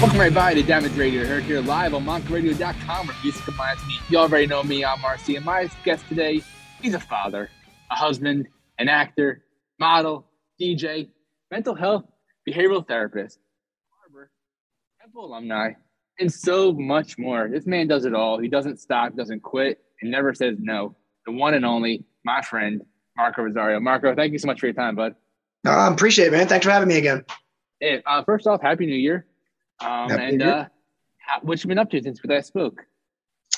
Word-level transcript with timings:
Welcome 0.00 0.20
right 0.20 0.34
by 0.34 0.54
to 0.54 0.62
Damage 0.62 0.96
Radio. 0.96 1.24
Heard 1.24 1.42
here 1.44 1.60
live 1.60 1.94
on 1.94 2.04
monkradio.com 2.04 3.06
where 3.06 3.16
music 3.24 3.46
reminds 3.46 3.84
me. 3.86 3.98
You 4.08 4.18
already 4.18 4.46
know 4.46 4.62
me, 4.62 4.84
I'm 4.84 5.00
Marcy, 5.00 5.34
and 5.34 5.44
my 5.44 5.68
guest 5.84 6.06
today, 6.08 6.42
he's 6.80 6.94
a 6.94 7.00
father, 7.00 7.50
a 7.90 7.94
husband, 7.94 8.46
an 8.78 8.88
actor, 8.88 9.44
model, 9.80 10.26
DJ, 10.60 11.08
mental 11.50 11.74
health, 11.74 12.04
behavioral 12.48 12.86
therapist, 12.86 13.40
barber, 13.90 14.30
Temple 15.00 15.24
alumni, 15.26 15.72
and 16.20 16.32
so 16.32 16.72
much 16.72 17.18
more. 17.18 17.48
This 17.48 17.66
man 17.66 17.88
does 17.88 18.04
it 18.04 18.14
all. 18.14 18.38
He 18.38 18.46
doesn't 18.46 18.78
stop, 18.78 19.16
doesn't 19.16 19.42
quit, 19.42 19.78
and 20.02 20.10
never 20.10 20.34
says 20.34 20.56
no. 20.60 20.94
The 21.26 21.32
one 21.32 21.54
and 21.54 21.64
only, 21.64 22.04
my 22.24 22.42
friend, 22.42 22.82
Marco 23.16 23.42
Rosario. 23.42 23.80
Marco, 23.80 24.14
thank 24.14 24.32
you 24.32 24.38
so 24.38 24.46
much 24.46 24.60
for 24.60 24.66
your 24.66 24.74
time, 24.74 24.94
bud. 24.94 25.16
I 25.66 25.86
uh, 25.86 25.92
appreciate 25.92 26.26
it, 26.26 26.32
man. 26.32 26.46
Thanks 26.46 26.66
for 26.66 26.72
having 26.72 26.88
me 26.88 26.98
again. 26.98 27.24
Hey, 27.84 28.00
uh, 28.06 28.24
first 28.24 28.46
off, 28.46 28.62
Happy 28.62 28.86
New 28.86 28.94
Year. 28.94 29.26
Um, 29.78 30.08
Happy 30.08 30.22
and 30.22 30.38
New 30.38 30.44
Year. 30.46 30.54
uh, 31.30 31.40
what 31.42 31.62
you 31.62 31.68
been 31.68 31.78
up 31.78 31.90
to 31.90 32.02
since 32.02 32.22
we 32.22 32.34
last 32.34 32.46
spoke? 32.46 32.86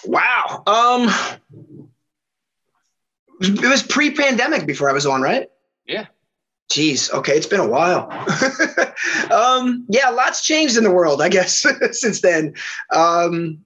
Wow. 0.05 0.65
Um, 0.67 1.09
it 3.41 3.71
was 3.71 3.85
pre-pandemic 3.85 4.67
before 4.67 4.91
I 4.91 4.93
was 4.93 5.07
on, 5.07 5.23
right? 5.23 5.49
Yeah. 5.87 6.07
Jeez. 6.73 7.13
Okay, 7.13 7.35
it's 7.35 7.47
been 7.47 7.61
a 7.61 7.69
while. 7.69 8.11
um, 9.33 9.87
yeah, 9.89 10.09
lots 10.09 10.45
changed 10.45 10.77
in 10.77 10.83
the 10.83 10.91
world, 10.91 11.23
I 11.23 11.29
guess, 11.29 11.65
since 11.93 12.21
then. 12.21 12.55
Um, 12.93 13.65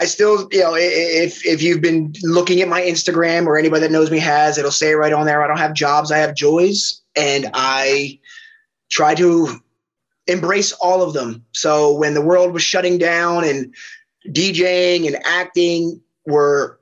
I 0.00 0.06
still, 0.06 0.48
you 0.50 0.58
know, 0.58 0.74
if 0.74 1.46
if 1.46 1.62
you've 1.62 1.80
been 1.80 2.12
looking 2.24 2.60
at 2.60 2.68
my 2.68 2.80
Instagram 2.80 3.46
or 3.46 3.56
anybody 3.56 3.82
that 3.82 3.92
knows 3.92 4.10
me 4.10 4.18
has, 4.18 4.58
it'll 4.58 4.72
say 4.72 4.94
right 4.94 5.12
on 5.12 5.24
there, 5.24 5.44
I 5.44 5.46
don't 5.46 5.58
have 5.58 5.74
jobs, 5.74 6.10
I 6.10 6.18
have 6.18 6.34
joys, 6.34 7.02
and 7.14 7.48
I 7.54 8.18
try 8.92 9.14
to 9.14 9.48
embrace 10.26 10.70
all 10.72 11.02
of 11.02 11.14
them. 11.14 11.44
So 11.52 11.92
when 11.94 12.14
the 12.14 12.20
world 12.20 12.52
was 12.52 12.62
shutting 12.62 12.98
down 12.98 13.42
and 13.44 13.74
DJing 14.28 15.06
and 15.06 15.16
acting 15.24 16.00
were 16.26 16.78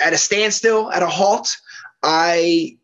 at 0.00 0.12
a 0.12 0.18
standstill, 0.18 0.92
at 0.92 1.02
a 1.02 1.08
halt, 1.08 1.56
I 2.02 2.76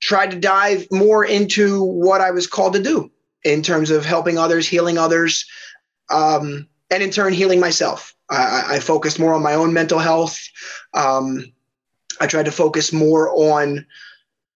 tried 0.00 0.30
to 0.32 0.38
dive 0.38 0.86
more 0.92 1.24
into 1.24 1.82
what 1.82 2.20
I 2.20 2.30
was 2.30 2.46
called 2.46 2.74
to 2.74 2.82
do 2.82 3.10
in 3.42 3.62
terms 3.62 3.90
of 3.90 4.04
helping 4.04 4.38
others, 4.38 4.68
healing 4.68 4.98
others, 4.98 5.46
um, 6.10 6.68
and 6.90 7.02
in 7.02 7.10
turn, 7.10 7.32
healing 7.32 7.58
myself. 7.58 8.14
I, 8.30 8.76
I- 8.76 8.80
focused 8.80 9.18
more 9.18 9.34
on 9.34 9.42
my 9.42 9.54
own 9.54 9.72
mental 9.72 9.98
health. 9.98 10.38
Um, 10.92 11.44
I 12.20 12.26
tried 12.26 12.44
to 12.44 12.52
focus 12.52 12.92
more 12.92 13.30
on 13.30 13.86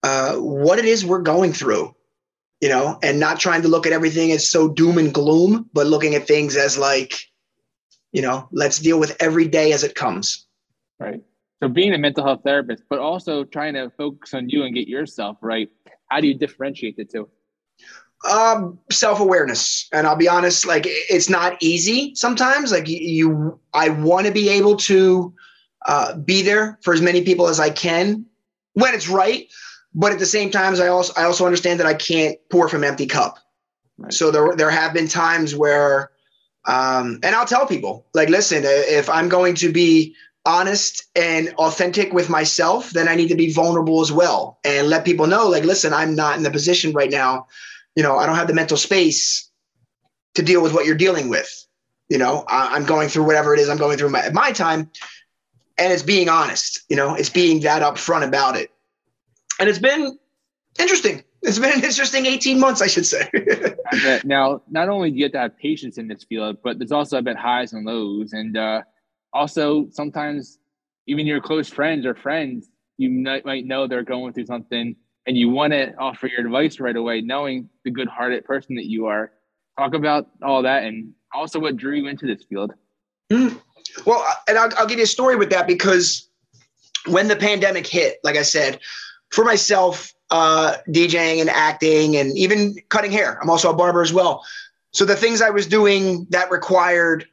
uh, 0.02 0.36
what 0.36 0.78
it 0.78 0.84
is 0.84 1.04
we're 1.04 1.22
going 1.22 1.52
through, 1.52 1.94
you 2.60 2.68
know, 2.68 2.98
and 3.02 3.20
not 3.20 3.38
trying 3.38 3.62
to 3.62 3.68
look 3.68 3.86
at 3.86 3.92
everything 3.92 4.32
as 4.32 4.48
so 4.48 4.68
doom 4.68 4.98
and 4.98 5.14
gloom, 5.14 5.68
but 5.72 5.86
looking 5.86 6.14
at 6.14 6.26
things 6.26 6.56
as 6.56 6.76
like, 6.76 7.14
you 8.12 8.22
know, 8.22 8.48
let's 8.50 8.78
deal 8.78 8.98
with 8.98 9.16
every 9.20 9.46
day 9.46 9.72
as 9.72 9.84
it 9.84 9.94
comes. 9.94 10.46
Right. 10.98 11.22
So 11.62 11.68
being 11.68 11.94
a 11.94 11.98
mental 11.98 12.24
health 12.24 12.40
therapist, 12.44 12.84
but 12.88 12.98
also 12.98 13.44
trying 13.44 13.74
to 13.74 13.90
focus 13.90 14.34
on 14.34 14.48
you 14.48 14.64
and 14.64 14.74
get 14.74 14.88
yourself 14.88 15.38
right. 15.40 15.68
How 16.08 16.20
do 16.20 16.26
you 16.26 16.34
differentiate 16.34 16.96
the 16.96 17.04
two? 17.04 17.28
um 18.28 18.78
self-awareness 18.90 19.88
and 19.92 20.06
i'll 20.06 20.16
be 20.16 20.28
honest 20.28 20.66
like 20.66 20.82
it's 20.86 21.28
not 21.28 21.56
easy 21.60 22.12
sometimes 22.16 22.72
like 22.72 22.88
you, 22.88 22.98
you 22.98 23.60
i 23.74 23.88
want 23.88 24.26
to 24.26 24.32
be 24.32 24.48
able 24.48 24.76
to 24.76 25.32
uh, 25.86 26.16
be 26.16 26.42
there 26.42 26.78
for 26.82 26.92
as 26.92 27.00
many 27.00 27.22
people 27.22 27.46
as 27.46 27.60
i 27.60 27.70
can 27.70 28.26
when 28.72 28.92
it's 28.92 29.08
right 29.08 29.48
but 29.98 30.12
at 30.12 30.18
the 30.18 30.26
same 30.26 30.50
time 30.50 30.74
i 30.80 30.86
also 30.88 31.12
i 31.16 31.24
also 31.24 31.44
understand 31.44 31.78
that 31.80 31.86
i 31.86 31.94
can't 31.94 32.38
pour 32.50 32.68
from 32.68 32.84
empty 32.84 33.06
cup 33.06 33.38
Right. 34.00 34.12
so 34.12 34.30
there 34.30 34.54
there 34.54 34.70
have 34.70 34.94
been 34.94 35.08
times 35.08 35.56
where 35.56 36.10
um 36.66 37.18
and 37.24 37.34
i'll 37.34 37.44
tell 37.44 37.66
people 37.66 38.06
like 38.14 38.28
listen 38.28 38.62
if 38.64 39.08
i'm 39.10 39.28
going 39.28 39.56
to 39.56 39.72
be 39.72 40.14
honest 40.46 41.04
and 41.16 41.48
authentic 41.58 42.12
with 42.12 42.30
myself 42.30 42.90
then 42.90 43.08
i 43.08 43.16
need 43.16 43.28
to 43.28 43.34
be 43.34 43.52
vulnerable 43.52 44.00
as 44.00 44.12
well 44.12 44.60
and 44.64 44.88
let 44.88 45.04
people 45.04 45.26
know 45.26 45.48
like 45.48 45.64
listen 45.64 45.92
i'm 45.92 46.14
not 46.14 46.36
in 46.36 46.44
the 46.44 46.50
position 46.50 46.92
right 46.92 47.10
now 47.10 47.46
you 47.98 48.04
know, 48.04 48.16
I 48.16 48.26
don't 48.26 48.36
have 48.36 48.46
the 48.46 48.54
mental 48.54 48.76
space 48.76 49.50
to 50.34 50.42
deal 50.42 50.62
with 50.62 50.72
what 50.72 50.86
you're 50.86 50.94
dealing 50.94 51.28
with. 51.28 51.66
You 52.08 52.18
know, 52.18 52.44
I, 52.46 52.76
I'm 52.76 52.84
going 52.84 53.08
through 53.08 53.24
whatever 53.24 53.54
it 53.54 53.58
is 53.58 53.68
I'm 53.68 53.76
going 53.76 53.98
through 53.98 54.10
my, 54.10 54.20
at 54.20 54.32
my 54.32 54.52
time, 54.52 54.88
and 55.76 55.92
it's 55.92 56.04
being 56.04 56.28
honest. 56.28 56.84
You 56.88 56.94
know, 56.94 57.16
it's 57.16 57.28
being 57.28 57.58
that 57.62 57.82
upfront 57.82 58.24
about 58.24 58.56
it, 58.56 58.70
and 59.58 59.68
it's 59.68 59.78
been 59.78 60.18
interesting. 60.78 61.22
It's 61.42 61.58
been 61.58 61.78
an 61.78 61.84
interesting 61.84 62.26
18 62.26 62.58
months, 62.58 62.82
I 62.82 62.86
should 62.86 63.06
say. 63.06 63.28
I. 63.92 64.20
Now, 64.24 64.62
not 64.68 64.88
only 64.88 65.10
do 65.10 65.16
you 65.16 65.24
have 65.24 65.32
to 65.32 65.38
have 65.38 65.56
patience 65.56 65.98
in 65.98 66.08
this 66.08 66.24
field, 66.24 66.58
but 66.62 66.78
there's 66.78 66.92
also 66.92 67.18
I 67.18 67.20
bet 67.20 67.36
highs 67.36 67.72
and 67.72 67.86
lows, 67.86 68.32
and 68.32 68.56
uh, 68.56 68.82
also 69.32 69.88
sometimes 69.90 70.58
even 71.06 71.26
your 71.26 71.40
close 71.40 71.68
friends 71.68 72.04
or 72.04 72.14
friends 72.14 72.68
you 72.98 73.10
might, 73.10 73.44
might 73.46 73.64
know 73.64 73.86
they're 73.86 74.02
going 74.02 74.32
through 74.32 74.46
something, 74.46 74.96
and 75.26 75.36
you 75.36 75.48
want 75.48 75.72
to 75.72 75.94
offer 75.96 76.26
your 76.26 76.40
advice 76.40 76.80
right 76.80 76.96
away, 76.96 77.20
knowing 77.20 77.68
the 77.84 77.90
good-hearted 77.90 78.44
person 78.44 78.74
that 78.74 78.86
you 78.86 79.06
are. 79.06 79.30
Talk 79.78 79.94
about 79.94 80.28
all 80.42 80.62
that, 80.62 80.82
and 80.82 81.12
also 81.32 81.60
what 81.60 81.76
drew 81.76 81.94
you 81.94 82.08
into 82.08 82.26
this 82.26 82.44
field. 82.44 82.72
well, 83.30 84.26
and 84.48 84.58
I'll, 84.58 84.70
I'll 84.76 84.86
give 84.86 84.98
you 84.98 85.04
a 85.04 85.06
story 85.06 85.36
with 85.36 85.50
that 85.50 85.68
because 85.68 86.28
when 87.06 87.28
the 87.28 87.36
pandemic 87.36 87.86
hit, 87.86 88.18
like 88.24 88.36
I 88.36 88.42
said, 88.42 88.80
for 89.30 89.44
myself, 89.44 90.12
uh, 90.30 90.74
DJing 90.88 91.40
and 91.40 91.50
acting 91.50 92.16
and 92.16 92.36
even 92.36 92.76
cutting 92.88 93.10
hair, 93.10 93.38
I'm 93.40 93.50
also 93.50 93.70
a 93.70 93.74
barber 93.74 94.02
as 94.02 94.12
well. 94.12 94.44
So 94.92 95.04
the 95.04 95.16
things 95.16 95.42
I 95.42 95.50
was 95.50 95.66
doing 95.66 96.26
that 96.30 96.50
required 96.50 97.26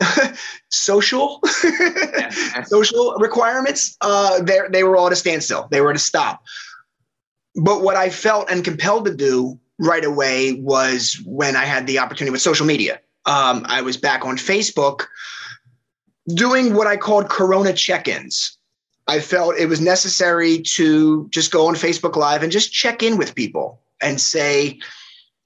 social 0.70 1.40
social 2.66 3.14
requirements, 3.18 3.96
uh, 4.00 4.42
they 4.42 4.60
they 4.70 4.84
were 4.84 4.96
all 4.96 5.06
at 5.06 5.12
a 5.12 5.16
standstill. 5.16 5.68
They 5.70 5.80
were 5.80 5.90
at 5.90 5.96
a 5.96 6.00
stop. 6.00 6.42
But 7.54 7.82
what 7.82 7.96
I 7.96 8.10
felt 8.10 8.50
and 8.50 8.64
compelled 8.64 9.06
to 9.06 9.14
do 9.14 9.58
right 9.78 10.04
away 10.04 10.52
was 10.52 11.20
when 11.24 11.56
I 11.56 11.64
had 11.64 11.86
the 11.86 11.98
opportunity 11.98 12.32
with 12.32 12.42
social 12.42 12.66
media. 12.66 13.00
Um, 13.24 13.64
I 13.66 13.82
was 13.82 13.96
back 13.96 14.24
on 14.24 14.36
Facebook 14.36 15.06
doing 16.34 16.74
what 16.74 16.86
I 16.86 16.96
called 16.96 17.28
Corona 17.28 17.72
check-ins. 17.72 18.55
I 19.08 19.20
felt 19.20 19.56
it 19.56 19.66
was 19.66 19.80
necessary 19.80 20.60
to 20.62 21.28
just 21.30 21.52
go 21.52 21.68
on 21.68 21.74
Facebook 21.74 22.16
Live 22.16 22.42
and 22.42 22.50
just 22.50 22.72
check 22.72 23.02
in 23.02 23.16
with 23.16 23.34
people 23.34 23.80
and 24.00 24.20
say, 24.20 24.78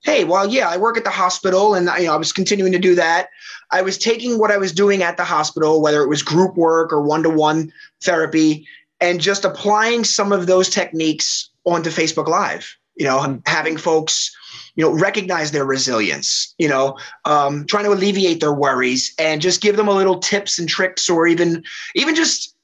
"Hey, 0.02 0.24
well, 0.24 0.48
yeah, 0.48 0.68
I 0.68 0.78
work 0.78 0.96
at 0.96 1.04
the 1.04 1.10
hospital, 1.10 1.74
and 1.74 1.90
you 1.98 2.06
know, 2.06 2.14
I 2.14 2.16
was 2.16 2.32
continuing 2.32 2.72
to 2.72 2.78
do 2.78 2.94
that. 2.94 3.28
I 3.70 3.82
was 3.82 3.98
taking 3.98 4.38
what 4.38 4.50
I 4.50 4.56
was 4.56 4.72
doing 4.72 5.02
at 5.02 5.16
the 5.16 5.24
hospital, 5.24 5.82
whether 5.82 6.02
it 6.02 6.08
was 6.08 6.22
group 6.22 6.56
work 6.56 6.92
or 6.92 7.02
one-to-one 7.02 7.72
therapy, 8.02 8.66
and 9.00 9.20
just 9.20 9.44
applying 9.44 10.04
some 10.04 10.32
of 10.32 10.46
those 10.46 10.70
techniques 10.70 11.50
onto 11.64 11.90
Facebook 11.90 12.28
Live. 12.28 12.76
You 12.96 13.06
know, 13.06 13.40
having 13.46 13.76
folks, 13.76 14.34
you 14.74 14.84
know, 14.84 14.90
recognize 14.90 15.50
their 15.52 15.64
resilience. 15.64 16.54
You 16.58 16.68
know, 16.68 16.98
um, 17.26 17.66
trying 17.66 17.84
to 17.84 17.92
alleviate 17.92 18.40
their 18.40 18.54
worries 18.54 19.14
and 19.18 19.42
just 19.42 19.60
give 19.60 19.76
them 19.76 19.88
a 19.88 19.94
little 19.94 20.18
tips 20.18 20.58
and 20.58 20.68
tricks, 20.68 21.10
or 21.10 21.26
even 21.26 21.62
even 21.94 22.14
just 22.14 22.54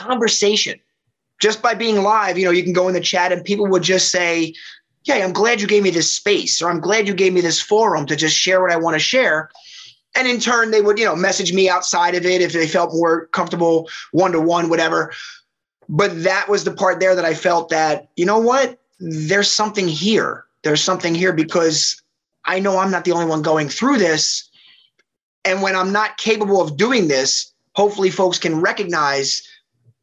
conversation. 0.00 0.78
Just 1.40 1.62
by 1.62 1.74
being 1.74 2.02
live, 2.02 2.36
you 2.36 2.44
know, 2.44 2.50
you 2.50 2.62
can 2.62 2.72
go 2.72 2.88
in 2.88 2.94
the 2.94 3.00
chat 3.00 3.32
and 3.32 3.44
people 3.44 3.66
would 3.66 3.82
just 3.82 4.10
say, 4.10 4.54
"Yeah, 5.04 5.16
I'm 5.16 5.32
glad 5.32 5.60
you 5.60 5.66
gave 5.66 5.82
me 5.82 5.90
this 5.90 6.12
space," 6.12 6.60
or 6.60 6.70
"I'm 6.70 6.80
glad 6.80 7.08
you 7.08 7.14
gave 7.14 7.32
me 7.32 7.40
this 7.40 7.60
forum 7.60 8.06
to 8.06 8.16
just 8.16 8.36
share 8.36 8.60
what 8.60 8.72
I 8.72 8.76
want 8.76 8.94
to 8.94 9.00
share." 9.00 9.50
And 10.14 10.26
in 10.26 10.40
turn, 10.40 10.70
they 10.70 10.82
would, 10.82 10.98
you 10.98 11.04
know, 11.04 11.14
message 11.14 11.52
me 11.52 11.70
outside 11.70 12.14
of 12.14 12.26
it 12.26 12.42
if 12.42 12.52
they 12.52 12.66
felt 12.66 12.92
more 12.92 13.26
comfortable 13.26 13.88
one 14.10 14.32
to 14.32 14.40
one, 14.40 14.68
whatever 14.68 15.12
but 15.90 16.22
that 16.22 16.48
was 16.48 16.62
the 16.62 16.70
part 16.70 17.00
there 17.00 17.16
that 17.16 17.24
I 17.24 17.34
felt 17.34 17.68
that, 17.70 18.08
you 18.14 18.24
know 18.24 18.38
what? 18.38 18.78
There's 19.00 19.50
something 19.50 19.88
here. 19.88 20.44
There's 20.62 20.82
something 20.82 21.16
here 21.16 21.32
because 21.32 22.00
I 22.44 22.60
know 22.60 22.78
I'm 22.78 22.92
not 22.92 23.04
the 23.04 23.10
only 23.12 23.26
one 23.26 23.42
going 23.42 23.68
through 23.68 23.98
this. 23.98 24.48
And 25.44 25.62
when 25.62 25.74
I'm 25.74 25.90
not 25.90 26.16
capable 26.16 26.62
of 26.62 26.76
doing 26.76 27.08
this, 27.08 27.52
hopefully 27.74 28.10
folks 28.10 28.38
can 28.38 28.60
recognize 28.60 29.42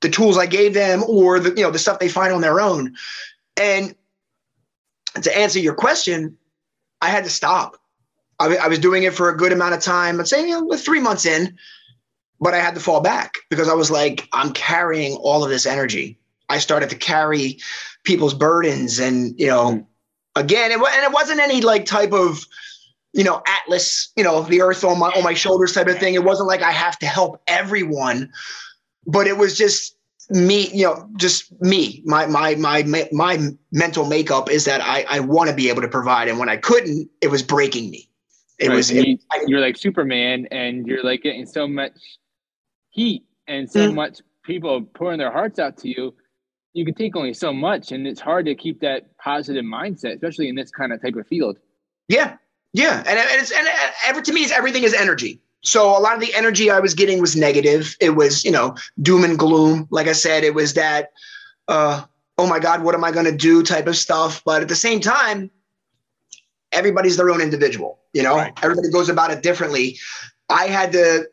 the 0.02 0.10
tools 0.10 0.38
I 0.38 0.46
gave 0.46 0.74
them 0.74 1.04
or 1.08 1.40
the, 1.40 1.50
you 1.50 1.64
know, 1.64 1.72
the 1.72 1.80
stuff 1.80 2.00
they 2.00 2.10
find 2.10 2.34
on 2.34 2.42
their 2.42 2.62
own. 2.62 2.96
And 3.56 3.96
to 5.22 5.38
answer 5.38 5.60
your 5.60 5.74
question, 5.74 6.38
I 7.02 7.10
had 7.10 7.24
to 7.24 7.30
stop. 7.30 7.78
I, 8.40 8.56
I 8.58 8.68
was 8.68 8.80
doing 8.80 9.04
it 9.04 9.14
for 9.14 9.30
a 9.30 9.38
good 9.38 9.52
amount 9.52 9.74
of 9.74 9.82
time. 9.82 10.18
Let's 10.18 10.30
say, 10.30 10.48
you 10.48 10.62
know, 10.62 10.78
three 10.78 11.00
months 11.00 11.26
in, 11.26 11.58
but 12.40 12.54
I 12.54 12.60
had 12.60 12.76
to 12.76 12.80
fall 12.80 13.02
back 13.02 13.34
because 13.50 13.68
I 13.68 13.74
was 13.74 13.90
like, 13.90 14.28
I'm 14.32 14.54
carrying 14.54 15.16
all 15.18 15.44
of 15.44 15.50
this 15.50 15.66
energy. 15.66 16.20
I 16.50 16.60
started 16.60 16.90
to 16.92 16.96
carry 16.96 17.60
people's 18.04 18.34
burdens, 18.34 19.00
and 19.00 19.38
you 19.38 19.48
know, 19.48 19.86
again, 20.36 20.72
it, 20.72 20.76
and 20.76 21.04
it 21.04 21.12
wasn't 21.12 21.42
any 21.42 21.62
like 21.62 21.86
type 21.86 22.14
of, 22.14 22.46
you 23.12 23.24
know, 23.24 23.42
atlas, 23.46 24.14
you 24.16 24.24
know, 24.24 24.44
the 24.44 24.62
earth 24.62 24.86
on 24.86 25.00
my 25.00 25.10
on 25.10 25.24
my 25.24 25.34
shoulders 25.34 25.74
type 25.74 25.88
of 25.88 25.98
thing. 25.98 26.14
It 26.14 26.24
wasn't 26.24 26.48
like 26.48 26.62
I 26.62 26.72
have 26.72 26.98
to 27.00 27.06
help 27.06 27.42
everyone, 27.48 28.32
but 29.08 29.26
it 29.26 29.38
was 29.38 29.58
just 29.58 29.98
me, 30.30 30.70
you 30.70 30.84
know, 30.84 31.10
just 31.16 31.60
me, 31.62 32.04
my 32.06 32.26
my 32.26 32.56
my 32.56 32.84
my 33.12 33.50
mental 33.72 34.06
makeup 34.06 34.52
is 34.52 34.66
that 34.66 34.82
I 34.82 35.06
I 35.10 35.20
want 35.22 35.50
to 35.50 35.56
be 35.56 35.70
able 35.70 35.82
to 35.82 35.88
provide, 35.88 36.28
and 36.28 36.38
when 36.38 36.50
I 36.50 36.58
couldn't, 36.58 37.10
it 37.22 37.30
was 37.30 37.42
breaking 37.42 37.90
me. 37.90 38.10
It 38.60 38.68
right. 38.68 38.76
was. 38.76 38.92
You, 38.92 39.18
are 39.34 39.60
like 39.60 39.78
Superman, 39.78 40.48
and 40.52 40.86
you're 40.86 41.04
like 41.04 41.24
getting 41.24 41.46
so 41.46 41.68
much 41.68 41.94
heat 42.90 43.24
and 43.48 43.70
so 43.70 43.90
mm. 43.90 43.96
much 43.96 44.20
people 44.44 44.82
pouring 44.82 45.20
their 45.20 45.32
hearts 45.32 45.60
out 45.60 45.78
to 45.78 45.90
you. 45.90 46.14
You 46.74 46.84
can 46.84 46.94
take 46.94 47.16
only 47.16 47.34
so 47.34 47.54
much, 47.54 47.92
and 47.92 48.06
it's 48.06 48.20
hard 48.20 48.46
to 48.46 48.56
keep 48.56 48.82
that 48.82 49.18
positive 49.18 49.64
mindset, 49.64 50.16
especially 50.16 50.50
in 50.50 50.56
this 50.56 50.70
kind 50.70 50.92
of 50.92 51.02
type 51.02 51.16
of 51.16 51.26
field. 51.26 51.58
Yeah, 52.10 52.38
yeah, 52.74 52.98
and, 53.00 53.08
and 53.08 53.42
it's 53.42 53.52
and 53.52 53.68
ever 54.06 54.22
to 54.22 54.34
me, 54.34 54.42
it's 54.42 54.52
everything 54.52 54.84
is 54.84 54.94
energy. 54.94 55.40
So 55.68 55.90
a 55.90 56.00
lot 56.00 56.14
of 56.14 56.22
the 56.22 56.34
energy 56.34 56.72
I 56.72 56.80
was 56.80 56.94
getting 56.94 57.20
was 57.20 57.36
negative. 57.36 57.98
It 58.00 58.12
was, 58.12 58.46
you 58.46 58.52
know, 58.52 58.78
doom 59.02 59.26
and 59.26 59.38
gloom. 59.38 59.86
Like 59.92 60.08
I 60.08 60.14
said, 60.14 60.46
it 60.46 60.54
was 60.54 60.74
that, 60.76 61.12
uh, 61.68 62.06
oh 62.38 62.48
my 62.48 62.58
God, 62.58 62.84
what 62.84 62.96
am 62.96 63.04
I 63.04 63.12
going 63.12 63.26
to 63.26 63.36
do 63.36 63.62
type 63.64 63.86
of 63.88 63.98
stuff. 63.98 64.42
But 64.46 64.62
at 64.62 64.70
the 64.70 64.78
same 64.78 65.02
time, 65.02 65.52
everybody's 66.72 67.18
their 67.18 67.30
own 67.30 67.42
individual. 67.42 68.00
You 68.14 68.24
know, 68.24 68.38
right. 68.38 68.54
everybody 68.64 68.90
goes 68.90 69.10
about 69.10 69.30
it 69.30 69.44
differently. 69.44 69.98
I 70.48 70.68
had 70.68 70.94
to, 70.94 71.28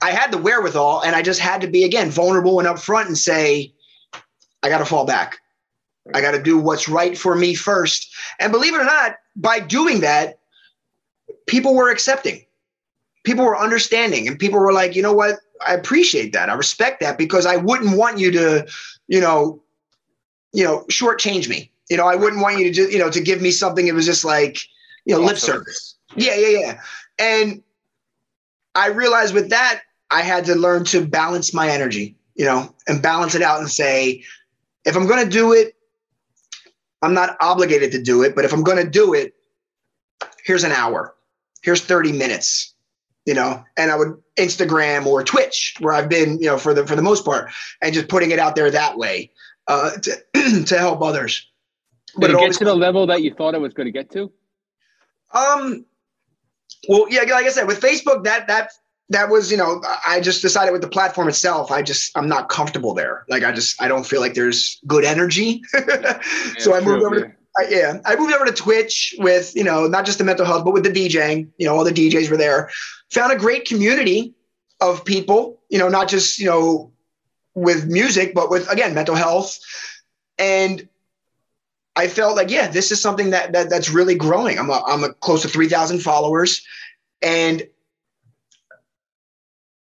I 0.00 0.12
had 0.12 0.32
the 0.32 0.38
wherewithal, 0.38 1.02
and 1.02 1.14
I 1.14 1.20
just 1.20 1.40
had 1.40 1.60
to 1.60 1.66
be 1.66 1.84
again 1.84 2.08
vulnerable 2.08 2.60
and 2.60 2.66
upfront 2.66 3.06
and 3.06 3.18
say, 3.18 3.74
I 4.62 4.70
got 4.70 4.78
to 4.78 4.86
fall 4.86 5.04
back. 5.04 5.36
I 6.14 6.22
got 6.22 6.30
to 6.30 6.42
do 6.42 6.56
what's 6.58 6.88
right 6.88 7.18
for 7.18 7.36
me 7.36 7.54
first. 7.54 8.14
And 8.40 8.50
believe 8.50 8.74
it 8.74 8.80
or 8.80 8.84
not, 8.84 9.16
by 9.36 9.60
doing 9.60 10.00
that, 10.00 10.38
people 11.46 11.74
were 11.74 11.90
accepting 11.90 12.46
people 13.24 13.44
were 13.44 13.58
understanding 13.58 14.28
and 14.28 14.38
people 14.38 14.60
were 14.60 14.72
like, 14.72 14.94
you 14.94 15.02
know 15.02 15.12
what? 15.12 15.36
I 15.66 15.74
appreciate 15.74 16.32
that. 16.34 16.50
I 16.50 16.54
respect 16.54 17.00
that 17.00 17.18
because 17.18 17.46
I 17.46 17.56
wouldn't 17.56 17.96
want 17.96 18.18
you 18.18 18.30
to, 18.32 18.66
you 19.08 19.20
know, 19.20 19.62
you 20.52 20.62
know, 20.62 20.84
shortchange 20.90 21.48
me. 21.48 21.70
You 21.90 21.96
know, 21.96 22.06
I 22.06 22.14
wouldn't 22.14 22.40
want 22.40 22.58
you 22.58 22.64
to 22.64 22.70
just, 22.70 22.92
you 22.92 22.98
know, 22.98 23.10
to 23.10 23.20
give 23.20 23.42
me 23.42 23.50
something. 23.50 23.86
It 23.86 23.94
was 23.94 24.06
just 24.06 24.24
like, 24.24 24.58
you 25.04 25.14
know, 25.14 25.20
lip 25.20 25.38
service. 25.38 25.96
Yeah, 26.14 26.36
yeah, 26.36 26.58
yeah. 26.58 26.80
And 27.18 27.62
I 28.74 28.88
realized 28.88 29.34
with 29.34 29.50
that, 29.50 29.80
I 30.10 30.22
had 30.22 30.44
to 30.46 30.54
learn 30.54 30.84
to 30.86 31.04
balance 31.04 31.52
my 31.52 31.68
energy, 31.68 32.16
you 32.34 32.44
know, 32.44 32.74
and 32.86 33.02
balance 33.02 33.34
it 33.34 33.42
out 33.42 33.60
and 33.60 33.70
say, 33.70 34.22
if 34.84 34.96
I'm 34.96 35.06
going 35.06 35.24
to 35.24 35.30
do 35.30 35.52
it, 35.52 35.74
I'm 37.02 37.14
not 37.14 37.36
obligated 37.40 37.92
to 37.92 38.02
do 38.02 38.22
it, 38.22 38.34
but 38.34 38.44
if 38.44 38.52
I'm 38.52 38.62
going 38.62 38.82
to 38.82 38.88
do 38.88 39.14
it, 39.14 39.34
here's 40.44 40.64
an 40.64 40.72
hour, 40.72 41.14
here's 41.62 41.82
30 41.82 42.12
minutes 42.12 42.73
you 43.24 43.34
know, 43.34 43.64
and 43.76 43.90
I 43.90 43.96
would 43.96 44.22
Instagram 44.36 45.06
or 45.06 45.22
Twitch, 45.22 45.76
where 45.80 45.94
I've 45.94 46.08
been, 46.08 46.38
you 46.38 46.46
know, 46.46 46.58
for 46.58 46.74
the 46.74 46.86
for 46.86 46.96
the 46.96 47.02
most 47.02 47.24
part, 47.24 47.50
and 47.82 47.94
just 47.94 48.08
putting 48.08 48.30
it 48.30 48.38
out 48.38 48.56
there 48.56 48.70
that 48.70 48.96
way 48.98 49.30
uh, 49.66 49.92
to 49.92 50.64
to 50.66 50.78
help 50.78 51.02
others. 51.02 51.50
Did 52.14 52.20
but 52.20 52.30
it, 52.30 52.36
it 52.36 52.40
get 52.40 52.52
to 52.58 52.64
the 52.64 52.74
level 52.74 53.06
that 53.06 53.22
you 53.22 53.34
thought 53.34 53.54
it 53.54 53.60
was 53.60 53.74
going 53.74 53.86
to 53.86 53.92
get 53.92 54.10
to? 54.12 54.32
Um, 55.32 55.84
well, 56.88 57.06
yeah, 57.10 57.22
like 57.22 57.46
I 57.46 57.50
said, 57.50 57.66
with 57.66 57.80
Facebook, 57.80 58.24
that 58.24 58.46
that 58.48 58.70
that 59.10 59.28
was, 59.28 59.50
you 59.50 59.56
know, 59.56 59.82
I 60.06 60.20
just 60.20 60.42
decided 60.42 60.72
with 60.72 60.80
the 60.80 60.88
platform 60.88 61.28
itself, 61.28 61.70
I 61.70 61.82
just 61.82 62.16
I'm 62.16 62.28
not 62.28 62.48
comfortable 62.48 62.94
there. 62.94 63.24
Like 63.28 63.42
I 63.42 63.52
just 63.52 63.80
I 63.80 63.88
don't 63.88 64.04
feel 64.04 64.20
like 64.20 64.34
there's 64.34 64.80
good 64.86 65.04
energy, 65.04 65.62
yeah, 65.74 66.20
so 66.58 66.74
I 66.74 66.80
moved 66.80 67.00
true, 67.00 67.06
over 67.06 67.20
to 67.20 67.32
I, 67.56 67.66
yeah, 67.68 68.00
I 68.04 68.16
moved 68.16 68.34
over 68.34 68.44
to 68.44 68.52
Twitch 68.52 69.14
with, 69.18 69.54
you 69.54 69.64
know, 69.64 69.86
not 69.86 70.04
just 70.04 70.18
the 70.18 70.24
mental 70.24 70.44
health, 70.44 70.64
but 70.64 70.72
with 70.74 70.82
the 70.82 70.90
DJing. 70.90 71.48
You 71.56 71.66
know, 71.66 71.76
all 71.76 71.84
the 71.84 71.92
DJs 71.92 72.30
were 72.30 72.36
there. 72.36 72.70
Found 73.10 73.32
a 73.32 73.36
great 73.36 73.64
community 73.66 74.34
of 74.80 75.04
people, 75.04 75.60
you 75.68 75.78
know, 75.78 75.88
not 75.88 76.08
just, 76.08 76.38
you 76.38 76.46
know, 76.46 76.90
with 77.54 77.86
music, 77.86 78.34
but 78.34 78.50
with, 78.50 78.68
again, 78.70 78.94
mental 78.94 79.14
health. 79.14 79.58
And 80.38 80.88
I 81.94 82.08
felt 82.08 82.36
like, 82.36 82.50
yeah, 82.50 82.66
this 82.66 82.90
is 82.90 83.00
something 83.00 83.30
that, 83.30 83.52
that 83.52 83.70
that's 83.70 83.90
really 83.90 84.16
growing. 84.16 84.58
I'm 84.58 84.70
a, 84.70 84.82
I'm 84.86 85.04
a 85.04 85.12
close 85.14 85.42
to 85.42 85.48
3,000 85.48 86.00
followers. 86.00 86.60
And 87.22 87.62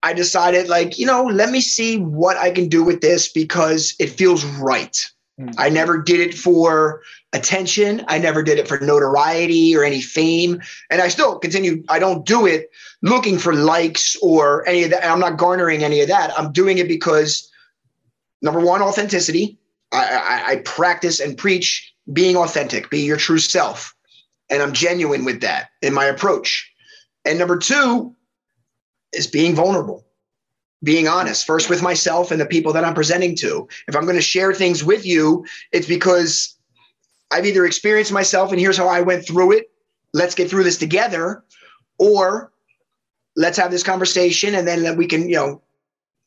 I 0.02 0.12
decided, 0.12 0.68
like, 0.68 0.98
you 0.98 1.06
know, 1.06 1.24
let 1.24 1.50
me 1.50 1.60
see 1.60 1.98
what 1.98 2.36
I 2.36 2.50
can 2.50 2.68
do 2.68 2.82
with 2.82 3.00
this 3.00 3.28
because 3.30 3.94
it 4.00 4.10
feels 4.10 4.44
right. 4.44 5.11
Mm. 5.40 5.54
I 5.58 5.68
never 5.68 6.00
did 6.00 6.20
it 6.20 6.34
for 6.34 7.02
attention. 7.32 8.04
I 8.08 8.18
never 8.18 8.42
did 8.42 8.58
it 8.58 8.68
for 8.68 8.78
notoriety 8.80 9.74
or 9.74 9.84
any 9.84 10.00
fame. 10.00 10.60
And 10.90 11.00
I 11.00 11.08
still 11.08 11.38
continue, 11.38 11.82
I 11.88 11.98
don't 11.98 12.26
do 12.26 12.46
it 12.46 12.70
looking 13.02 13.38
for 13.38 13.54
likes 13.54 14.16
or 14.22 14.66
any 14.68 14.84
of 14.84 14.90
that. 14.90 15.04
I'm 15.04 15.20
not 15.20 15.38
garnering 15.38 15.82
any 15.82 16.00
of 16.00 16.08
that. 16.08 16.38
I'm 16.38 16.52
doing 16.52 16.78
it 16.78 16.88
because 16.88 17.50
number 18.42 18.60
one, 18.60 18.82
authenticity. 18.82 19.58
I, 19.92 20.04
I, 20.04 20.50
I 20.52 20.56
practice 20.56 21.20
and 21.20 21.36
preach 21.36 21.92
being 22.12 22.36
authentic, 22.36 22.90
be 22.90 23.00
your 23.00 23.16
true 23.16 23.38
self. 23.38 23.94
And 24.50 24.62
I'm 24.62 24.72
genuine 24.72 25.24
with 25.24 25.40
that 25.40 25.70
in 25.80 25.94
my 25.94 26.04
approach. 26.04 26.70
And 27.24 27.38
number 27.38 27.58
two 27.58 28.14
is 29.12 29.26
being 29.26 29.54
vulnerable 29.54 30.04
being 30.82 31.06
honest 31.06 31.46
first 31.46 31.70
with 31.70 31.82
myself 31.82 32.30
and 32.30 32.40
the 32.40 32.46
people 32.46 32.72
that 32.72 32.84
I'm 32.84 32.94
presenting 32.94 33.36
to. 33.36 33.68
If 33.88 33.94
I'm 33.94 34.04
going 34.04 34.16
to 34.16 34.22
share 34.22 34.52
things 34.52 34.82
with 34.82 35.06
you, 35.06 35.44
it's 35.70 35.86
because 35.86 36.56
I've 37.30 37.46
either 37.46 37.64
experienced 37.64 38.12
myself 38.12 38.50
and 38.50 38.60
here's 38.60 38.76
how 38.76 38.88
I 38.88 39.00
went 39.00 39.26
through 39.26 39.52
it. 39.52 39.70
Let's 40.12 40.34
get 40.34 40.50
through 40.50 40.64
this 40.64 40.76
together, 40.76 41.44
or 41.98 42.52
let's 43.36 43.56
have 43.56 43.70
this 43.70 43.82
conversation 43.82 44.54
and 44.56 44.68
then 44.68 44.96
we 44.96 45.06
can, 45.06 45.28
you 45.28 45.36
know, 45.36 45.62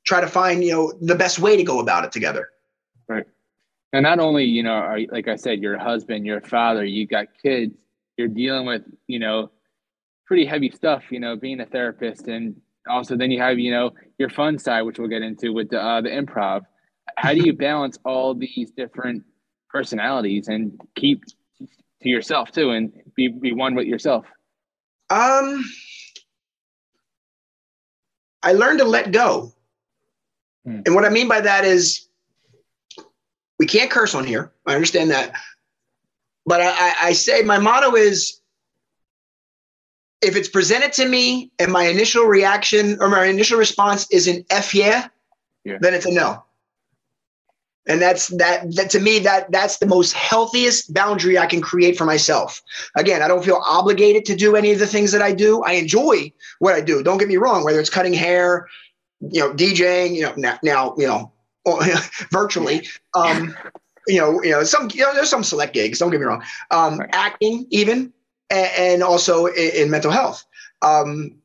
try 0.06 0.22
to 0.22 0.28
find, 0.28 0.64
you 0.64 0.72
know, 0.72 0.94
the 1.02 1.16
best 1.16 1.38
way 1.40 1.58
to 1.58 1.64
go 1.64 1.80
about 1.80 2.06
it 2.06 2.12
together. 2.12 2.50
Right. 3.08 3.26
And 3.94 4.04
not 4.04 4.20
only, 4.20 4.46
you 4.46 4.64
know, 4.64 4.72
are, 4.72 5.00
like 5.12 5.28
I 5.28 5.36
said, 5.36 5.62
your 5.62 5.78
husband, 5.78 6.26
your 6.26 6.42
father, 6.42 6.84
you 6.84 7.06
got 7.06 7.28
kids, 7.42 7.76
you're 8.18 8.28
dealing 8.28 8.66
with, 8.66 8.84
you 9.08 9.20
know, 9.20 9.52
pretty 10.26 10.46
heavy 10.46 10.72
stuff, 10.72 11.04
you 11.12 11.20
know, 11.20 11.36
being 11.36 11.60
a 11.60 11.66
therapist 11.66 12.28
and 12.28 12.60
also 12.90 13.16
then 13.16 13.32
you 13.32 13.42
have 13.42 13.60
you 13.60 13.72
know 13.72 13.92
your 14.18 14.30
fun 14.30 14.58
side 14.58 14.82
which 14.84 15.00
we'll 15.00 15.08
get 15.08 15.22
into 15.22 15.54
with 15.54 15.70
the, 15.70 15.82
uh, 15.82 16.02
the 16.02 16.10
improv. 16.10 16.62
How 17.18 17.34
do 17.34 17.40
you 17.40 17.54
balance 17.68 17.98
all 18.06 18.34
these 18.34 18.72
different 18.72 19.24
personalities 19.70 20.48
and 20.48 20.80
keep 20.96 21.24
to 22.02 22.10
yourself 22.10 22.52
too 22.52 22.72
and 22.72 22.94
be, 23.16 23.28
be 23.28 23.54
one 23.54 23.76
with 23.76 23.88
yourself? 23.88 24.26
Um 25.10 25.64
i 28.44 28.54
learned 28.54 28.80
to 28.80 28.86
let 28.86 29.12
go. 29.12 29.52
Hmm. 30.66 30.82
and 30.86 30.96
what 30.96 31.06
i 31.06 31.10
mean 31.10 31.28
by 31.28 31.42
that 31.42 31.64
is 31.64 32.06
we 33.60 33.66
can't 33.66 33.90
curse 33.90 34.16
on 34.16 34.26
here. 34.26 34.52
I 34.66 34.76
understand 34.76 35.12
that. 35.12 35.34
But 36.46 36.62
I, 36.62 36.94
I 37.02 37.14
say 37.14 37.42
my 37.42 37.58
motto 37.58 37.96
is 37.96 38.42
if 40.26 40.36
it's 40.36 40.50
presented 40.50 40.92
to 40.94 41.08
me 41.08 41.52
and 41.60 41.72
my 41.72 41.84
initial 41.84 42.26
reaction 42.26 42.98
or 43.00 43.08
my 43.08 43.26
initial 43.26 43.58
response 43.58 44.10
is 44.12 44.28
an 44.28 44.44
F 44.50 44.74
yeah, 44.74 45.08
yeah. 45.64 45.78
then 45.80 45.94
it's 45.94 46.06
a 46.06 46.12
no. 46.12 46.44
And 47.88 48.02
that's 48.02 48.30
that, 48.30 48.76
that 48.76 48.90
to 48.92 49.00
me, 49.00 49.20
that 49.20 49.52
that's 49.52 49.78
the 49.78 49.86
most 49.86 50.14
healthiest 50.14 50.92
boundary 50.92 51.38
I 51.38 51.46
can 51.46 51.62
create 51.62 51.96
for 51.96 52.06
myself. 52.06 52.60
Again, 52.96 53.22
I 53.22 53.28
don't 53.28 53.46
feel 53.46 53.62
obligated 53.64 54.26
to 54.26 54.36
do 54.36 54.56
any 54.56 54.72
of 54.72 54.80
the 54.80 54.88
things 54.88 55.12
that 55.12 55.22
I 55.22 55.32
do. 55.32 55.62
I 55.62 55.74
enjoy 55.74 56.34
what 56.58 56.74
I 56.74 56.82
do. 56.82 57.04
Don't 57.04 57.20
get 57.20 57.28
me 57.28 57.38
wrong, 57.38 57.64
whether 57.64 57.80
it's 57.80 57.92
cutting 57.92 58.14
hair, 58.14 58.68
you 59.22 59.40
know, 59.40 59.54
DJing, 59.54 60.16
you 60.16 60.24
know, 60.24 60.34
now, 60.36 60.58
now 60.64 60.96
you 60.98 61.06
know, 61.08 61.32
virtually. 62.32 62.88
Um, 63.14 63.56
you 64.08 64.20
know, 64.20 64.42
you 64.42 64.52
know, 64.52 64.64
some 64.64 64.90
you 64.92 65.02
know, 65.02 65.14
there's 65.14 65.30
some 65.30 65.44
select 65.44 65.74
gigs. 65.74 66.00
Don't 66.00 66.10
get 66.10 66.20
me 66.20 66.26
wrong. 66.26 66.44
Um, 66.72 67.00
right. 67.00 67.10
Acting, 67.14 67.68
even 67.70 68.12
and, 68.50 69.04
also 69.04 69.48
in, 69.48 69.90
mental 69.90 70.12
health. 70.12 70.46
Um, 70.82 71.36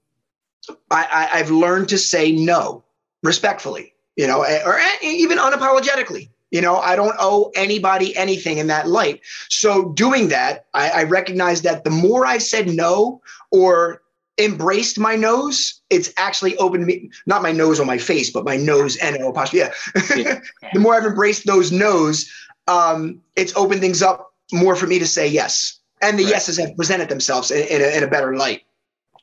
I, 0.91 1.29
I, 1.33 1.39
have 1.39 1.51
learned 1.51 1.89
to 1.91 1.99
say 1.99 2.31
no 2.33 2.85
respectfully, 3.23 3.95
you 4.17 4.27
know, 4.27 4.45
or 4.45 4.81
even 5.03 5.39
unapologetically. 5.39 6.29
You 6.51 6.61
know, 6.61 6.77
I 6.77 6.97
don't 6.97 7.15
owe 7.19 7.53
anybody 7.55 8.15
anything 8.17 8.59
in 8.59 8.67
that 8.67 8.89
light. 8.89 9.21
So 9.51 9.91
doing 9.91 10.29
that, 10.29 10.67
I, 10.75 10.91
I 10.91 11.03
recognize 11.05 11.63
that 11.63 11.85
the 11.85 11.91
more 11.91 12.27
I've 12.27 12.43
said 12.43 12.69
no 12.69 13.23
or 13.53 14.03
embraced 14.37 14.99
my 14.99 15.15
nose, 15.15 15.81
it's 15.91 16.13
actually 16.17 16.57
opened 16.57 16.87
me, 16.87 17.11
not 17.27 17.43
my 17.43 17.53
nose 17.53 17.79
on 17.79 17.87
my 17.87 17.99
face, 17.99 18.31
but 18.31 18.45
my 18.45 18.57
nose 18.57 18.97
and 18.97 19.17
O 19.23 19.29
apostrophe. 19.29 19.59
Yeah. 19.59 20.17
yeah. 20.17 20.41
the 20.73 20.81
more 20.81 20.95
I've 20.95 21.05
embraced 21.05 21.47
those 21.47 21.71
no's, 21.71 22.31
um, 22.67 23.23
it's 23.37 23.55
opened 23.57 23.81
things 23.81 24.03
up 24.03 24.35
more 24.53 24.75
for 24.75 24.87
me 24.89 24.99
to 24.99 25.07
say 25.07 25.29
yes 25.29 25.80
and 26.03 26.19
the 26.19 26.25
right. 26.25 26.33
yeses 26.33 26.59
have 26.59 26.77
presented 26.77 27.09
themselves 27.09 27.51
in, 27.51 27.67
in, 27.69 27.83
a, 27.83 27.97
in, 27.97 28.05
a, 28.05 28.09
better 28.09 28.37
light. 28.37 28.63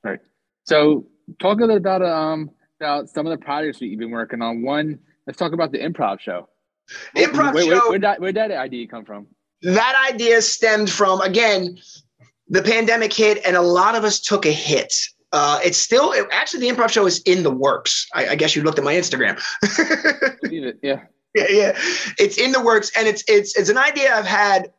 Right. 0.03 0.19
So 0.65 1.07
talk 1.39 1.57
a 1.57 1.61
little 1.61 1.77
about 1.77 2.01
um 2.01 2.51
about 2.79 3.09
some 3.09 3.25
of 3.25 3.37
the 3.37 3.43
projects 3.43 3.79
that 3.79 3.87
you've 3.87 3.99
been 3.99 4.11
working 4.11 4.41
on. 4.41 4.61
One, 4.61 4.99
let's 5.25 5.37
talk 5.37 5.53
about 5.53 5.71
the 5.71 5.79
improv 5.79 6.19
show. 6.19 6.47
Improv 7.15 7.53
where, 7.53 7.63
show. 7.63 7.69
Where, 7.69 7.89
where, 7.89 7.99
that, 7.99 8.21
where 8.21 8.31
that 8.31 8.51
idea 8.51 8.87
come 8.87 9.03
from? 9.03 9.27
That 9.63 10.09
idea 10.11 10.41
stemmed 10.41 10.89
from 10.89 11.21
again, 11.21 11.79
the 12.47 12.61
pandemic 12.61 13.11
hit, 13.11 13.43
and 13.45 13.55
a 13.55 13.61
lot 13.61 13.95
of 13.95 14.03
us 14.03 14.19
took 14.19 14.45
a 14.45 14.51
hit. 14.51 14.93
Uh, 15.33 15.59
it's 15.63 15.77
still 15.77 16.13
it, 16.13 16.25
actually 16.31 16.69
the 16.69 16.73
improv 16.73 16.89
show 16.89 17.05
is 17.05 17.19
in 17.23 17.43
the 17.43 17.51
works. 17.51 18.07
I, 18.13 18.29
I 18.29 18.35
guess 18.35 18.55
you 18.55 18.63
looked 18.63 18.79
at 18.79 18.85
my 18.85 18.93
Instagram. 18.93 19.39
It, 20.49 20.79
yeah. 20.81 21.01
yeah, 21.35 21.45
yeah. 21.49 21.71
It's 22.17 22.37
in 22.37 22.51
the 22.51 22.61
works, 22.61 22.89
and 22.95 23.07
it's 23.07 23.23
it's 23.27 23.57
it's 23.57 23.69
an 23.69 23.77
idea 23.77 24.15
I've 24.15 24.25
had 24.25 24.71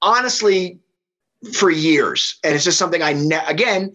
honestly 0.00 0.78
for 1.52 1.70
years, 1.70 2.38
and 2.44 2.54
it's 2.54 2.64
just 2.64 2.78
something 2.78 3.02
I 3.02 3.12
ne- 3.12 3.46
again. 3.46 3.94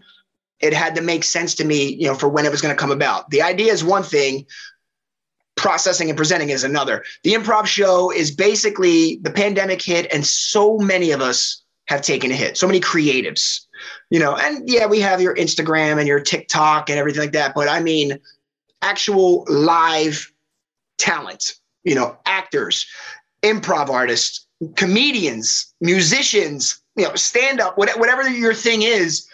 It 0.60 0.74
had 0.74 0.96
to 0.96 1.02
make 1.02 1.24
sense 1.24 1.56
to 1.56 1.66
me, 1.66 1.94
you 1.94 2.08
know, 2.08 2.16
for 2.16 2.28
when 2.28 2.46
it 2.46 2.52
was 2.52 2.62
going 2.62 2.76
to 2.76 2.80
come 2.80 2.92
about. 2.92 3.30
The 3.30 3.42
idea 3.42 3.72
is 3.72 3.82
one 3.84 4.04
thing, 4.04 4.46
processing 5.56 6.10
and 6.10 6.18
presenting 6.18 6.50
is 6.50 6.64
another. 6.64 7.04
The 7.24 7.34
improv 7.34 7.66
show 7.66 8.12
is 8.12 8.32
basically 8.32 9.18
the 9.22 9.32
pandemic 9.32 9.82
hit, 9.82 10.12
and 10.14 10.26
so 10.26 10.78
many 10.78 11.12
of 11.12 11.22
us 11.22 11.64
have 11.88 12.02
taken 12.02 12.30
a 12.32 12.36
hit. 12.36 12.58
So 12.58 12.68
many 12.68 12.80
creatives, 12.80 13.62
you 14.10 14.20
know, 14.20 14.36
and 14.36 14.70
yeah, 14.70 14.86
we 14.86 15.00
have 15.00 15.22
your 15.22 15.36
Instagram 15.36 15.98
and 15.98 16.08
your 16.08 16.20
TikTok 16.20 16.90
and 16.90 17.00
everything 17.00 17.22
like 17.22 17.32
that. 17.32 17.54
But 17.56 17.68
I 17.68 17.82
mean, 17.82 18.20
actual 18.82 19.46
live 19.50 20.32
talent, 20.98 21.56
you 21.84 21.96
know, 21.96 22.18
actors, 22.26 22.86
improv 23.42 23.90
artists, 23.90 24.46
comedians, 24.76 25.74
musicians, 25.82 26.82
you 27.00 27.08
know, 27.08 27.16
stand 27.16 27.62
up, 27.62 27.78
whatever 27.78 28.28
your 28.30 28.54
thing 28.54 28.82
is. 28.82 29.28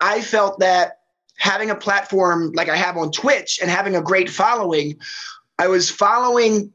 I 0.00 0.20
felt 0.20 0.58
that 0.60 1.00
having 1.38 1.70
a 1.70 1.74
platform 1.74 2.52
like 2.54 2.68
I 2.68 2.76
have 2.76 2.96
on 2.96 3.10
Twitch 3.10 3.58
and 3.60 3.70
having 3.70 3.96
a 3.96 4.02
great 4.02 4.28
following, 4.28 4.98
I 5.58 5.68
was 5.68 5.90
following 5.90 6.72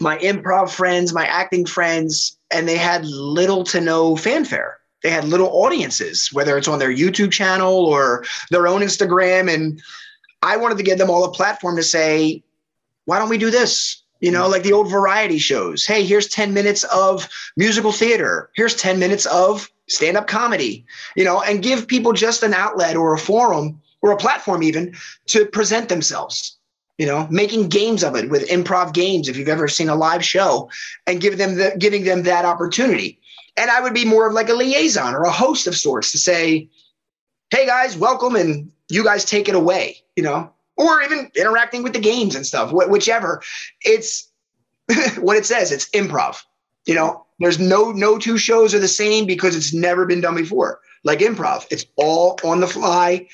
my 0.00 0.16
improv 0.18 0.70
friends, 0.70 1.12
my 1.12 1.26
acting 1.26 1.66
friends, 1.66 2.36
and 2.50 2.68
they 2.68 2.76
had 2.76 3.04
little 3.04 3.64
to 3.64 3.80
no 3.80 4.14
fanfare. 4.14 4.78
They 5.02 5.10
had 5.10 5.24
little 5.24 5.48
audiences, 5.48 6.32
whether 6.32 6.56
it's 6.56 6.68
on 6.68 6.78
their 6.78 6.94
YouTube 6.94 7.32
channel 7.32 7.86
or 7.86 8.24
their 8.50 8.68
own 8.68 8.80
Instagram. 8.80 9.52
And 9.52 9.80
I 10.42 10.56
wanted 10.56 10.78
to 10.78 10.84
give 10.84 10.98
them 10.98 11.10
all 11.10 11.24
a 11.24 11.32
platform 11.32 11.76
to 11.76 11.82
say, 11.82 12.42
why 13.04 13.18
don't 13.18 13.28
we 13.28 13.38
do 13.38 13.50
this? 13.50 14.02
You 14.20 14.32
know, 14.32 14.46
mm. 14.46 14.50
like 14.50 14.62
the 14.62 14.72
old 14.72 14.90
variety 14.90 15.38
shows. 15.38 15.86
Hey, 15.86 16.04
here's 16.04 16.28
10 16.28 16.52
minutes 16.52 16.84
of 16.84 17.28
musical 17.56 17.92
theater. 17.92 18.50
Here's 18.54 18.74
10 18.74 18.98
minutes 18.98 19.26
of 19.26 19.70
stand 19.88 20.16
up 20.16 20.26
comedy, 20.26 20.84
you 21.16 21.24
know, 21.24 21.42
and 21.42 21.62
give 21.62 21.86
people 21.88 22.12
just 22.12 22.42
an 22.42 22.54
outlet 22.54 22.96
or 22.96 23.14
a 23.14 23.18
forum 23.18 23.80
or 24.02 24.10
a 24.12 24.16
platform 24.16 24.62
even 24.62 24.94
to 25.26 25.46
present 25.46 25.88
themselves. 25.88 26.56
You 26.98 27.06
know 27.06 27.28
making 27.30 27.68
games 27.68 28.02
of 28.02 28.16
it 28.16 28.28
with 28.28 28.48
improv 28.48 28.92
games 28.92 29.28
if 29.28 29.36
you've 29.36 29.46
ever 29.46 29.68
seen 29.68 29.88
a 29.88 29.94
live 29.94 30.24
show 30.24 30.68
and 31.06 31.20
give 31.20 31.38
them 31.38 31.54
the, 31.54 31.76
giving 31.78 32.02
them 32.02 32.24
that 32.24 32.44
opportunity. 32.44 33.20
And 33.56 33.70
i 33.70 33.80
would 33.80 33.94
be 33.94 34.04
more 34.04 34.26
of 34.26 34.32
like 34.32 34.48
a 34.48 34.54
liaison 34.54 35.14
or 35.14 35.22
a 35.22 35.30
host 35.30 35.68
of 35.68 35.76
sorts 35.76 36.10
to 36.10 36.18
say 36.18 36.68
hey 37.50 37.66
guys 37.66 37.96
welcome 37.96 38.34
and 38.34 38.72
you 38.88 39.04
guys 39.04 39.24
take 39.24 39.48
it 39.48 39.54
away 39.54 39.98
you 40.16 40.24
know 40.24 40.52
or 40.78 41.02
even 41.02 41.30
interacting 41.34 41.82
with 41.82 41.92
the 41.92 41.98
games 41.98 42.34
and 42.34 42.46
stuff 42.46 42.70
wh- 42.70 42.88
whichever. 42.88 43.42
It's 43.82 44.30
what 45.18 45.36
it 45.36 45.44
says 45.44 45.72
it's 45.72 45.90
improv. 45.90 46.40
You 46.86 46.94
know 46.94 47.26
there's 47.38 47.58
no 47.58 47.92
no 47.92 48.18
two 48.18 48.38
shows 48.38 48.74
are 48.74 48.78
the 48.78 48.88
same 48.88 49.26
because 49.26 49.54
it's 49.54 49.74
never 49.74 50.06
been 50.06 50.22
done 50.22 50.36
before. 50.36 50.80
Like 51.04 51.18
improv 51.18 51.66
it's 51.70 51.84
all 51.96 52.38
on 52.44 52.60
the 52.60 52.66
fly. 52.66 53.28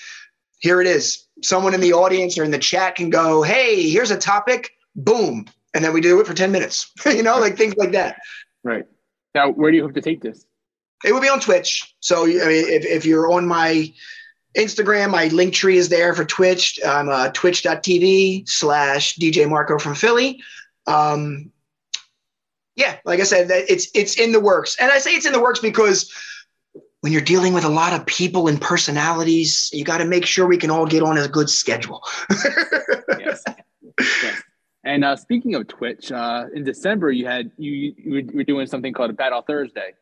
Here 0.58 0.80
it 0.80 0.86
is. 0.86 1.26
Someone 1.42 1.74
in 1.74 1.80
the 1.80 1.92
audience 1.92 2.38
or 2.38 2.44
in 2.44 2.50
the 2.50 2.58
chat 2.58 2.96
can 2.96 3.10
go 3.10 3.42
hey 3.42 3.88
here's 3.88 4.10
a 4.10 4.18
topic. 4.18 4.72
Boom. 4.96 5.46
And 5.74 5.84
then 5.84 5.92
we 5.92 6.00
do 6.00 6.20
it 6.20 6.26
for 6.26 6.34
10 6.34 6.50
minutes. 6.50 6.90
You 7.06 7.22
know 7.22 7.38
like 7.38 7.56
things 7.56 7.74
like 7.76 7.92
that. 7.92 8.16
Right. 8.64 8.84
Now 9.34 9.50
where 9.50 9.70
do 9.70 9.76
you 9.76 9.82
hope 9.82 9.94
to 9.94 10.00
take 10.00 10.22
this? 10.22 10.46
It 11.04 11.12
would 11.12 11.22
be 11.22 11.28
on 11.28 11.40
twitch. 11.40 11.94
So 12.00 12.24
i 12.24 12.26
mean 12.26 12.38
if, 12.68 12.86
if 12.86 13.04
you're 13.04 13.30
on 13.30 13.46
my 13.46 13.92
Instagram, 14.56 15.10
my 15.10 15.28
Linktree 15.28 15.74
is 15.74 15.88
there 15.88 16.14
for 16.14 16.24
Twitch. 16.24 16.78
I'm 16.86 17.08
uh, 17.08 17.30
twitch.tv 17.32 18.48
slash 18.48 19.16
DJ 19.16 19.48
Marco 19.48 19.78
from 19.78 19.94
Philly. 19.94 20.42
Um, 20.86 21.50
yeah, 22.76 22.96
like 23.04 23.20
I 23.20 23.24
said, 23.24 23.48
it's 23.50 23.88
it's 23.94 24.18
in 24.18 24.32
the 24.32 24.40
works, 24.40 24.76
and 24.80 24.90
I 24.90 24.98
say 24.98 25.12
it's 25.12 25.26
in 25.26 25.32
the 25.32 25.40
works 25.40 25.60
because 25.60 26.12
when 27.00 27.12
you're 27.12 27.22
dealing 27.22 27.52
with 27.52 27.64
a 27.64 27.68
lot 27.68 27.92
of 27.92 28.06
people 28.06 28.48
and 28.48 28.60
personalities, 28.60 29.70
you 29.72 29.84
got 29.84 29.98
to 29.98 30.06
make 30.06 30.24
sure 30.24 30.46
we 30.46 30.56
can 30.56 30.70
all 30.70 30.86
get 30.86 31.02
on 31.02 31.18
a 31.18 31.28
good 31.28 31.50
schedule. 31.50 32.02
yes. 33.18 33.44
yes. 33.98 34.42
And 34.84 35.04
uh, 35.04 35.14
speaking 35.14 35.54
of 35.54 35.68
Twitch, 35.68 36.10
uh, 36.10 36.46
in 36.54 36.64
December 36.64 37.12
you 37.12 37.26
had 37.26 37.50
you, 37.58 37.94
you 37.96 38.32
were 38.34 38.44
doing 38.44 38.66
something 38.66 38.92
called 38.92 39.10
a 39.10 39.14
Battle 39.14 39.42
Thursday. 39.42 39.94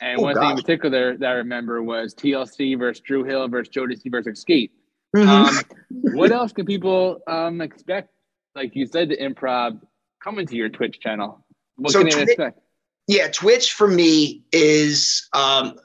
And 0.00 0.18
oh, 0.18 0.22
one 0.22 0.34
gosh. 0.34 0.42
thing 0.42 0.50
in 0.50 0.56
particular 0.56 1.16
that 1.18 1.28
I 1.28 1.32
remember 1.32 1.82
was 1.82 2.14
TLC 2.14 2.78
versus 2.78 3.00
Dru 3.00 3.24
Hill 3.24 3.48
versus 3.48 3.72
Jodeci 3.72 4.10
versus 4.10 4.44
Xscape. 4.44 4.70
Mm-hmm. 5.14 5.28
Um, 5.28 6.14
what 6.16 6.32
else 6.32 6.52
can 6.52 6.66
people 6.66 7.20
um, 7.26 7.60
expect? 7.60 8.10
Like 8.54 8.74
you 8.74 8.86
said, 8.86 9.10
the 9.10 9.16
improv 9.16 9.80
coming 10.22 10.46
to 10.46 10.56
your 10.56 10.68
Twitch 10.68 11.00
channel. 11.00 11.44
What 11.76 11.92
so 11.92 12.04
can 12.04 12.10
they 12.10 12.22
expect? 12.22 12.60
Yeah, 13.06 13.28
Twitch 13.28 13.72
for 13.72 13.88
me 13.88 14.44
is 14.52 15.28
um, 15.32 15.78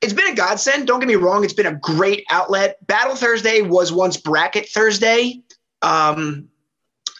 it's 0.00 0.12
been 0.12 0.32
a 0.32 0.34
godsend. 0.34 0.86
Don't 0.86 1.00
get 1.00 1.08
me 1.08 1.16
wrong; 1.16 1.44
it's 1.44 1.52
been 1.52 1.66
a 1.66 1.74
great 1.74 2.24
outlet. 2.30 2.84
Battle 2.86 3.16
Thursday 3.16 3.60
was 3.60 3.92
once 3.92 4.16
Bracket 4.16 4.68
Thursday. 4.68 5.42
Um, 5.82 6.48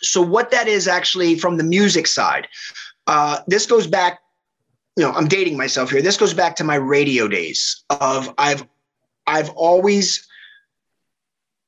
so 0.00 0.22
what 0.22 0.50
that 0.50 0.68
is 0.68 0.88
actually 0.88 1.38
from 1.38 1.56
the 1.56 1.64
music 1.64 2.06
side, 2.06 2.48
uh, 3.06 3.40
this 3.46 3.66
goes 3.66 3.86
back 3.86 4.20
you 4.96 5.04
know, 5.04 5.12
I'm 5.12 5.26
dating 5.26 5.56
myself 5.56 5.90
here. 5.90 6.02
This 6.02 6.16
goes 6.16 6.34
back 6.34 6.56
to 6.56 6.64
my 6.64 6.76
radio 6.76 7.28
days 7.28 7.84
of 7.90 8.32
I've 8.38 8.66
I've 9.26 9.50
always 9.50 10.26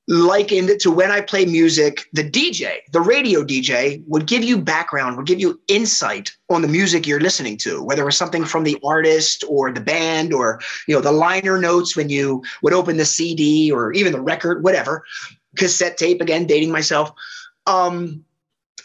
likened 0.08 0.70
it 0.70 0.78
to 0.80 0.90
when 0.90 1.10
I 1.10 1.20
play 1.20 1.44
music, 1.44 2.06
the 2.12 2.22
DJ, 2.22 2.76
the 2.92 3.00
radio 3.00 3.42
DJ 3.42 4.04
would 4.06 4.26
give 4.26 4.44
you 4.44 4.56
background, 4.56 5.16
would 5.16 5.26
give 5.26 5.40
you 5.40 5.60
insight 5.66 6.30
on 6.48 6.62
the 6.62 6.68
music 6.68 7.06
you're 7.06 7.20
listening 7.20 7.56
to, 7.58 7.82
whether 7.82 8.02
it 8.02 8.06
was 8.06 8.16
something 8.16 8.44
from 8.44 8.62
the 8.62 8.78
artist 8.84 9.42
or 9.48 9.72
the 9.72 9.80
band 9.80 10.32
or, 10.32 10.60
you 10.86 10.94
know, 10.94 11.00
the 11.00 11.10
liner 11.10 11.58
notes 11.58 11.96
when 11.96 12.08
you 12.08 12.42
would 12.62 12.72
open 12.72 12.96
the 12.96 13.04
CD 13.04 13.72
or 13.72 13.92
even 13.94 14.12
the 14.12 14.20
record, 14.20 14.62
whatever, 14.62 15.04
cassette 15.56 15.96
tape, 15.96 16.20
again, 16.20 16.46
dating 16.46 16.70
myself. 16.70 17.10
Um, 17.66 18.24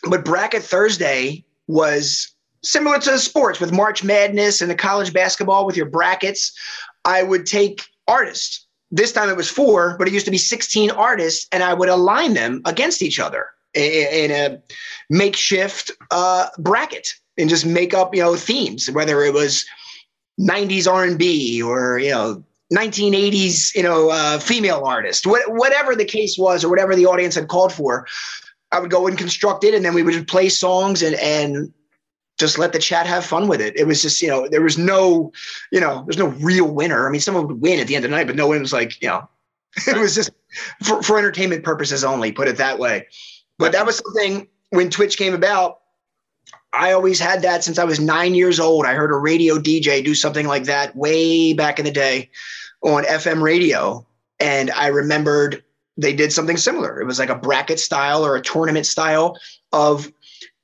but 0.09 0.25
Bracket 0.25 0.63
Thursday 0.63 1.45
was 1.67 2.33
similar 2.63 2.99
to 2.99 3.17
sports 3.17 3.59
with 3.59 3.71
March 3.71 4.03
Madness 4.03 4.61
and 4.61 4.69
the 4.69 4.75
college 4.75 5.13
basketball 5.13 5.65
with 5.65 5.77
your 5.77 5.87
brackets. 5.89 6.57
I 7.05 7.23
would 7.23 7.45
take 7.45 7.83
artists. 8.07 8.67
This 8.91 9.11
time 9.11 9.29
it 9.29 9.37
was 9.37 9.49
four, 9.49 9.95
but 9.97 10.07
it 10.07 10.13
used 10.13 10.25
to 10.25 10.31
be 10.31 10.37
16 10.37 10.91
artists, 10.91 11.47
and 11.51 11.63
I 11.63 11.73
would 11.73 11.89
align 11.89 12.33
them 12.33 12.61
against 12.65 13.01
each 13.01 13.19
other 13.19 13.47
in, 13.73 14.31
a 14.31 14.61
makeshift 15.09 15.91
uh, 16.11 16.47
bracket 16.57 17.07
and 17.37 17.49
just 17.49 17.65
make 17.65 17.93
up, 17.93 18.13
you 18.13 18.21
know, 18.21 18.35
themes, 18.35 18.91
whether 18.91 19.23
it 19.23 19.33
was 19.33 19.65
90s 20.39 20.91
R&B 20.91 21.61
or, 21.61 21.99
you 21.99 22.11
know, 22.11 22.43
1980s, 22.73 23.75
you 23.75 23.83
know, 23.83 24.09
uh, 24.09 24.39
female 24.39 24.83
artist, 24.85 25.25
whatever 25.25 25.95
the 25.95 26.05
case 26.05 26.37
was, 26.37 26.63
or 26.63 26.69
whatever 26.69 26.95
the 26.95 27.05
audience 27.05 27.35
had 27.35 27.47
called 27.47 27.73
for, 27.73 28.07
I 28.71 28.79
would 28.79 28.89
go 28.89 29.07
and 29.07 29.17
construct 29.17 29.63
it, 29.63 29.73
and 29.73 29.83
then 29.83 29.93
we 29.93 30.03
would 30.03 30.27
play 30.27 30.47
songs 30.47 31.01
and 31.01 31.15
and 31.15 31.73
just 32.37 32.57
let 32.57 32.73
the 32.73 32.79
chat 32.79 33.05
have 33.05 33.25
fun 33.25 33.47
with 33.47 33.61
it. 33.61 33.77
It 33.77 33.85
was 33.85 34.01
just, 34.01 34.21
you 34.21 34.27
know, 34.27 34.47
there 34.47 34.61
was 34.61 34.77
no, 34.77 35.31
you 35.71 35.79
know, 35.79 36.03
there's 36.05 36.17
no 36.17 36.27
real 36.27 36.71
winner. 36.71 37.07
I 37.07 37.11
mean, 37.11 37.21
someone 37.21 37.47
would 37.47 37.61
win 37.61 37.79
at 37.79 37.87
the 37.87 37.95
end 37.95 38.05
of 38.05 38.11
the 38.11 38.17
night, 38.17 38.27
but 38.27 38.35
no 38.35 38.47
one 38.47 38.59
was 38.59 38.73
like, 38.73 39.01
you 39.01 39.07
know, 39.07 39.29
it 39.87 39.97
was 39.97 40.15
just 40.15 40.31
for, 40.83 41.01
for 41.03 41.17
entertainment 41.17 41.63
purposes 41.63 42.03
only, 42.03 42.31
put 42.31 42.47
it 42.47 42.57
that 42.57 42.79
way. 42.79 43.07
But 43.57 43.73
that 43.73 43.85
was 43.85 43.97
something 43.97 44.47
when 44.71 44.89
Twitch 44.89 45.17
came 45.17 45.33
about. 45.33 45.79
I 46.73 46.93
always 46.93 47.19
had 47.19 47.41
that 47.41 47.63
since 47.63 47.77
I 47.77 47.83
was 47.83 47.99
nine 47.99 48.33
years 48.33 48.59
old. 48.59 48.85
I 48.85 48.93
heard 48.93 49.11
a 49.11 49.17
radio 49.17 49.57
DJ 49.57 50.03
do 50.03 50.15
something 50.15 50.47
like 50.47 50.63
that 50.63 50.95
way 50.95 51.53
back 51.53 51.79
in 51.79 51.85
the 51.85 51.91
day 51.91 52.29
on 52.81 53.03
FM 53.03 53.41
radio. 53.41 54.05
And 54.39 54.71
I 54.71 54.87
remembered 54.87 55.63
they 55.97 56.13
did 56.13 56.31
something 56.31 56.57
similar. 56.57 57.01
It 57.01 57.05
was 57.05 57.19
like 57.19 57.29
a 57.29 57.35
bracket 57.35 57.79
style 57.79 58.25
or 58.25 58.35
a 58.35 58.41
tournament 58.41 58.85
style 58.85 59.37
of 59.71 60.11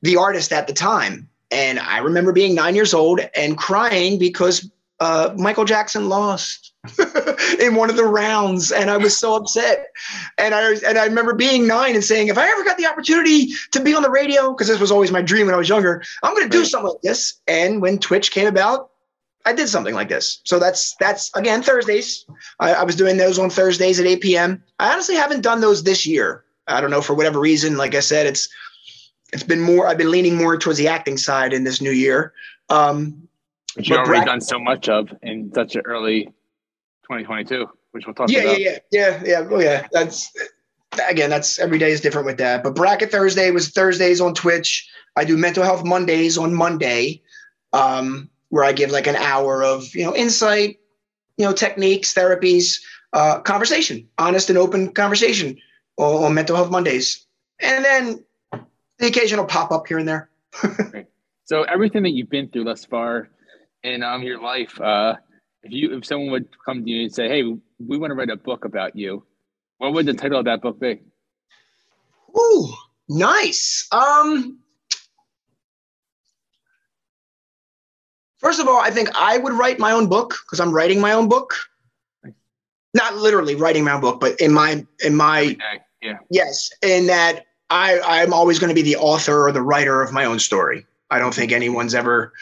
the 0.01 0.17
artist 0.17 0.51
at 0.51 0.67
the 0.67 0.73
time. 0.73 1.29
And 1.51 1.79
I 1.79 1.99
remember 1.99 2.33
being 2.33 2.55
nine 2.55 2.75
years 2.75 2.93
old 2.93 3.21
and 3.35 3.57
crying 3.57 4.19
because 4.19 4.69
uh, 4.99 5.33
Michael 5.37 5.65
Jackson 5.65 6.09
lost 6.09 6.73
in 7.59 7.75
one 7.75 7.89
of 7.89 7.95
the 7.95 8.05
rounds, 8.05 8.71
and 8.71 8.89
I 8.89 8.97
was 8.97 9.17
so 9.17 9.35
upset. 9.35 9.87
And 10.37 10.55
I 10.55 10.73
and 10.85 10.97
I 10.97 11.05
remember 11.05 11.33
being 11.33 11.67
nine 11.67 11.95
and 11.95 12.03
saying, 12.03 12.27
if 12.27 12.37
I 12.37 12.49
ever 12.49 12.63
got 12.63 12.77
the 12.77 12.87
opportunity 12.87 13.49
to 13.71 13.81
be 13.81 13.93
on 13.93 14.01
the 14.01 14.09
radio, 14.09 14.51
because 14.51 14.67
this 14.67 14.79
was 14.79 14.91
always 14.91 15.11
my 15.11 15.21
dream 15.21 15.45
when 15.45 15.55
I 15.55 15.57
was 15.57 15.69
younger, 15.69 16.03
I'm 16.23 16.33
going 16.33 16.49
to 16.49 16.57
do 16.57 16.65
something 16.65 16.91
like 16.91 17.01
this. 17.01 17.39
And 17.47 17.81
when 17.81 17.99
Twitch 17.99 18.31
came 18.31 18.47
about, 18.47 18.91
I 19.45 19.53
did 19.53 19.69
something 19.69 19.95
like 19.95 20.09
this. 20.09 20.41
So 20.43 20.59
that's 20.59 20.95
that's 20.95 21.33
again 21.35 21.61
Thursdays. 21.61 22.25
I, 22.59 22.73
I 22.73 22.83
was 22.83 22.95
doing 22.95 23.17
those 23.17 23.39
on 23.39 23.49
Thursdays 23.49 23.99
at 23.99 24.05
8 24.05 24.21
p.m. 24.21 24.63
I 24.79 24.91
honestly 24.91 25.15
haven't 25.15 25.41
done 25.41 25.61
those 25.61 25.83
this 25.83 26.05
year. 26.05 26.43
I 26.67 26.81
don't 26.81 26.91
know 26.91 27.01
for 27.01 27.13
whatever 27.13 27.39
reason. 27.39 27.77
Like 27.77 27.95
I 27.95 28.01
said, 28.01 28.25
it's 28.25 28.49
it's 29.33 29.43
been 29.43 29.61
more 29.61 29.87
i've 29.87 29.97
been 29.97 30.11
leaning 30.11 30.35
more 30.35 30.57
towards 30.57 30.77
the 30.79 30.87
acting 30.87 31.17
side 31.17 31.53
in 31.53 31.63
this 31.63 31.81
new 31.81 31.91
year. 31.91 32.33
Um 32.69 33.27
which 33.75 33.89
you've 33.89 33.99
already 33.99 34.25
done 34.25 34.41
so 34.41 34.59
much 34.59 34.89
of 34.89 35.13
in 35.21 35.51
such 35.53 35.75
an 35.75 35.81
early 35.85 36.25
2022 37.03 37.67
which 37.91 38.05
we'll 38.05 38.13
talk 38.13 38.29
yeah, 38.29 38.41
about. 38.41 38.59
yeah 38.59 38.77
yeah. 38.91 39.23
Yeah 39.23 39.23
yeah. 39.25 39.47
Oh 39.49 39.59
yeah. 39.59 39.87
That's 39.91 40.31
again, 41.09 41.29
that's 41.29 41.59
every 41.59 41.77
day 41.77 41.91
is 41.91 42.01
different 42.01 42.25
with 42.25 42.37
that. 42.37 42.63
But 42.63 42.75
Bracket 42.75 43.11
Thursday 43.11 43.51
was 43.51 43.69
Thursdays 43.69 44.21
on 44.21 44.33
Twitch. 44.33 44.89
I 45.15 45.23
do 45.23 45.37
Mental 45.37 45.63
Health 45.63 45.83
Mondays 45.83 46.37
on 46.37 46.53
Monday, 46.53 47.21
um, 47.73 48.29
where 48.49 48.63
I 48.63 48.71
give 48.71 48.91
like 48.91 49.07
an 49.07 49.15
hour 49.15 49.63
of 49.63 49.93
you 49.95 50.03
know 50.03 50.15
insight, 50.15 50.79
you 51.37 51.45
know 51.45 51.53
techniques, 51.53 52.13
therapies, 52.13 52.79
uh, 53.13 53.39
conversation, 53.39 54.07
honest 54.17 54.49
and 54.49 54.57
open 54.57 54.91
conversation 54.93 55.57
on, 55.97 56.23
on 56.25 56.33
Mental 56.33 56.55
Health 56.55 56.71
Mondays, 56.71 57.25
and 57.59 57.83
then 57.83 58.23
the 58.99 59.07
occasional 59.07 59.45
pop 59.45 59.71
up 59.71 59.87
here 59.87 59.97
and 59.97 60.07
there. 60.07 60.29
so 61.45 61.63
everything 61.63 62.03
that 62.03 62.11
you've 62.11 62.29
been 62.29 62.49
through 62.49 62.65
thus 62.65 62.85
far 62.85 63.29
in 63.83 64.03
um, 64.03 64.23
your 64.23 64.41
life, 64.41 64.79
uh, 64.81 65.15
if 65.63 65.71
you 65.71 65.97
if 65.97 66.05
someone 66.05 66.31
would 66.31 66.47
come 66.65 66.83
to 66.83 66.89
you 66.89 67.03
and 67.03 67.13
say, 67.13 67.27
"Hey, 67.27 67.43
we 67.43 67.97
want 67.97 68.11
to 68.11 68.15
write 68.15 68.29
a 68.29 68.35
book 68.35 68.65
about 68.65 68.95
you," 68.95 69.23
what 69.77 69.93
would 69.93 70.05
the 70.05 70.13
title 70.13 70.39
of 70.39 70.45
that 70.45 70.61
book 70.61 70.79
be? 70.79 71.01
Ooh, 72.37 72.73
nice. 73.09 73.87
Um, 73.91 74.59
first 78.39 78.59
of 78.59 78.67
all, 78.67 78.79
I 78.79 78.89
think 78.89 79.09
I 79.15 79.37
would 79.37 79.53
write 79.53 79.79
my 79.79 79.91
own 79.91 80.07
book 80.07 80.35
because 80.45 80.59
I'm 80.59 80.71
writing 80.71 80.99
my 80.99 81.13
own 81.13 81.27
book. 81.27 81.53
Not 82.93 83.15
literally 83.15 83.55
writing 83.55 83.83
my 83.83 83.91
own 83.91 84.01
book, 84.01 84.19
but 84.19 84.39
in 84.39 84.51
my 84.53 84.85
in 85.03 85.15
my 85.15 85.57
yeah 86.01 86.17
yes, 86.29 86.71
in 86.81 87.07
that 87.07 87.46
I 87.69 87.99
I'm 87.99 88.33
always 88.33 88.59
going 88.59 88.69
to 88.69 88.75
be 88.75 88.81
the 88.81 88.97
author 88.97 89.47
or 89.47 89.51
the 89.51 89.61
writer 89.61 90.01
of 90.01 90.13
my 90.13 90.25
own 90.25 90.39
story. 90.39 90.85
I 91.09 91.19
don't 91.19 91.33
think 91.33 91.51
anyone's 91.51 91.95
ever 91.95 92.33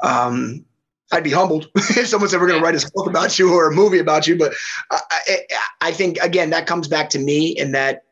um, 0.00 0.64
I'd 1.12 1.24
be 1.24 1.30
humbled 1.30 1.68
if 1.74 2.08
someone's 2.08 2.34
ever 2.34 2.46
going 2.46 2.58
to 2.58 2.64
write 2.64 2.74
a 2.74 2.90
book 2.94 3.06
about 3.06 3.38
you 3.38 3.52
or 3.52 3.68
a 3.68 3.74
movie 3.74 3.98
about 3.98 4.26
you. 4.26 4.36
But 4.36 4.54
I, 4.90 5.00
I, 5.10 5.38
I 5.82 5.92
think 5.92 6.18
again 6.18 6.50
that 6.50 6.66
comes 6.66 6.88
back 6.88 7.10
to 7.10 7.18
me 7.18 7.48
in 7.48 7.72
that 7.72 8.04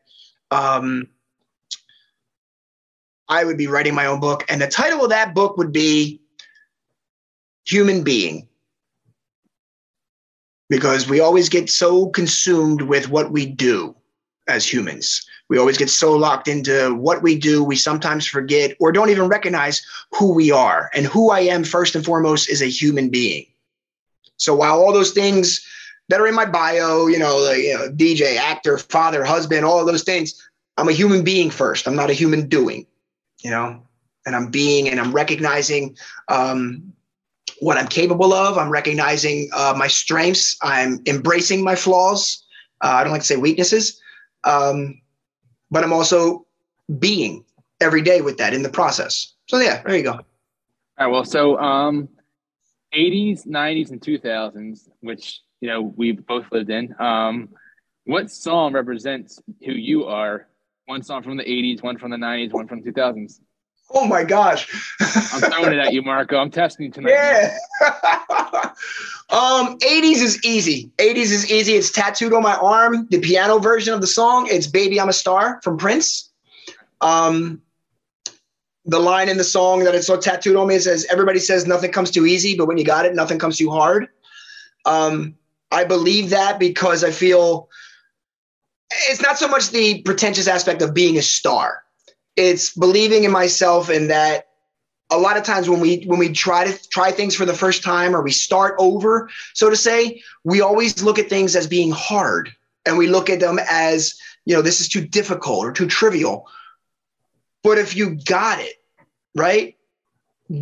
um, 0.51 1.07
I 3.27 3.43
would 3.43 3.57
be 3.57 3.67
writing 3.67 3.95
my 3.95 4.05
own 4.05 4.19
book, 4.19 4.45
and 4.49 4.61
the 4.61 4.67
title 4.67 5.03
of 5.03 5.09
that 5.09 5.33
book 5.33 5.57
would 5.57 5.71
be 5.71 6.21
"Human 7.65 8.03
Being," 8.03 8.47
because 10.69 11.09
we 11.09 11.19
always 11.19 11.49
get 11.49 11.69
so 11.69 12.07
consumed 12.09 12.81
with 12.81 13.09
what 13.09 13.31
we 13.31 13.45
do 13.45 13.95
as 14.47 14.71
humans. 14.71 15.25
We 15.51 15.57
always 15.57 15.77
get 15.77 15.89
so 15.89 16.15
locked 16.15 16.47
into 16.47 16.95
what 16.95 17.21
we 17.21 17.37
do, 17.37 17.61
we 17.61 17.75
sometimes 17.75 18.25
forget 18.25 18.73
or 18.79 18.93
don't 18.93 19.09
even 19.09 19.27
recognize 19.27 19.85
who 20.13 20.33
we 20.33 20.49
are. 20.49 20.89
And 20.93 21.05
who 21.05 21.29
I 21.29 21.41
am, 21.41 21.65
first 21.65 21.93
and 21.93 22.05
foremost, 22.05 22.49
is 22.49 22.61
a 22.61 22.67
human 22.67 23.09
being. 23.09 23.47
So 24.37 24.55
while 24.55 24.79
all 24.79 24.93
those 24.93 25.11
things 25.11 25.59
that 26.07 26.21
are 26.21 26.27
in 26.27 26.35
my 26.35 26.45
bio, 26.45 27.07
you 27.07 27.19
know, 27.19 27.37
like, 27.39 27.57
you 27.57 27.73
know, 27.73 27.89
DJ, 27.89 28.37
actor, 28.37 28.77
father, 28.77 29.25
husband, 29.25 29.65
all 29.65 29.83
those 29.83 30.05
things, 30.05 30.41
I'm 30.77 30.87
a 30.87 30.93
human 30.93 31.21
being 31.21 31.49
first. 31.49 31.85
I'm 31.85 31.97
not 31.97 32.09
a 32.09 32.13
human 32.13 32.47
doing, 32.47 32.87
you 33.41 33.51
know, 33.51 33.83
and 34.25 34.37
I'm 34.37 34.51
being 34.51 34.87
and 34.87 35.01
I'm 35.01 35.11
recognizing 35.11 35.97
um, 36.29 36.93
what 37.59 37.75
I'm 37.75 37.87
capable 37.87 38.31
of. 38.31 38.57
I'm 38.57 38.69
recognizing 38.69 39.49
uh, 39.53 39.73
my 39.75 39.87
strengths. 39.87 40.55
I'm 40.61 41.01
embracing 41.07 41.61
my 41.61 41.75
flaws. 41.75 42.41
Uh, 42.79 42.93
I 42.93 43.03
don't 43.03 43.11
like 43.11 43.23
to 43.23 43.27
say 43.27 43.35
weaknesses. 43.35 43.99
Um, 44.45 45.00
but 45.71 45.83
I'm 45.83 45.93
also 45.93 46.45
being 46.99 47.45
every 47.79 48.01
day 48.01 48.21
with 48.21 48.37
that 48.37 48.53
in 48.53 48.61
the 48.61 48.69
process. 48.69 49.33
So 49.47 49.59
yeah, 49.59 49.81
there 49.81 49.95
you 49.95 50.03
go. 50.03 50.11
All 50.11 50.25
right. 50.99 51.07
Well, 51.07 51.25
so 51.25 51.57
um, 51.57 52.09
80s, 52.93 53.47
90s, 53.47 53.91
and 53.91 54.01
2000s, 54.01 54.89
which 54.99 55.41
you 55.61 55.69
know 55.69 55.81
we 55.81 56.11
both 56.11 56.45
lived 56.51 56.69
in. 56.69 56.93
Um, 56.99 57.49
what 58.05 58.29
song 58.29 58.73
represents 58.73 59.41
who 59.63 59.71
you 59.71 60.05
are? 60.05 60.47
One 60.85 61.01
song 61.01 61.23
from 61.23 61.37
the 61.37 61.43
80s, 61.43 61.81
one 61.81 61.97
from 61.97 62.11
the 62.11 62.17
90s, 62.17 62.51
one 62.51 62.67
from 62.67 62.81
the 62.81 62.91
2000s. 62.91 63.39
Oh 63.93 64.05
my 64.07 64.23
gosh! 64.23 64.67
I'm 65.33 65.41
throwing 65.41 65.73
it 65.73 65.79
at 65.79 65.93
you, 65.93 66.01
Marco. 66.01 66.37
I'm 66.37 66.51
testing 66.51 66.87
you 66.87 66.91
tonight. 66.91 67.51
Yeah. 67.81 68.71
Um, 69.31 69.77
80s 69.79 70.21
is 70.21 70.45
easy. 70.45 70.91
80s 70.97 71.17
is 71.17 71.51
easy. 71.51 71.73
It's 71.73 71.91
tattooed 71.91 72.33
on 72.33 72.43
my 72.43 72.55
arm. 72.55 73.07
The 73.09 73.19
piano 73.19 73.59
version 73.59 73.93
of 73.93 74.01
the 74.01 74.07
song. 74.07 74.47
It's 74.49 74.67
"Baby 74.67 74.99
I'm 74.99 75.09
a 75.09 75.13
Star" 75.13 75.59
from 75.63 75.77
Prince. 75.77 76.31
Um, 76.99 77.61
the 78.85 78.99
line 78.99 79.29
in 79.29 79.37
the 79.37 79.43
song 79.43 79.83
that 79.83 79.95
it's 79.95 80.07
so 80.07 80.17
tattooed 80.17 80.55
on 80.55 80.67
me 80.67 80.79
says, 80.79 81.05
"Everybody 81.09 81.39
says 81.39 81.65
nothing 81.65 81.91
comes 81.91 82.11
too 82.11 82.25
easy, 82.25 82.55
but 82.55 82.67
when 82.67 82.77
you 82.77 82.83
got 82.83 83.05
it, 83.05 83.15
nothing 83.15 83.39
comes 83.39 83.57
too 83.57 83.69
hard." 83.69 84.07
Um, 84.85 85.35
I 85.71 85.83
believe 85.83 86.31
that 86.31 86.59
because 86.59 87.03
I 87.03 87.11
feel 87.11 87.69
it's 89.09 89.21
not 89.21 89.37
so 89.37 89.47
much 89.47 89.69
the 89.69 90.01
pretentious 90.01 90.47
aspect 90.47 90.81
of 90.81 90.93
being 90.93 91.17
a 91.17 91.21
star 91.21 91.83
it's 92.35 92.73
believing 92.73 93.23
in 93.23 93.31
myself 93.31 93.89
and 93.89 94.09
that 94.09 94.45
a 95.11 95.17
lot 95.17 95.37
of 95.37 95.43
times 95.43 95.69
when 95.69 95.79
we 95.79 96.03
when 96.05 96.19
we 96.19 96.31
try 96.31 96.65
to 96.65 96.89
try 96.89 97.11
things 97.11 97.35
for 97.35 97.45
the 97.45 97.53
first 97.53 97.83
time 97.83 98.15
or 98.15 98.21
we 98.21 98.31
start 98.31 98.75
over 98.79 99.29
so 99.53 99.69
to 99.69 99.75
say 99.75 100.21
we 100.43 100.61
always 100.61 101.03
look 101.03 101.19
at 101.19 101.29
things 101.29 101.55
as 101.55 101.67
being 101.67 101.91
hard 101.91 102.49
and 102.85 102.97
we 102.97 103.07
look 103.07 103.29
at 103.29 103.39
them 103.39 103.59
as 103.69 104.15
you 104.45 104.55
know 104.55 104.61
this 104.61 104.81
is 104.81 104.87
too 104.87 105.05
difficult 105.05 105.65
or 105.65 105.71
too 105.71 105.87
trivial. 105.87 106.47
But 107.63 107.77
if 107.77 107.95
you 107.95 108.17
got 108.25 108.59
it 108.59 108.75
right? 109.35 109.75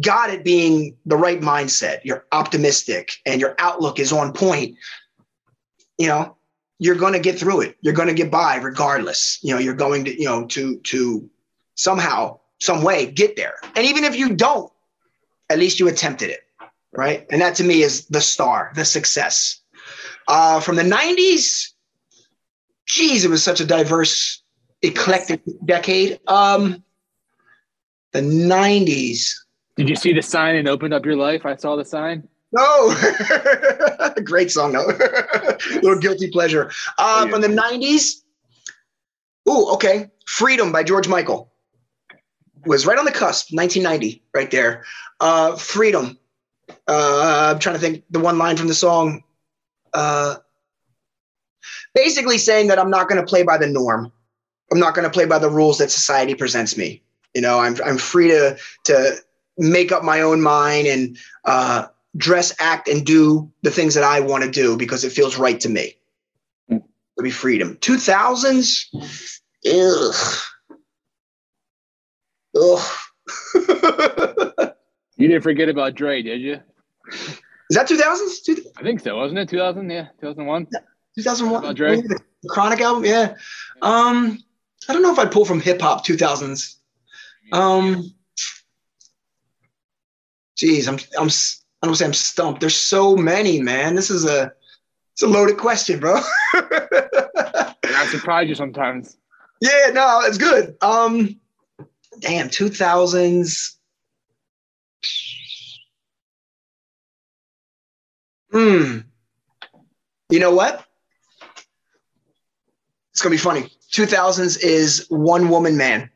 Got 0.02 0.30
it 0.30 0.44
being 0.44 0.98
the 1.06 1.18
right 1.18 1.40
mindset 1.40 2.00
you're 2.04 2.26
optimistic 2.32 3.14
and 3.26 3.40
your 3.40 3.56
outlook 3.60 4.00
is 4.00 4.12
on 4.12 4.34
point 4.34 4.76
you 5.98 6.08
know 6.08 6.36
you're 6.80 6.96
going 6.96 7.14
to 7.14 7.20
get 7.20 7.38
through 7.38 7.62
it. 7.62 7.78
You're 7.82 7.94
going 7.94 8.08
to 8.08 8.14
get 8.14 8.32
by 8.32 8.56
regardless. 8.56 9.40
You 9.44 9.54
know 9.54 9.60
you're 9.60 9.76
going 9.76 10.06
to 10.06 10.18
you 10.18 10.26
know 10.26 10.46
to 10.48 10.78
to 10.78 11.30
somehow, 11.76 12.40
some 12.60 12.84
way 12.84 13.06
get 13.06 13.36
there. 13.36 13.56
And 13.76 13.86
even 13.86 14.04
if 14.04 14.16
you 14.16 14.36
don't, 14.36 14.72
at 15.50 15.60
least 15.60 15.80
you 15.80 15.88
attempted 15.88 16.30
it, 16.30 16.42
right? 16.92 17.26
And 17.32 17.42
that 17.42 17.56
to 17.56 17.64
me 17.64 17.82
is 17.82 18.06
the 18.08 18.22
star, 18.22 18.72
the 18.76 18.86
success. 18.86 19.62
Uh, 20.28 20.60
from 20.60 20.76
the 20.76 20.84
90s, 20.84 21.70
geez, 22.86 23.26
it 23.26 23.30
was 23.30 23.44
such 23.44 23.62
a 23.62 23.66
diverse, 23.66 24.44
eclectic 24.82 25.42
decade. 25.66 26.20
Um, 26.28 26.84
the 28.12 28.22
90s. 28.22 29.34
Did 29.76 29.90
you 29.90 29.96
see 29.96 30.14
the 30.14 30.22
sign 30.22 30.56
and 30.56 30.68
opened 30.68 30.94
up 30.94 31.06
your 31.06 31.16
life? 31.16 31.46
I 31.46 31.56
saw 31.56 31.76
the 31.76 31.86
sign. 31.86 32.28
No, 32.52 32.96
great 34.24 34.52
song 34.52 34.74
though. 34.74 34.88
Little 35.76 36.00
guilty 36.00 36.32
pleasure. 36.32 36.72
Uh, 36.98 37.28
from 37.28 37.42
the 37.42 37.48
90s. 37.48 38.24
Ooh, 39.48 39.70
okay. 39.74 40.10
Freedom 40.26 40.72
by 40.72 40.84
George 40.84 41.08
Michael 41.08 41.49
was 42.66 42.86
right 42.86 42.98
on 42.98 43.06
the 43.06 43.12
cusp, 43.12 43.54
1990, 43.54 44.24
right 44.34 44.52
there. 44.52 44.84
Uh, 45.20 45.56
freedom. 45.56 46.18
Uh, 46.88 47.52
I'm 47.54 47.60
trying 47.60 47.76
to 47.76 47.82
think 47.82 48.04
the 48.10 48.20
one 48.20 48.38
line 48.38 48.58
from 48.58 48.68
the 48.68 48.74
song. 48.74 49.24
Uh, 49.94 50.36
basically 51.94 52.38
saying 52.38 52.68
that 52.68 52.80
I'm 52.80 52.90
not 52.90 53.10
going 53.10 53.20
to 53.20 53.28
play 53.28 53.44
by 53.44 53.58
the 53.58 53.68
norm. 53.68 54.12
I'm 54.72 54.80
not 54.80 54.94
going 54.94 55.06
to 55.06 55.12
play 55.12 55.26
by 55.26 55.40
the 55.40 55.50
rules 55.50 55.80
that 55.80 55.92
society 55.92 56.36
presents 56.36 56.78
me. 56.78 57.02
You 57.34 57.42
know, 57.42 57.60
I'm 57.60 57.76
I'm 57.86 57.98
free 57.98 58.28
to 58.30 58.58
to 58.86 59.16
make 59.58 59.92
up 59.92 60.04
my 60.04 60.22
own 60.22 60.42
mind 60.42 60.88
and 60.88 61.18
uh, 61.46 61.88
dress, 62.18 62.56
act, 62.60 62.88
and 62.88 63.06
do 63.06 63.52
the 63.62 63.72
things 63.72 63.94
that 63.96 64.04
I 64.04 64.20
want 64.20 64.44
to 64.44 64.52
do 64.52 64.78
because 64.78 65.04
it 65.04 65.12
feels 65.12 65.38
right 65.38 65.60
to 65.60 65.70
me. 65.70 65.96
It'll 66.70 67.24
be 67.24 67.32
freedom. 67.32 67.76
2000s. 67.78 68.86
Ugh 69.66 70.42
Oh. 72.62 73.00
you 75.16 75.28
didn't 75.28 75.44
forget 75.44 75.70
about 75.70 75.96
Dre, 75.96 76.22
did 76.22 76.42
you? 76.42 76.60
Is 77.12 77.76
that 77.76 77.88
2000s? 77.88 78.60
I 78.78 78.84
think 78.84 79.00
so, 79.00 79.16
wasn't 79.16 79.40
it? 79.40 79.50
2000, 79.50 79.90
yeah, 79.90 80.08
2001. 80.20 80.68
2001. 81.16 81.76
Dre. 81.76 82.02
The 82.02 82.20
Chronic 82.50 82.82
album, 82.82 83.06
yeah. 83.06 83.36
Um, 83.82 84.40
I 84.88 84.94
don't 84.94 85.02
know 85.02 85.12
if 85.12 85.20
I'd 85.20 85.32
pull 85.32 85.46
from 85.46 85.62
hip 85.62 85.80
hop 85.82 86.06
2000s. 86.06 86.76
Um, 87.52 88.14
geez, 90.58 90.88
I'm 90.88 91.00
I'm 91.18 91.30
I 91.82 91.88
don't 91.88 91.96
say 91.96 92.06
I'm 92.06 92.14
stumped. 92.14 92.60
There's 92.60 92.76
so 92.76 93.16
many, 93.16 93.62
man. 93.62 93.96
This 93.96 94.10
is 94.10 94.26
a 94.26 94.52
it's 95.14 95.24
a 95.24 95.28
loaded 95.28 95.58
question, 95.58 96.00
bro. 96.00 96.20
I 96.54 98.08
surprise 98.12 98.48
you 98.48 98.56
sometimes. 98.56 99.18
Yeah, 99.62 99.92
no, 99.94 100.22
it's 100.24 100.38
good. 100.38 100.76
Um, 100.82 101.40
damn, 102.20 102.50
2000s. 102.50 103.78
Hmm. 108.52 109.00
You 110.30 110.40
know 110.40 110.54
what? 110.54 110.86
It's 113.12 113.22
gonna 113.22 113.34
be 113.34 113.38
funny. 113.38 113.70
2000s 113.92 114.58
is 114.58 115.06
One 115.10 115.50
Woman 115.50 115.78
Man. 115.78 116.10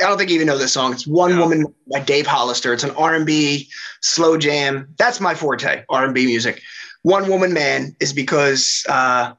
I 0.00 0.04
don't 0.04 0.18
think 0.18 0.30
you 0.30 0.36
even 0.36 0.46
know 0.46 0.58
this 0.58 0.72
song. 0.72 0.92
It's 0.92 1.06
One 1.06 1.32
yeah. 1.32 1.38
Woman 1.38 1.74
by 1.92 2.00
Dave 2.00 2.26
Hollister. 2.26 2.72
It's 2.72 2.84
an 2.84 2.90
R&B 2.92 3.68
slow 4.00 4.36
jam. 4.38 4.94
That's 4.98 5.20
my 5.20 5.34
forte, 5.34 5.84
R&B 5.88 6.26
music. 6.26 6.60
One 7.02 7.28
Woman 7.28 7.52
Man 7.52 7.96
is 8.00 8.12
because, 8.12 8.84
uh, 8.88 9.34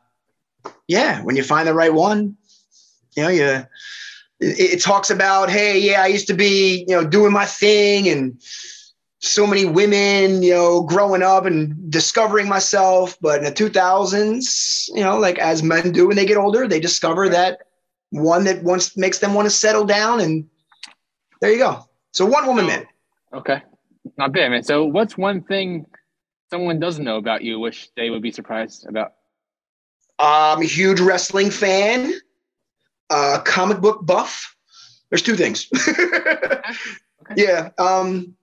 yeah, 0.87 1.21
when 1.23 1.35
you 1.35 1.43
find 1.43 1.67
the 1.67 1.73
right 1.73 1.93
one, 1.93 2.37
You 3.15 3.23
know, 3.23 3.29
yeah. 3.29 3.65
It, 4.39 4.73
it 4.73 4.81
talks 4.81 5.09
about, 5.09 5.49
hey, 5.49 5.79
yeah, 5.79 6.01
I 6.01 6.07
used 6.07 6.27
to 6.27 6.33
be, 6.33 6.85
you 6.87 6.95
know, 6.95 7.07
doing 7.07 7.31
my 7.33 7.45
thing 7.45 8.09
and 8.09 8.41
so 9.19 9.45
many 9.45 9.65
women, 9.65 10.41
you 10.41 10.53
know, 10.53 10.83
growing 10.83 11.21
up 11.21 11.45
and 11.45 11.91
discovering 11.91 12.47
myself. 12.47 13.17
But 13.21 13.39
in 13.39 13.45
the 13.45 13.51
2000s, 13.51 14.89
you 14.95 15.03
know, 15.03 15.17
like 15.17 15.37
as 15.39 15.61
men 15.61 15.91
do 15.91 16.07
when 16.07 16.15
they 16.15 16.25
get 16.25 16.37
older, 16.37 16.67
they 16.67 16.79
discover 16.79 17.29
that 17.29 17.59
one 18.11 18.45
that 18.45 18.63
once 18.63 18.97
makes 18.97 19.19
them 19.19 19.33
want 19.33 19.45
to 19.45 19.51
settle 19.51 19.85
down. 19.85 20.21
And 20.21 20.47
there 21.41 21.51
you 21.51 21.59
go. 21.59 21.83
So 22.11 22.25
one 22.25 22.47
woman 22.47 22.65
man. 22.67 22.87
Okay. 23.33 23.61
Not 24.17 24.33
bad, 24.33 24.49
man. 24.49 24.63
So 24.63 24.85
what's 24.85 25.17
one 25.17 25.43
thing 25.43 25.85
someone 26.49 26.79
doesn't 26.79 27.03
know 27.03 27.17
about 27.17 27.43
you, 27.43 27.59
wish 27.59 27.89
they 27.95 28.09
would 28.09 28.21
be 28.21 28.31
surprised 28.31 28.87
about? 28.87 29.13
I'm 30.17 30.61
a 30.61 30.65
huge 30.65 30.99
wrestling 30.99 31.49
fan, 31.49 32.13
uh, 33.09 33.39
comic 33.45 33.79
book 33.79 34.05
buff. 34.05 34.55
There's 35.09 35.21
two 35.21 35.35
things. 35.35 35.67
okay. 35.87 36.61
Yeah. 37.35 37.69
Um, 37.77 38.35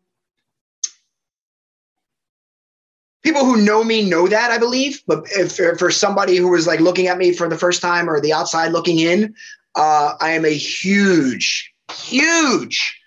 people 3.22 3.44
who 3.44 3.56
know 3.64 3.82
me 3.82 4.08
know 4.08 4.28
that 4.28 4.50
I 4.50 4.58
believe, 4.58 5.02
but 5.06 5.24
if 5.30 5.56
for 5.78 5.90
somebody 5.90 6.36
who 6.36 6.48
was 6.48 6.66
like 6.66 6.80
looking 6.80 7.08
at 7.08 7.18
me 7.18 7.32
for 7.32 7.48
the 7.48 7.58
first 7.58 7.82
time 7.82 8.08
or 8.08 8.20
the 8.20 8.32
outside 8.32 8.72
looking 8.72 9.00
in, 9.00 9.34
uh, 9.74 10.14
I 10.20 10.30
am 10.30 10.44
a 10.44 10.54
huge, 10.54 11.72
huge 11.92 13.00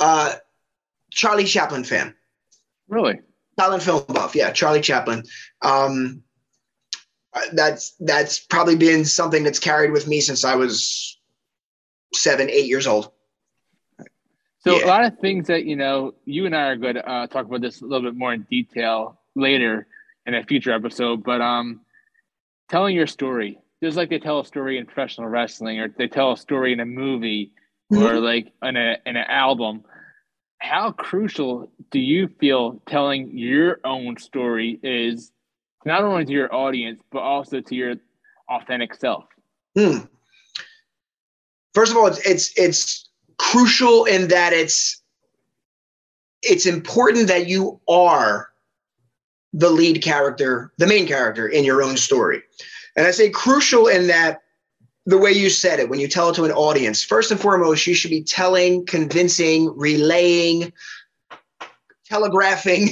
uh, 0.00 0.34
Charlie 1.10 1.44
Chaplin 1.44 1.84
fan. 1.84 2.14
Really? 2.88 3.20
Silent 3.58 3.82
film 3.82 4.04
buff, 4.08 4.34
yeah, 4.34 4.52
Charlie 4.52 4.80
Chaplin. 4.80 5.24
Um, 5.62 6.22
that's 7.52 7.94
that's 8.00 8.40
probably 8.40 8.76
been 8.76 9.04
something 9.04 9.42
that's 9.42 9.58
carried 9.58 9.92
with 9.92 10.06
me 10.06 10.20
since 10.20 10.44
I 10.44 10.54
was 10.54 11.18
seven, 12.14 12.48
eight 12.48 12.66
years 12.66 12.86
old. 12.86 13.10
So 14.60 14.78
yeah. 14.78 14.84
a 14.84 14.86
lot 14.86 15.04
of 15.04 15.18
things 15.18 15.48
that 15.48 15.64
you 15.64 15.76
know, 15.76 16.14
you 16.24 16.46
and 16.46 16.56
I 16.56 16.68
are 16.68 16.76
going 16.76 16.94
to 16.94 17.08
uh, 17.08 17.26
talk 17.26 17.46
about 17.46 17.60
this 17.60 17.82
a 17.82 17.84
little 17.84 18.10
bit 18.10 18.16
more 18.16 18.32
in 18.32 18.46
detail 18.50 19.20
later 19.34 19.86
in 20.26 20.34
a 20.34 20.44
future 20.44 20.72
episode. 20.72 21.22
But 21.22 21.40
um, 21.40 21.80
telling 22.70 22.94
your 22.94 23.06
story, 23.06 23.58
just 23.82 23.96
like 23.96 24.08
they 24.08 24.18
tell 24.18 24.40
a 24.40 24.44
story 24.44 24.78
in 24.78 24.86
professional 24.86 25.28
wrestling, 25.28 25.80
or 25.80 25.88
they 25.88 26.08
tell 26.08 26.32
a 26.32 26.36
story 26.36 26.72
in 26.72 26.80
a 26.80 26.86
movie, 26.86 27.52
mm-hmm. 27.92 28.02
or 28.02 28.20
like 28.20 28.52
in 28.62 28.76
a 28.76 28.96
in 29.06 29.16
an 29.16 29.26
album. 29.28 29.84
How 30.58 30.92
crucial 30.92 31.70
do 31.90 31.98
you 31.98 32.28
feel 32.40 32.80
telling 32.86 33.36
your 33.36 33.80
own 33.84 34.16
story 34.16 34.80
is 34.82 35.30
not 35.84 36.02
only 36.02 36.24
to 36.24 36.32
your 36.32 36.54
audience 36.54 37.00
but 37.12 37.20
also 37.20 37.60
to 37.60 37.74
your 37.74 37.94
authentic 38.48 38.94
self? 38.94 39.24
Hmm. 39.76 39.98
First 41.74 41.92
of 41.92 41.98
all, 41.98 42.06
it's, 42.06 42.20
it's 42.26 42.52
it's 42.56 43.10
crucial 43.38 44.04
in 44.04 44.28
that 44.28 44.52
it's 44.52 45.02
it's 46.42 46.66
important 46.66 47.28
that 47.28 47.48
you 47.48 47.80
are 47.88 48.50
the 49.52 49.70
lead 49.70 50.02
character, 50.02 50.72
the 50.78 50.86
main 50.86 51.06
character 51.06 51.48
in 51.48 51.64
your 51.64 51.82
own 51.82 51.96
story. 51.96 52.42
And 52.96 53.06
I 53.06 53.10
say 53.10 53.30
crucial 53.30 53.88
in 53.88 54.06
that 54.08 54.42
the 55.06 55.18
way 55.18 55.32
you 55.32 55.50
said 55.50 55.80
it, 55.80 55.88
when 55.88 56.00
you 56.00 56.08
tell 56.08 56.30
it 56.30 56.34
to 56.34 56.44
an 56.44 56.50
audience, 56.52 57.04
first 57.04 57.30
and 57.30 57.40
foremost, 57.40 57.86
you 57.86 57.94
should 57.94 58.10
be 58.10 58.22
telling, 58.22 58.86
convincing, 58.86 59.72
relaying, 59.76 60.72
telegraphing 62.06 62.88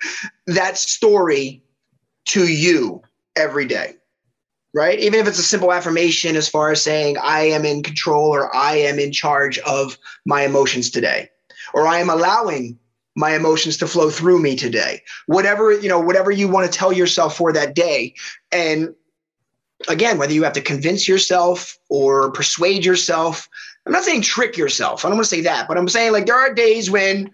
that 0.46 0.78
story 0.78 1.63
to 2.26 2.46
you 2.46 3.02
every 3.36 3.66
day, 3.66 3.94
right? 4.72 4.98
Even 4.98 5.20
if 5.20 5.28
it's 5.28 5.38
a 5.38 5.42
simple 5.42 5.72
affirmation 5.72 6.36
as 6.36 6.48
far 6.48 6.70
as 6.70 6.82
saying, 6.82 7.16
I 7.22 7.40
am 7.40 7.64
in 7.64 7.82
control 7.82 8.34
or 8.34 8.54
I 8.54 8.76
am 8.76 8.98
in 8.98 9.12
charge 9.12 9.58
of 9.60 9.98
my 10.24 10.42
emotions 10.42 10.90
today, 10.90 11.30
or 11.72 11.86
I 11.86 11.98
am 11.98 12.10
allowing 12.10 12.78
my 13.16 13.36
emotions 13.36 13.76
to 13.76 13.86
flow 13.86 14.10
through 14.10 14.40
me 14.40 14.56
today. 14.56 15.02
Whatever 15.26 15.72
you 15.72 15.88
know 15.88 16.00
whatever 16.00 16.30
you 16.30 16.48
want 16.48 16.70
to 16.70 16.78
tell 16.78 16.92
yourself 16.92 17.36
for 17.36 17.52
that 17.52 17.74
day. 17.74 18.14
And 18.50 18.94
again 19.88 20.18
whether 20.18 20.32
you 20.32 20.42
have 20.42 20.52
to 20.52 20.60
convince 20.60 21.08
yourself 21.08 21.78
or 21.88 22.30
persuade 22.30 22.84
yourself 22.84 23.48
i'm 23.86 23.92
not 23.92 24.04
saying 24.04 24.22
trick 24.22 24.56
yourself 24.56 25.04
i 25.04 25.08
don't 25.08 25.16
want 25.16 25.24
to 25.24 25.34
say 25.34 25.40
that 25.40 25.68
but 25.68 25.76
i'm 25.76 25.88
saying 25.88 26.12
like 26.12 26.26
there 26.26 26.36
are 26.36 26.54
days 26.54 26.90
when 26.90 27.30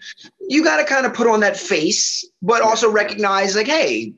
you 0.49 0.65
got 0.65 0.79
to 0.79 0.85
kind 0.85 1.07
of 1.07 1.15
put 1.15 1.27
on 1.27 1.41
that 1.41 1.57
face 1.57 2.25
but 2.43 2.63
also 2.63 2.91
recognize 2.91 3.55
like 3.55 3.67
hey 3.67 4.13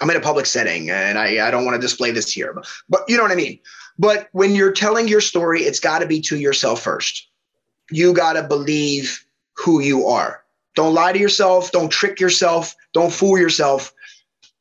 i'm 0.00 0.10
in 0.10 0.16
a 0.16 0.20
public 0.20 0.46
setting 0.46 0.90
and 0.90 1.18
i, 1.18 1.46
I 1.46 1.50
don't 1.50 1.64
want 1.64 1.74
to 1.74 1.80
display 1.80 2.10
this 2.10 2.32
here 2.32 2.52
but, 2.52 2.66
but 2.88 3.00
you 3.08 3.16
know 3.16 3.22
what 3.22 3.32
i 3.32 3.36
mean 3.36 3.58
but 3.98 4.28
when 4.32 4.54
you're 4.54 4.72
telling 4.72 5.08
your 5.08 5.20
story 5.20 5.62
it's 5.62 5.80
got 5.80 6.00
to 6.00 6.06
be 6.06 6.20
to 6.22 6.38
yourself 6.38 6.82
first 6.82 7.28
you 7.90 8.12
got 8.12 8.34
to 8.34 8.42
believe 8.42 9.24
who 9.54 9.80
you 9.80 10.06
are 10.06 10.42
don't 10.76 10.94
lie 10.94 11.12
to 11.12 11.18
yourself. 11.18 11.72
Don't 11.72 11.90
trick 11.90 12.20
yourself. 12.20 12.76
Don't 12.92 13.12
fool 13.12 13.38
yourself. 13.38 13.92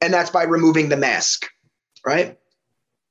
And 0.01 0.13
that's 0.13 0.31
by 0.31 0.43
removing 0.43 0.89
the 0.89 0.97
mask, 0.97 1.45
right? 2.05 2.37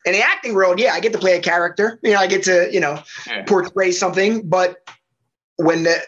In 0.07 0.13
the 0.13 0.23
acting 0.23 0.55
world, 0.55 0.81
yeah, 0.81 0.93
I 0.93 1.01
get 1.01 1.13
to 1.13 1.19
play 1.19 1.37
a 1.37 1.41
character. 1.41 2.01
You 2.03 2.13
know, 2.13 2.19
I 2.19 2.27
get 2.27 2.43
to, 2.45 2.69
you 2.73 2.81
know, 2.81 3.03
yeah. 3.27 3.45
portray 3.45 3.93
something. 3.93 4.49
But 4.49 4.77
when 5.57 5.85
the 5.85 6.03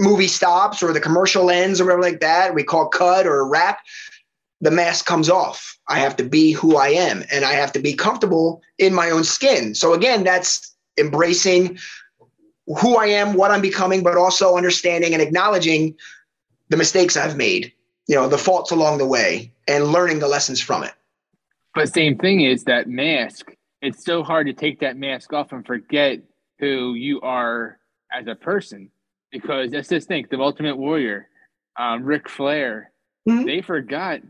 movie 0.00 0.26
stops 0.26 0.82
or 0.82 0.92
the 0.92 1.00
commercial 1.00 1.50
ends 1.50 1.80
or 1.80 1.84
whatever 1.84 2.02
like 2.02 2.20
that, 2.20 2.54
we 2.54 2.62
call 2.62 2.88
cut 2.88 3.26
or 3.26 3.46
wrap, 3.46 3.80
the 4.60 4.70
mask 4.70 5.04
comes 5.04 5.28
off. 5.28 5.76
I 5.88 5.98
have 5.98 6.16
to 6.16 6.24
be 6.24 6.52
who 6.52 6.76
I 6.76 6.88
am 6.88 7.24
and 7.30 7.44
I 7.44 7.52
have 7.52 7.72
to 7.72 7.78
be 7.78 7.94
comfortable 7.94 8.62
in 8.78 8.94
my 8.94 9.10
own 9.10 9.24
skin. 9.24 9.74
So 9.74 9.92
again, 9.92 10.24
that's 10.24 10.74
embracing 10.98 11.78
who 12.66 12.96
I 12.96 13.06
am, 13.06 13.34
what 13.34 13.50
I'm 13.50 13.60
becoming, 13.60 14.02
but 14.02 14.16
also 14.16 14.56
understanding 14.56 15.12
and 15.12 15.22
acknowledging 15.22 15.94
the 16.68 16.76
mistakes 16.76 17.16
I've 17.16 17.36
made, 17.36 17.72
you 18.08 18.16
know, 18.16 18.28
the 18.28 18.38
faults 18.38 18.70
along 18.70 18.98
the 18.98 19.06
way 19.06 19.52
and 19.68 19.92
learning 19.92 20.18
the 20.18 20.28
lessons 20.28 20.60
from 20.60 20.82
it. 20.82 20.92
But 21.74 21.92
same 21.92 22.16
thing 22.16 22.40
is 22.40 22.64
that 22.64 22.88
mask. 22.88 23.52
It's 23.82 24.04
so 24.04 24.22
hard 24.22 24.46
to 24.46 24.52
take 24.52 24.80
that 24.80 24.96
mask 24.96 25.32
off 25.32 25.52
and 25.52 25.64
forget 25.64 26.20
who 26.58 26.94
you 26.94 27.20
are 27.20 27.78
as 28.10 28.26
a 28.26 28.34
person 28.34 28.90
because 29.30 29.70
let's 29.70 29.88
just 29.88 30.08
think 30.08 30.30
the 30.30 30.40
Ultimate 30.40 30.76
Warrior, 30.76 31.28
um, 31.78 32.02
Ric 32.02 32.28
Flair, 32.28 32.90
mm-hmm. 33.28 33.44
they 33.44 33.60
forgot 33.60 34.20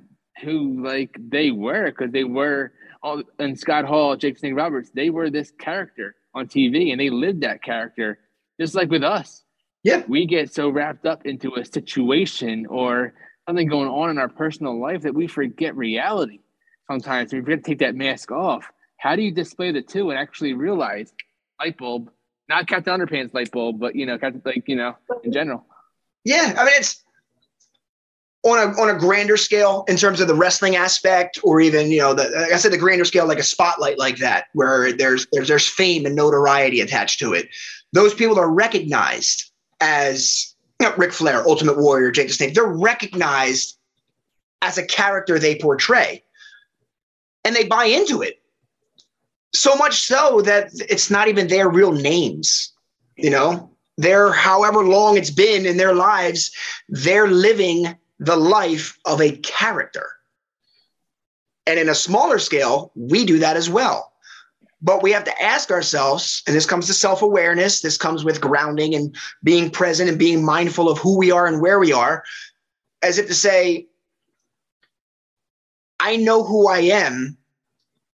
who 0.42 0.82
like 0.84 1.16
they 1.18 1.50
were 1.50 1.86
because 1.86 2.12
they 2.12 2.24
were 2.24 2.72
all 3.02 3.22
and 3.38 3.58
Scott 3.58 3.84
Hall, 3.84 4.16
Jake 4.16 4.38
Snake 4.38 4.56
Roberts, 4.56 4.90
they 4.94 5.10
were 5.10 5.30
this 5.30 5.52
character 5.58 6.14
on 6.34 6.46
TV 6.46 6.92
and 6.92 7.00
they 7.00 7.10
lived 7.10 7.42
that 7.42 7.62
character 7.62 8.18
just 8.60 8.74
like 8.74 8.90
with 8.90 9.02
us. 9.02 9.44
Yeah. 9.82 10.02
We 10.08 10.26
get 10.26 10.52
so 10.52 10.68
wrapped 10.68 11.06
up 11.06 11.26
into 11.26 11.54
a 11.54 11.64
situation 11.64 12.66
or 12.66 13.14
something 13.46 13.68
going 13.68 13.88
on 13.88 14.10
in 14.10 14.18
our 14.18 14.28
personal 14.28 14.80
life 14.80 15.02
that 15.02 15.14
we 15.14 15.28
forget 15.28 15.76
reality. 15.76 16.40
Sometimes 16.90 17.32
we 17.32 17.40
forget 17.40 17.64
to 17.64 17.70
take 17.70 17.78
that 17.78 17.94
mask 17.94 18.30
off. 18.32 18.70
How 18.98 19.14
do 19.14 19.22
you 19.22 19.32
display 19.32 19.72
the 19.72 19.82
two 19.82 20.10
and 20.10 20.18
actually 20.18 20.54
realize 20.54 21.12
light 21.60 21.78
bulb, 21.78 22.10
not 22.48 22.66
Captain 22.66 22.98
Underpants 22.98 23.34
light 23.34 23.50
bulb, 23.52 23.78
but 23.78 23.94
you 23.94 24.06
know, 24.06 24.18
Captain, 24.18 24.42
like 24.44 24.64
you 24.66 24.76
know, 24.76 24.96
in 25.22 25.32
general. 25.32 25.64
Yeah, 26.24 26.54
I 26.56 26.64
mean 26.64 26.74
it's 26.76 27.04
on 28.46 28.58
a 28.58 28.80
on 28.80 28.88
a 28.88 28.98
grander 28.98 29.36
scale 29.36 29.84
in 29.88 29.96
terms 29.96 30.20
of 30.20 30.28
the 30.28 30.34
wrestling 30.34 30.76
aspect, 30.76 31.38
or 31.42 31.60
even 31.60 31.90
you 31.90 31.98
know, 31.98 32.14
the 32.14 32.48
I 32.52 32.56
said, 32.56 32.72
the 32.72 32.78
grander 32.78 33.04
scale, 33.04 33.26
like 33.26 33.38
a 33.38 33.42
spotlight 33.42 33.98
like 33.98 34.18
that, 34.18 34.46
where 34.54 34.92
there's 34.92 35.26
there's 35.32 35.48
there's 35.48 35.66
fame 35.66 36.06
and 36.06 36.14
notoriety 36.14 36.80
attached 36.80 37.18
to 37.20 37.34
it 37.34 37.48
those 37.96 38.14
people 38.14 38.38
are 38.38 38.50
recognized 38.50 39.50
as 39.80 40.54
you 40.80 40.88
know, 40.88 40.94
Ric 40.96 41.12
Flair, 41.12 41.46
Ultimate 41.46 41.78
Warrior, 41.78 42.10
Jake 42.10 42.28
the 42.28 42.34
Snake. 42.34 42.54
They're 42.54 42.66
recognized 42.66 43.78
as 44.62 44.78
a 44.78 44.86
character 44.86 45.38
they 45.38 45.58
portray, 45.58 46.22
and 47.44 47.56
they 47.56 47.64
buy 47.64 47.86
into 47.86 48.22
it. 48.22 48.40
So 49.54 49.74
much 49.76 50.02
so 50.02 50.42
that 50.42 50.70
it's 50.90 51.10
not 51.10 51.28
even 51.28 51.48
their 51.48 51.70
real 51.70 51.92
names. 51.92 52.72
You 53.16 53.30
know, 53.30 53.70
they're 53.96 54.32
however 54.32 54.84
long 54.84 55.16
it's 55.16 55.30
been 55.30 55.64
in 55.64 55.78
their 55.78 55.94
lives, 55.94 56.50
they're 56.90 57.28
living 57.28 57.96
the 58.18 58.36
life 58.36 58.98
of 59.04 59.20
a 59.20 59.36
character. 59.38 60.08
And 61.66 61.78
in 61.78 61.88
a 61.88 61.94
smaller 61.94 62.38
scale, 62.38 62.92
we 62.94 63.24
do 63.24 63.38
that 63.40 63.56
as 63.56 63.68
well. 63.68 64.12
But 64.82 65.02
we 65.02 65.12
have 65.12 65.24
to 65.24 65.42
ask 65.42 65.70
ourselves, 65.70 66.42
and 66.46 66.54
this 66.54 66.66
comes 66.66 66.86
to 66.86 66.94
self 66.94 67.22
awareness, 67.22 67.80
this 67.80 67.96
comes 67.96 68.24
with 68.24 68.40
grounding 68.40 68.94
and 68.94 69.16
being 69.42 69.70
present 69.70 70.08
and 70.08 70.18
being 70.18 70.44
mindful 70.44 70.88
of 70.88 70.98
who 70.98 71.16
we 71.16 71.30
are 71.30 71.46
and 71.46 71.60
where 71.60 71.78
we 71.78 71.92
are, 71.92 72.22
as 73.02 73.18
if 73.18 73.26
to 73.26 73.34
say, 73.34 73.86
I 75.98 76.16
know 76.16 76.44
who 76.44 76.68
I 76.68 76.80
am, 76.80 77.38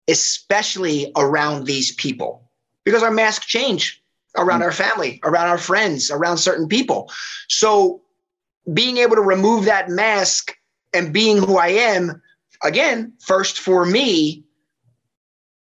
especially 0.08 1.12
around 1.16 1.64
these 1.64 1.92
people, 1.92 2.50
because 2.84 3.02
our 3.02 3.10
masks 3.10 3.46
change 3.46 4.02
around 4.36 4.60
mm-hmm. 4.60 4.64
our 4.64 4.72
family, 4.72 5.20
around 5.22 5.46
our 5.48 5.58
friends, 5.58 6.10
around 6.10 6.38
certain 6.38 6.68
people. 6.68 7.10
So 7.48 8.02
being 8.72 8.98
able 8.98 9.16
to 9.16 9.22
remove 9.22 9.64
that 9.64 9.88
mask 9.88 10.54
and 10.92 11.12
being 11.12 11.38
who 11.38 11.58
I 11.58 11.68
am, 11.68 12.20
again, 12.62 13.12
first 13.20 13.58
for 13.58 13.86
me, 13.86 14.44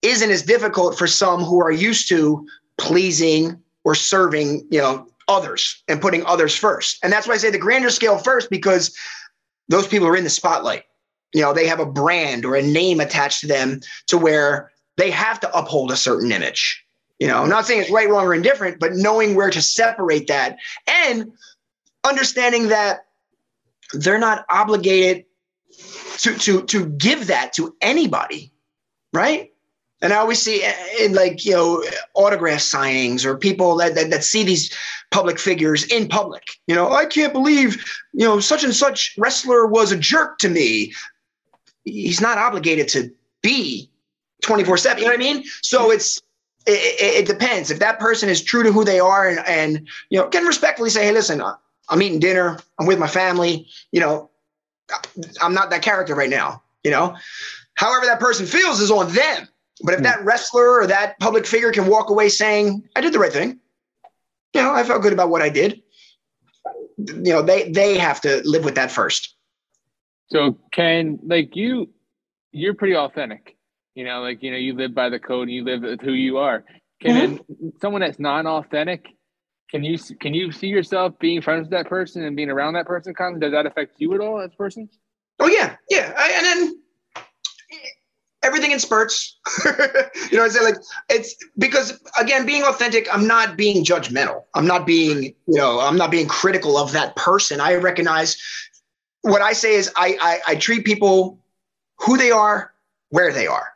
isn't 0.02 0.32
as 0.32 0.44
difficult 0.44 0.98
for 0.98 1.08
some 1.08 1.44
who 1.44 1.62
are 1.62 1.72
used 1.72 2.08
to 2.10 2.48
pleasing 2.78 3.60
or 3.84 3.96
serving, 3.96 4.68
you 4.70 4.80
know, 4.80 5.08
others 5.28 5.82
and 5.88 6.02
putting 6.02 6.26
others 6.26 6.56
first. 6.56 7.00
And 7.04 7.12
that's 7.12 7.28
why 7.28 7.34
I 7.34 7.38
say 7.38 7.50
the 7.50 7.58
grander 7.58 7.89
scale 7.89 8.18
first, 8.18 8.50
because 8.50 8.96
those 9.68 9.88
people 9.88 10.08
are 10.08 10.15
in 10.15 10.24
the 10.24 10.30
spotlight. 10.30 10.84
You 11.34 11.41
know, 11.41 11.54
they 11.54 11.68
have 11.68 11.80
a 11.80 11.86
brand 11.86 12.46
or 12.46 12.56
a 12.56 12.62
name 12.62 13.00
attached 13.00 13.41
to 13.41 13.48
them 13.48 13.82
to 14.08 14.18
where 14.18 14.72
they 14.98 15.12
have 15.12 15.39
to 15.41 15.58
uphold 15.58 15.91
a 15.91 15.98
certain 15.98 16.32
image. 16.32 16.84
You 17.20 17.28
know, 17.28 17.41
I'm 17.41 17.50
not 17.50 17.65
saying 17.65 17.82
it's 17.82 17.91
right, 17.91 18.10
wrong, 18.10 18.26
or 18.26 18.34
indifferent, 18.34 18.80
but 18.80 18.94
knowing 18.94 19.36
where 19.36 19.50
to 19.50 19.62
separate 19.62 20.28
that 20.28 20.58
and 20.88 21.32
understanding 22.08 22.70
that 22.70 23.06
they're 23.94 24.20
not 24.20 24.46
obligated 24.50 25.26
to 26.18 26.38
to 26.38 26.62
to 26.63 26.88
give 26.89 27.28
that 27.28 27.54
to 27.54 27.76
anybody, 27.82 28.54
right? 29.13 29.52
And 30.02 30.13
I 30.13 30.18
always 30.18 30.41
see 30.41 30.63
in 31.00 31.13
like, 31.13 31.46
you 31.46 31.54
know, 31.54 31.84
autograph 32.13 32.60
signings 32.60 33.26
or 33.26 33.38
people 33.38 33.78
that, 33.78 33.96
that, 33.96 34.10
that, 34.12 34.24
see 34.24 34.44
these 34.44 34.76
public 35.10 35.39
figures 35.39 35.86
in 35.86 36.08
public, 36.08 36.44
you 36.68 36.76
know, 36.76 36.91
I 36.91 37.06
can't 37.06 37.32
believe, 37.32 37.84
you 38.13 38.26
know, 38.26 38.39
such 38.39 38.63
and 38.63 38.76
such 38.76 39.15
wrestler 39.18 39.65
was 39.65 39.91
a 39.91 39.98
jerk 39.98 40.38
to 40.39 40.50
me. 40.50 40.94
He's 41.86 42.20
not 42.20 42.38
obligated 42.38 42.88
to 42.89 43.10
be 43.41 43.89
24 44.44 44.78
seven. 44.78 45.00
You 45.00 45.06
know 45.06 45.13
what 45.13 45.22
I 45.22 45.34
mean? 45.34 45.44
So 45.62 45.91
it's, 45.91 46.22
it, 46.68 47.24
it, 47.24 47.26
depends. 47.26 47.72
If 47.72 47.80
that 47.80 48.00
person 48.00 48.28
is 48.28 48.44
true 48.44 48.63
to 48.63 48.72
who 48.72 48.84
they 48.84 49.00
are 49.00 49.30
and, 49.30 49.39
and, 49.48 49.88
you 50.10 50.20
know, 50.20 50.28
can 50.28 50.44
respectfully 50.46 50.89
say, 50.89 51.06
Hey, 51.06 51.13
listen, 51.13 51.41
I'm 51.89 52.02
eating 52.02 52.19
dinner. 52.19 52.60
I'm 52.80 52.88
with 52.88 53.00
my 53.00 53.08
family. 53.08 53.67
You 53.91 54.00
know, 54.02 54.30
I'm 55.41 55.54
not 55.54 55.69
that 55.69 55.82
character 55.82 56.15
right 56.15 56.30
now, 56.30 56.62
you 56.84 56.91
know, 56.91 57.15
however 57.76 58.06
that 58.06 58.19
person 58.19 58.45
feels 58.45 58.80
is 58.80 58.91
on 58.91 59.12
them 59.12 59.48
but 59.82 59.93
if 59.93 60.00
hmm. 60.00 60.04
that 60.04 60.24
wrestler 60.24 60.82
or 60.82 60.88
that 60.88 61.19
public 61.19 61.45
figure 61.45 61.71
can 61.71 61.88
walk 61.88 62.10
away 62.10 62.30
saying, 62.30 62.88
I 62.95 63.02
did 63.02 63.13
the 63.13 63.19
right 63.19 63.34
thing, 63.34 63.60
you 64.54 64.62
know, 64.62 64.74
I 64.74 64.84
felt 64.84 65.02
good 65.02 65.13
about 65.13 65.30
what 65.30 65.41
I 65.41 65.50
did, 65.50 65.82
you 66.98 67.34
know, 67.34 67.41
they 67.41 67.69
they 67.71 67.98
have 67.98 68.21
to 68.21 68.41
live 68.45 68.63
with 68.63 68.76
that 68.76 68.91
first. 68.91 69.36
So 70.28 70.58
Ken, 70.71 71.19
like 71.24 71.56
you 71.56 71.89
you're 72.52 72.74
pretty 72.74 72.95
authentic. 72.95 73.58
You 73.95 74.06
know, 74.06 74.21
like 74.21 74.43
you 74.43 74.52
know, 74.52 74.58
you 74.58 74.74
live 74.74 74.93
by 74.93 75.10
the 75.10 75.19
code 75.19 75.43
and 75.48 75.52
you 75.52 75.63
live 75.63 75.82
with 75.82 76.02
who 76.02 76.13
you 76.13 76.38
are. 76.38 76.63
Can 77.02 77.38
mm-hmm. 77.38 77.69
someone 77.82 78.02
that's 78.02 78.19
non-authentic, 78.19 79.06
can 79.76 79.84
you 79.84 79.98
can 80.22 80.34
you 80.34 80.54
see 80.54 80.68
yourself 80.68 81.20
being 81.20 81.42
friends 81.42 81.64
with 81.64 81.72
that 81.72 81.88
person 81.88 82.24
and 82.24 82.34
being 82.34 82.50
around 82.50 82.76
that 82.76 82.86
person? 82.86 83.14
Does 83.40 83.52
that 83.52 83.66
affect 83.66 83.96
you 83.98 84.14
at 84.14 84.22
all 84.22 84.40
as 84.40 84.54
a 84.54 84.56
person? 84.56 84.90
Oh 85.42 85.48
yeah, 85.48 85.76
yeah. 85.90 86.14
I, 86.16 86.32
and 86.32 86.46
then 86.46 87.22
everything 88.42 88.72
in 88.72 88.80
spurts. 88.80 89.38
you 90.32 90.38
know, 90.38 90.46
I 90.46 90.48
say 90.48 90.64
like 90.64 90.78
it's 91.10 91.36
because 91.58 92.00
again, 92.18 92.46
being 92.46 92.64
authentic, 92.64 93.14
I'm 93.14 93.28
not 93.28 93.58
being 93.58 93.84
judgmental. 93.84 94.44
I'm 94.54 94.66
not 94.66 94.88
being, 94.88 95.24
you 95.24 95.58
know, 95.58 95.82
I'm 95.82 95.98
not 95.98 96.10
being 96.10 96.30
critical 96.30 96.78
of 96.78 96.94
that 96.94 97.18
person. 97.18 97.60
I 97.60 97.76
recognize 97.76 98.42
what 99.24 99.42
I 99.42 99.52
say 99.52 99.74
is 99.74 99.92
I 99.98 100.18
I, 100.22 100.54
I 100.54 100.56
treat 100.56 100.86
people 100.86 101.38
who 102.00 102.16
they 102.16 102.32
are, 102.32 102.72
where 103.10 103.34
they 103.34 103.48
are. 103.48 103.75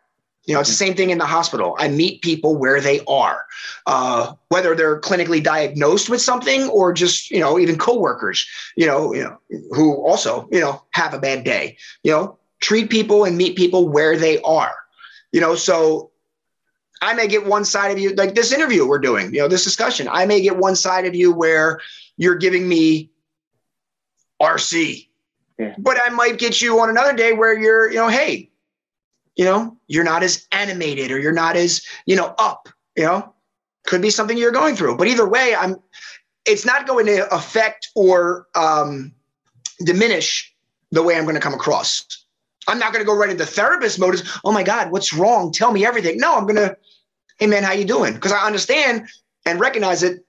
You 0.50 0.56
know, 0.56 0.62
it's 0.62 0.70
the 0.72 0.76
same 0.76 0.96
thing 0.96 1.12
in 1.12 1.20
the 1.20 1.28
hospital. 1.28 1.76
I 1.78 1.90
meet 1.90 2.24
people 2.24 2.56
where 2.56 2.82
they 2.82 3.02
are, 3.08 3.46
uh, 3.86 4.34
whether 4.48 4.74
they're 4.74 5.00
clinically 5.00 5.44
diagnosed 5.44 6.10
with 6.10 6.24
something 6.24 6.68
or 6.70 6.92
just, 6.92 7.30
you 7.30 7.40
know, 7.40 7.60
even 7.60 7.78
coworkers, 7.78 8.48
you 8.76 8.88
know, 8.88 9.14
you 9.14 9.26
know, 9.26 9.38
who 9.70 9.94
also, 10.04 10.50
you 10.52 10.60
know, 10.60 10.82
have 10.90 11.14
a 11.14 11.20
bad 11.20 11.44
day. 11.44 11.78
You 12.02 12.14
know, 12.14 12.40
treat 12.62 12.90
people 12.90 13.26
and 13.26 13.38
meet 13.38 13.58
people 13.58 13.90
where 13.90 14.18
they 14.18 14.42
are. 14.42 14.74
You 15.32 15.40
know, 15.40 15.54
so 15.54 16.10
I 17.00 17.14
may 17.14 17.28
get 17.28 17.46
one 17.46 17.64
side 17.64 17.92
of 17.92 18.00
you, 18.00 18.16
like 18.16 18.34
this 18.34 18.52
interview 18.52 18.88
we're 18.88 18.98
doing, 18.98 19.32
you 19.32 19.42
know, 19.42 19.48
this 19.48 19.64
discussion. 19.64 20.08
I 20.12 20.26
may 20.26 20.42
get 20.42 20.58
one 20.58 20.76
side 20.76 21.06
of 21.06 21.14
you 21.14 21.32
where 21.32 21.80
you're 22.18 22.38
giving 22.38 22.68
me 22.68 23.12
RC, 24.42 25.10
yeah. 25.60 25.76
but 25.78 26.00
I 26.04 26.10
might 26.10 26.40
get 26.40 26.60
you 26.60 26.80
on 26.80 26.90
another 26.90 27.14
day 27.14 27.34
where 27.34 27.56
you're, 27.56 27.92
you 27.92 27.98
know, 27.98 28.08
hey, 28.08 28.49
you 29.40 29.46
know, 29.46 29.78
you're 29.88 30.04
not 30.04 30.22
as 30.22 30.46
animated 30.52 31.12
or 31.12 31.18
you're 31.18 31.32
not 31.32 31.56
as, 31.56 31.82
you 32.06 32.14
know, 32.14 32.36
up, 32.38 32.68
you 32.98 33.06
know, 33.06 33.34
could 33.86 34.02
be 34.02 34.10
something 34.10 34.38
you're 34.38 34.52
going 34.52 34.76
through. 34.76 34.98
But 34.98 35.08
either 35.08 35.26
way, 35.26 35.56
I'm, 35.56 35.78
it's 36.46 36.66
not 36.66 36.86
going 36.86 37.06
to 37.06 37.34
affect 37.34 37.88
or 37.96 38.48
um, 38.54 39.14
diminish 39.86 40.54
the 40.92 41.02
way 41.02 41.16
I'm 41.16 41.24
going 41.24 41.36
to 41.36 41.42
come 41.42 41.54
across. 41.54 42.26
I'm 42.68 42.80
not 42.80 42.92
going 42.92 43.02
to 43.02 43.08
go 43.08 43.16
right 43.16 43.30
into 43.30 43.46
therapist 43.46 43.98
mode. 43.98 44.16
Is, 44.16 44.30
oh 44.44 44.52
my 44.52 44.62
God, 44.62 44.92
what's 44.92 45.14
wrong? 45.14 45.54
Tell 45.54 45.72
me 45.72 45.86
everything. 45.86 46.18
No, 46.18 46.36
I'm 46.36 46.44
going 46.44 46.58
to, 46.58 46.76
hey 47.38 47.48
man, 47.48 47.64
how 47.64 47.72
you 47.72 47.86
doing? 47.86 48.16
Because 48.16 48.34
I 48.34 48.46
understand 48.46 49.08
and 49.46 49.58
recognize 49.58 50.04
it. 50.04 50.26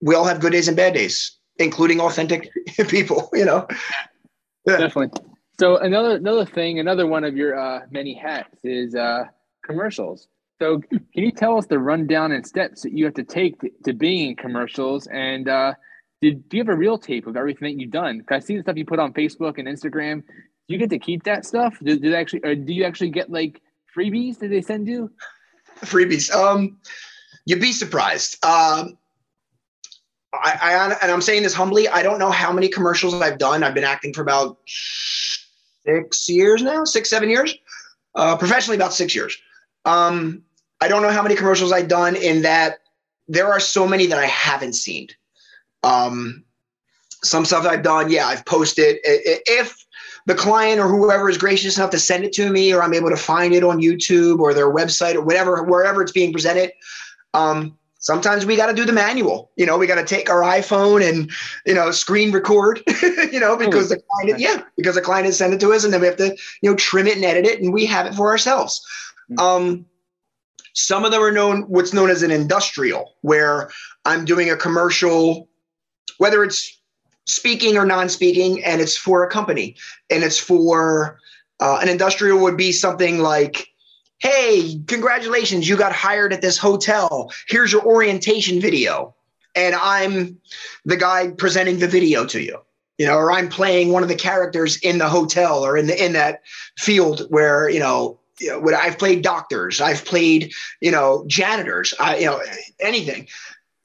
We 0.00 0.14
all 0.14 0.24
have 0.24 0.40
good 0.40 0.52
days 0.52 0.68
and 0.68 0.76
bad 0.76 0.94
days, 0.94 1.32
including 1.58 2.00
authentic 2.00 2.48
people. 2.88 3.28
You 3.34 3.44
know, 3.44 3.68
yeah. 4.66 4.78
definitely. 4.78 5.27
So 5.60 5.78
another 5.78 6.16
another 6.16 6.44
thing, 6.44 6.78
another 6.78 7.06
one 7.06 7.24
of 7.24 7.36
your 7.36 7.58
uh, 7.58 7.80
many 7.90 8.14
hats 8.14 8.64
is 8.64 8.94
uh, 8.94 9.24
commercials. 9.64 10.28
So 10.60 10.80
can 10.80 11.00
you 11.14 11.32
tell 11.32 11.58
us 11.58 11.66
the 11.66 11.78
rundown 11.78 12.32
and 12.32 12.46
steps 12.46 12.82
that 12.82 12.92
you 12.92 13.04
have 13.04 13.14
to 13.14 13.24
take 13.24 13.60
to, 13.60 13.70
to 13.84 13.92
being 13.92 14.30
in 14.30 14.36
commercials? 14.36 15.08
And 15.08 15.48
uh, 15.48 15.74
did 16.20 16.48
do 16.48 16.56
you 16.56 16.62
have 16.62 16.72
a 16.72 16.76
reel 16.76 16.98
tape 16.98 17.26
of 17.26 17.36
everything 17.36 17.76
that 17.76 17.80
you've 17.80 17.90
done? 17.90 18.22
Cause 18.28 18.42
I 18.42 18.46
see 18.46 18.56
the 18.56 18.62
stuff 18.62 18.76
you 18.76 18.84
put 18.84 19.00
on 19.00 19.12
Facebook 19.12 19.58
and 19.58 19.66
Instagram 19.66 20.22
Do 20.68 20.74
you 20.74 20.78
get 20.78 20.90
to 20.90 20.98
keep 20.98 21.24
that 21.24 21.44
stuff? 21.44 21.76
Do, 21.82 21.98
do 21.98 22.14
actually, 22.14 22.44
or 22.44 22.54
do 22.54 22.72
you 22.72 22.84
actually 22.84 23.10
get 23.10 23.30
like 23.30 23.60
freebies 23.96 24.38
that 24.38 24.48
they 24.48 24.62
send 24.62 24.86
you? 24.86 25.10
Freebies. 25.80 26.32
Um, 26.32 26.78
you'd 27.46 27.60
be 27.60 27.72
surprised. 27.72 28.44
Um, 28.44 28.98
I, 30.32 30.58
I 30.60 30.98
and 31.02 31.10
I'm 31.10 31.22
saying 31.22 31.42
this 31.42 31.54
humbly. 31.54 31.88
I 31.88 32.02
don't 32.02 32.18
know 32.18 32.30
how 32.30 32.52
many 32.52 32.68
commercials 32.68 33.14
I've 33.14 33.38
done. 33.38 33.64
I've 33.64 33.74
been 33.74 33.84
acting 33.84 34.12
for 34.12 34.22
about 34.22 34.58
six 35.88 36.28
years 36.28 36.62
now, 36.62 36.84
six 36.84 37.08
seven 37.10 37.28
years. 37.28 37.54
Uh, 38.14 38.36
professionally, 38.36 38.76
about 38.76 38.92
six 38.92 39.14
years. 39.14 39.36
Um, 39.84 40.42
I 40.80 40.88
don't 40.88 41.02
know 41.02 41.10
how 41.10 41.22
many 41.22 41.34
commercials 41.34 41.72
I've 41.72 41.88
done. 41.88 42.16
In 42.16 42.42
that, 42.42 42.80
there 43.26 43.46
are 43.46 43.60
so 43.60 43.86
many 43.86 44.06
that 44.06 44.18
I 44.18 44.26
haven't 44.26 44.74
seen. 44.74 45.08
Um, 45.82 46.44
some 47.22 47.44
stuff 47.44 47.66
I've 47.66 47.82
done, 47.82 48.10
yeah, 48.10 48.26
I've 48.26 48.44
posted. 48.44 48.98
If 49.02 49.86
the 50.26 50.34
client 50.34 50.80
or 50.80 50.88
whoever 50.88 51.28
is 51.28 51.38
gracious 51.38 51.76
enough 51.76 51.90
to 51.90 51.98
send 51.98 52.24
it 52.24 52.32
to 52.34 52.50
me, 52.50 52.72
or 52.72 52.82
I'm 52.82 52.94
able 52.94 53.10
to 53.10 53.16
find 53.16 53.54
it 53.54 53.64
on 53.64 53.80
YouTube 53.80 54.40
or 54.40 54.54
their 54.54 54.72
website 54.72 55.14
or 55.14 55.22
whatever, 55.22 55.62
wherever 55.64 56.02
it's 56.02 56.12
being 56.12 56.32
presented. 56.32 56.72
Um, 57.34 57.78
sometimes 57.98 58.46
we 58.46 58.56
got 58.56 58.66
to 58.66 58.74
do 58.74 58.84
the 58.84 58.92
manual. 58.92 59.50
You 59.56 59.66
know, 59.66 59.76
we 59.76 59.86
got 59.86 59.96
to 59.96 60.04
take 60.04 60.30
our 60.30 60.42
iPhone 60.42 61.06
and 61.06 61.30
you 61.66 61.74
know 61.74 61.90
screen 61.90 62.32
record. 62.32 62.82
you 63.32 63.40
know, 63.40 63.56
because 63.56 63.90
the 63.90 64.02
client, 64.10 64.40
yeah, 64.40 64.62
because 64.76 64.94
the 64.94 65.00
client 65.00 65.26
has 65.26 65.38
sent 65.38 65.54
it 65.54 65.60
to 65.60 65.72
us, 65.72 65.84
and 65.84 65.92
then 65.92 66.00
we 66.00 66.06
have 66.06 66.16
to 66.16 66.36
you 66.62 66.70
know 66.70 66.76
trim 66.76 67.06
it 67.06 67.16
and 67.16 67.24
edit 67.24 67.44
it, 67.44 67.60
and 67.60 67.72
we 67.72 67.84
have 67.86 68.06
it 68.06 68.14
for 68.14 68.28
ourselves. 68.28 68.84
Mm-hmm. 69.30 69.38
Um, 69.40 69.86
some 70.74 71.04
of 71.04 71.10
them 71.10 71.22
are 71.22 71.32
known 71.32 71.62
what's 71.62 71.92
known 71.92 72.10
as 72.10 72.22
an 72.22 72.30
industrial, 72.30 73.16
where 73.22 73.70
I'm 74.04 74.24
doing 74.24 74.50
a 74.50 74.56
commercial, 74.56 75.48
whether 76.18 76.44
it's 76.44 76.80
speaking 77.26 77.76
or 77.76 77.84
non-speaking, 77.84 78.64
and 78.64 78.80
it's 78.80 78.96
for 78.96 79.24
a 79.24 79.30
company, 79.30 79.76
and 80.08 80.22
it's 80.22 80.38
for 80.38 81.18
uh, 81.60 81.78
an 81.82 81.88
industrial 81.88 82.38
would 82.40 82.56
be 82.56 82.72
something 82.72 83.18
like, 83.18 83.68
"Hey, 84.18 84.80
congratulations, 84.86 85.68
you 85.68 85.76
got 85.76 85.92
hired 85.92 86.32
at 86.32 86.42
this 86.42 86.58
hotel. 86.58 87.32
Here's 87.48 87.72
your 87.72 87.84
orientation 87.84 88.60
video," 88.60 89.14
and 89.54 89.74
I'm 89.74 90.38
the 90.84 90.96
guy 90.96 91.28
presenting 91.30 91.78
the 91.78 91.88
video 91.88 92.24
to 92.26 92.40
you. 92.40 92.60
You 92.98 93.06
know, 93.06 93.14
or 93.14 93.30
I'm 93.30 93.48
playing 93.48 93.92
one 93.92 94.02
of 94.02 94.08
the 94.08 94.16
characters 94.16 94.76
in 94.78 94.98
the 94.98 95.08
hotel 95.08 95.64
or 95.64 95.76
in 95.76 95.86
the 95.86 96.04
in 96.04 96.12
that 96.14 96.42
field 96.76 97.26
where 97.28 97.68
you 97.68 97.80
know 97.80 98.18
you 98.40 98.60
know, 98.60 98.76
I've 98.76 98.98
played 98.98 99.22
doctors, 99.22 99.80
I've 99.80 100.04
played, 100.04 100.52
you 100.80 100.92
know, 100.92 101.24
janitors, 101.26 101.92
I, 101.98 102.18
you 102.18 102.26
know, 102.26 102.40
anything. 102.78 103.26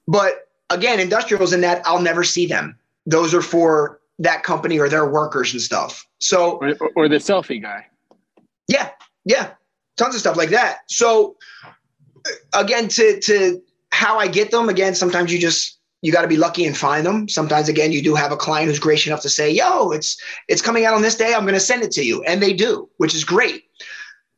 But 0.07 0.47
again, 0.69 0.99
industrials 0.99 1.53
in 1.53 1.61
that 1.61 1.81
I'll 1.87 2.01
never 2.01 2.23
see 2.23 2.45
them 2.45 2.77
those 3.05 3.33
are 3.33 3.41
for 3.41 3.99
that 4.19 4.43
company 4.43 4.79
or 4.79 4.89
their 4.89 5.05
workers 5.05 5.53
and 5.53 5.61
stuff. 5.61 6.07
So 6.19 6.57
or, 6.57 6.89
or 6.95 7.09
the 7.09 7.17
selfie 7.17 7.61
guy. 7.61 7.87
Yeah, 8.67 8.89
yeah, 9.25 9.51
tons 9.97 10.15
of 10.15 10.21
stuff 10.21 10.37
like 10.37 10.49
that. 10.49 10.79
So 10.87 11.37
again, 12.53 12.87
to 12.89 13.19
to 13.21 13.61
how 13.91 14.17
I 14.17 14.27
get 14.27 14.51
them, 14.51 14.69
again, 14.69 14.95
sometimes 14.95 15.31
you 15.31 15.39
just 15.39 15.79
you 16.01 16.11
got 16.11 16.23
to 16.23 16.27
be 16.27 16.37
lucky 16.37 16.65
and 16.65 16.77
find 16.77 17.05
them. 17.05 17.29
Sometimes 17.29 17.69
again, 17.69 17.91
you 17.91 18.01
do 18.01 18.15
have 18.15 18.31
a 18.31 18.37
client 18.37 18.67
who's 18.67 18.79
gracious 18.79 19.07
enough 19.07 19.21
to 19.21 19.29
say, 19.29 19.49
"Yo, 19.49 19.91
it's 19.91 20.21
it's 20.47 20.61
coming 20.61 20.85
out 20.85 20.93
on 20.93 21.01
this 21.01 21.15
day. 21.15 21.33
I'm 21.33 21.43
going 21.43 21.53
to 21.53 21.59
send 21.59 21.83
it 21.83 21.91
to 21.91 22.03
you," 22.03 22.23
and 22.23 22.41
they 22.41 22.53
do, 22.53 22.89
which 22.97 23.15
is 23.15 23.23
great. 23.23 23.63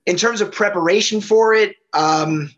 In 0.05 0.17
terms 0.17 0.41
of 0.41 0.51
preparation 0.51 1.19
for 1.19 1.53
it, 1.53 1.75
um, 1.93 2.51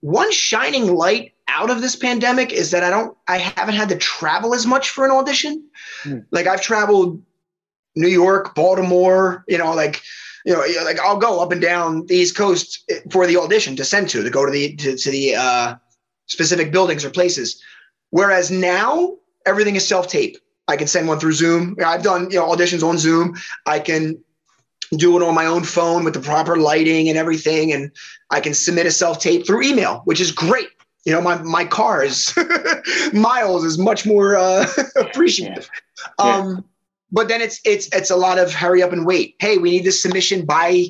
one 0.00 0.30
shining 0.30 0.94
light 0.94 1.32
out 1.48 1.70
of 1.70 1.80
this 1.80 1.96
pandemic 1.96 2.52
is 2.52 2.70
that 2.70 2.84
I 2.84 2.90
don't 2.90 3.16
I 3.26 3.38
haven't 3.38 3.74
had 3.74 3.88
to 3.88 3.96
travel 3.96 4.54
as 4.54 4.66
much 4.66 4.90
for 4.90 5.04
an 5.04 5.10
audition. 5.10 5.68
Mm. 6.04 6.26
Like 6.30 6.46
I've 6.46 6.62
traveled 6.62 7.22
New 7.96 8.08
York, 8.08 8.54
Baltimore, 8.54 9.44
you 9.48 9.58
know, 9.58 9.74
like 9.74 10.00
you 10.44 10.52
know, 10.52 10.64
like 10.84 10.98
I'll 11.00 11.18
go 11.18 11.40
up 11.40 11.52
and 11.52 11.60
down 11.60 12.06
the 12.06 12.16
East 12.16 12.36
Coast 12.36 12.90
for 13.10 13.26
the 13.26 13.36
audition 13.36 13.76
to 13.76 13.84
send 13.84 14.08
to 14.10 14.22
to 14.22 14.30
go 14.30 14.46
to 14.46 14.52
the 14.52 14.76
to, 14.76 14.96
to 14.96 15.10
the 15.10 15.34
uh 15.34 15.74
specific 16.26 16.72
buildings 16.72 17.04
or 17.04 17.10
places. 17.10 17.62
Whereas 18.10 18.50
now 18.50 19.16
everything 19.46 19.76
is 19.76 19.86
self 19.86 20.08
tape. 20.08 20.36
I 20.68 20.76
can 20.76 20.86
send 20.86 21.08
one 21.08 21.18
through 21.18 21.32
Zoom. 21.32 21.76
I've 21.84 22.02
done 22.02 22.30
you 22.30 22.38
know 22.38 22.46
auditions 22.48 22.82
on 22.82 22.98
Zoom. 22.98 23.36
I 23.66 23.80
can 23.80 24.22
do 24.96 25.16
it 25.16 25.22
on 25.22 25.34
my 25.34 25.46
own 25.46 25.62
phone 25.62 26.04
with 26.04 26.14
the 26.14 26.20
proper 26.20 26.56
lighting 26.56 27.08
and 27.08 27.16
everything, 27.16 27.72
and 27.72 27.90
I 28.30 28.40
can 28.40 28.54
submit 28.54 28.86
a 28.86 28.90
self 28.90 29.20
tape 29.20 29.46
through 29.46 29.62
email, 29.62 30.02
which 30.04 30.20
is 30.20 30.32
great. 30.32 30.68
You 31.04 31.12
know, 31.12 31.20
my 31.20 31.40
my 31.42 31.64
cars 31.64 32.34
miles 33.12 33.64
is 33.64 33.78
much 33.78 34.06
more 34.06 34.36
uh, 34.36 34.66
appreciative. 34.96 35.68
Yeah. 36.18 36.36
Um, 36.36 36.64
but 37.12 37.28
then 37.28 37.40
it's 37.40 37.60
it's 37.64 37.88
it's 37.92 38.10
a 38.10 38.16
lot 38.16 38.38
of 38.38 38.52
hurry 38.52 38.82
up 38.82 38.92
and 38.92 39.06
wait. 39.06 39.36
Hey, 39.38 39.58
we 39.58 39.70
need 39.70 39.84
this 39.84 40.02
submission 40.02 40.44
by 40.44 40.86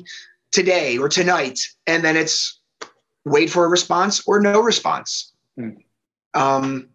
today 0.51 0.97
or 0.97 1.09
tonight, 1.09 1.59
and 1.87 2.03
then 2.03 2.17
it's 2.17 2.59
wait 3.25 3.49
for 3.49 3.65
a 3.65 3.69
response 3.69 4.23
or 4.27 4.39
no 4.39 4.61
response. 4.61 5.33
Hmm. 5.57 5.69
Um, 6.33 6.89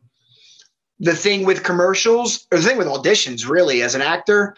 the 0.98 1.14
thing 1.14 1.44
with 1.44 1.62
commercials, 1.62 2.46
or 2.50 2.58
the 2.58 2.64
thing 2.64 2.78
with 2.78 2.86
auditions, 2.86 3.48
really, 3.48 3.82
as 3.82 3.94
an 3.94 4.02
actor, 4.02 4.56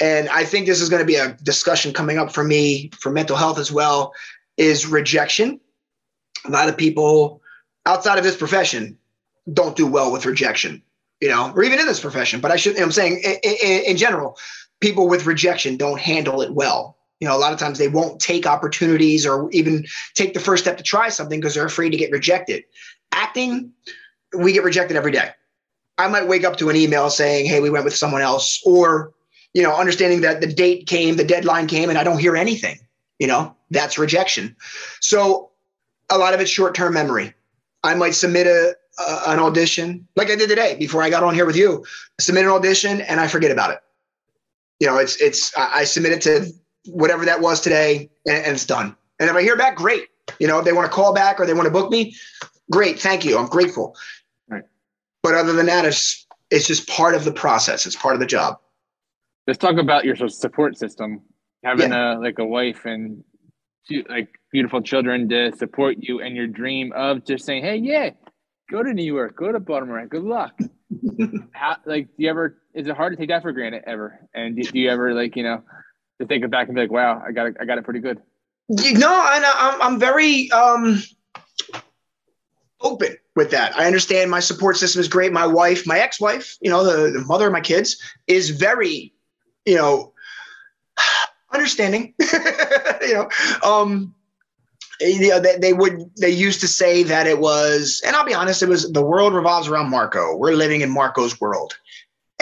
and 0.00 0.28
I 0.28 0.44
think 0.44 0.66
this 0.66 0.80
is 0.80 0.88
going 0.88 1.00
to 1.00 1.06
be 1.06 1.16
a 1.16 1.34
discussion 1.42 1.92
coming 1.92 2.18
up 2.18 2.32
for 2.32 2.44
me 2.44 2.90
for 2.98 3.10
mental 3.10 3.36
health 3.36 3.58
as 3.58 3.70
well, 3.70 4.12
is 4.56 4.86
rejection. 4.86 5.60
A 6.46 6.50
lot 6.50 6.68
of 6.68 6.76
people 6.76 7.42
outside 7.84 8.18
of 8.18 8.24
this 8.24 8.36
profession 8.36 8.98
don't 9.52 9.76
do 9.76 9.86
well 9.86 10.12
with 10.12 10.26
rejection, 10.26 10.82
you 11.20 11.28
know, 11.28 11.52
or 11.54 11.62
even 11.64 11.78
in 11.78 11.86
this 11.86 12.00
profession. 12.00 12.40
But 12.40 12.50
I 12.50 12.56
should, 12.56 12.78
I'm 12.78 12.92
saying 12.92 13.20
in, 13.24 13.36
in, 13.42 13.82
in 13.84 13.96
general, 13.96 14.38
people 14.80 15.08
with 15.08 15.26
rejection 15.26 15.76
don't 15.76 16.00
handle 16.00 16.42
it 16.42 16.52
well. 16.52 16.96
You 17.20 17.28
know, 17.28 17.36
a 17.36 17.38
lot 17.38 17.52
of 17.52 17.58
times 17.58 17.78
they 17.78 17.88
won't 17.88 18.20
take 18.20 18.46
opportunities 18.46 19.24
or 19.24 19.50
even 19.50 19.86
take 20.14 20.34
the 20.34 20.40
first 20.40 20.64
step 20.64 20.76
to 20.76 20.82
try 20.82 21.08
something 21.08 21.40
because 21.40 21.54
they're 21.54 21.64
afraid 21.64 21.90
to 21.90 21.96
get 21.96 22.10
rejected. 22.10 22.64
Acting, 23.12 23.72
we 24.36 24.52
get 24.52 24.64
rejected 24.64 24.96
every 24.96 25.12
day. 25.12 25.30
I 25.96 26.08
might 26.08 26.28
wake 26.28 26.44
up 26.44 26.56
to 26.58 26.68
an 26.68 26.76
email 26.76 27.08
saying, 27.08 27.46
"Hey, 27.46 27.60
we 27.60 27.70
went 27.70 27.86
with 27.86 27.96
someone 27.96 28.20
else," 28.20 28.60
or 28.66 29.14
you 29.54 29.62
know, 29.62 29.74
understanding 29.74 30.20
that 30.20 30.42
the 30.42 30.46
date 30.46 30.86
came, 30.86 31.16
the 31.16 31.24
deadline 31.24 31.66
came, 31.66 31.88
and 31.88 31.98
I 31.98 32.04
don't 32.04 32.18
hear 32.18 32.36
anything. 32.36 32.78
You 33.18 33.26
know, 33.26 33.56
that's 33.70 33.96
rejection. 33.96 34.54
So 35.00 35.50
a 36.10 36.18
lot 36.18 36.34
of 36.34 36.40
it's 36.40 36.50
short-term 36.50 36.92
memory. 36.92 37.32
I 37.82 37.94
might 37.94 38.14
submit 38.14 38.46
a, 38.46 38.76
a 38.98 39.30
an 39.30 39.38
audition 39.38 40.06
like 40.16 40.30
I 40.30 40.36
did 40.36 40.48
today 40.48 40.76
before 40.76 41.02
I 41.02 41.10
got 41.10 41.22
on 41.22 41.34
here 41.34 41.46
with 41.46 41.56
you. 41.56 41.84
Submit 42.20 42.44
an 42.44 42.50
audition 42.50 43.00
and 43.02 43.20
I 43.20 43.28
forget 43.28 43.50
about 43.50 43.70
it. 43.70 43.78
You 44.80 44.86
know, 44.86 44.98
it's 44.98 45.20
it's 45.20 45.56
I, 45.56 45.80
I 45.80 45.84
submit 45.84 46.12
it 46.12 46.22
to 46.22 46.52
whatever 46.86 47.24
that 47.24 47.40
was 47.40 47.60
today 47.60 48.10
and, 48.26 48.36
and 48.36 48.54
it's 48.54 48.66
done. 48.66 48.96
And 49.18 49.30
if 49.30 49.36
I 49.36 49.42
hear 49.42 49.56
back, 49.56 49.76
great. 49.76 50.08
You 50.38 50.46
know, 50.46 50.58
if 50.58 50.64
they 50.64 50.72
want 50.72 50.86
to 50.86 50.92
call 50.92 51.14
back 51.14 51.40
or 51.40 51.46
they 51.46 51.54
want 51.54 51.66
to 51.66 51.72
book 51.72 51.90
me, 51.90 52.14
great. 52.70 52.98
Thank 52.98 53.24
you. 53.24 53.38
I'm 53.38 53.46
grateful. 53.46 53.96
Right. 54.48 54.64
But 55.22 55.34
other 55.34 55.52
than 55.52 55.66
that, 55.66 55.84
it's 55.84 56.26
it's 56.50 56.66
just 56.66 56.88
part 56.88 57.14
of 57.14 57.24
the 57.24 57.32
process. 57.32 57.86
It's 57.86 57.96
part 57.96 58.14
of 58.14 58.20
the 58.20 58.26
job. 58.26 58.58
Let's 59.46 59.58
talk 59.58 59.76
about 59.76 60.04
your 60.04 60.16
support 60.28 60.76
system. 60.76 61.22
Having 61.64 61.90
yeah. 61.90 62.16
a 62.16 62.18
like 62.18 62.38
a 62.38 62.44
wife 62.44 62.84
and 62.84 63.24
two, 63.88 64.04
like 64.08 64.28
beautiful 64.52 64.82
children 64.82 65.28
to 65.28 65.52
support 65.56 65.96
you 65.98 66.20
and 66.20 66.36
your 66.36 66.46
dream 66.46 66.92
of 66.94 67.24
just 67.24 67.44
saying, 67.44 67.62
"Hey, 67.62 67.76
yeah, 67.76 68.10
go 68.70 68.82
to 68.82 68.92
New 68.92 69.04
York, 69.04 69.36
go 69.36 69.52
to 69.52 69.60
Baltimore, 69.60 70.04
good 70.06 70.24
luck." 70.24 70.58
How, 71.52 71.76
like, 71.84 72.06
do 72.06 72.22
you 72.22 72.30
ever? 72.30 72.58
Is 72.74 72.86
it 72.86 72.96
hard 72.96 73.12
to 73.12 73.16
take 73.16 73.28
that 73.28 73.42
for 73.42 73.52
granted 73.52 73.84
ever? 73.86 74.20
And 74.34 74.56
do, 74.56 74.62
do 74.62 74.78
you 74.78 74.90
ever 74.90 75.14
like 75.14 75.36
you 75.36 75.42
know 75.42 75.62
to 76.20 76.26
think 76.26 76.44
it 76.44 76.50
back 76.50 76.68
and 76.68 76.74
be 76.74 76.82
like, 76.82 76.92
"Wow, 76.92 77.22
I 77.26 77.32
got 77.32 77.46
it, 77.46 77.56
I 77.60 77.64
got 77.64 77.78
it 77.78 77.84
pretty 77.84 78.00
good." 78.00 78.20
No, 78.68 79.30
and 79.32 79.44
I'm 79.44 79.82
I'm 79.82 80.00
very 80.00 80.50
um 80.52 81.02
open 82.80 83.16
with 83.34 83.50
that. 83.50 83.76
I 83.76 83.86
understand 83.86 84.30
my 84.30 84.40
support 84.40 84.76
system 84.76 85.00
is 85.00 85.08
great. 85.08 85.32
My 85.32 85.46
wife, 85.46 85.86
my 85.86 85.98
ex-wife, 85.98 86.56
you 86.60 86.70
know, 86.70 86.84
the, 86.84 87.10
the 87.10 87.24
mother 87.26 87.46
of 87.46 87.52
my 87.52 87.60
kids, 87.60 88.00
is 88.26 88.50
very, 88.50 89.12
you 89.64 89.76
know, 89.76 90.12
understanding. 91.52 92.14
you 93.02 93.14
know, 93.14 93.28
um, 93.64 94.14
you 95.00 95.28
know, 95.28 95.40
they, 95.40 95.56
they 95.58 95.72
would 95.72 96.10
they 96.16 96.30
used 96.30 96.60
to 96.60 96.68
say 96.68 97.02
that 97.04 97.26
it 97.26 97.38
was, 97.38 98.02
and 98.06 98.16
I'll 98.16 98.24
be 98.24 98.34
honest, 98.34 98.62
it 98.62 98.68
was 98.68 98.90
the 98.92 99.02
world 99.02 99.34
revolves 99.34 99.68
around 99.68 99.90
Marco. 99.90 100.36
We're 100.36 100.52
living 100.52 100.80
in 100.80 100.90
Marco's 100.90 101.40
world, 101.40 101.78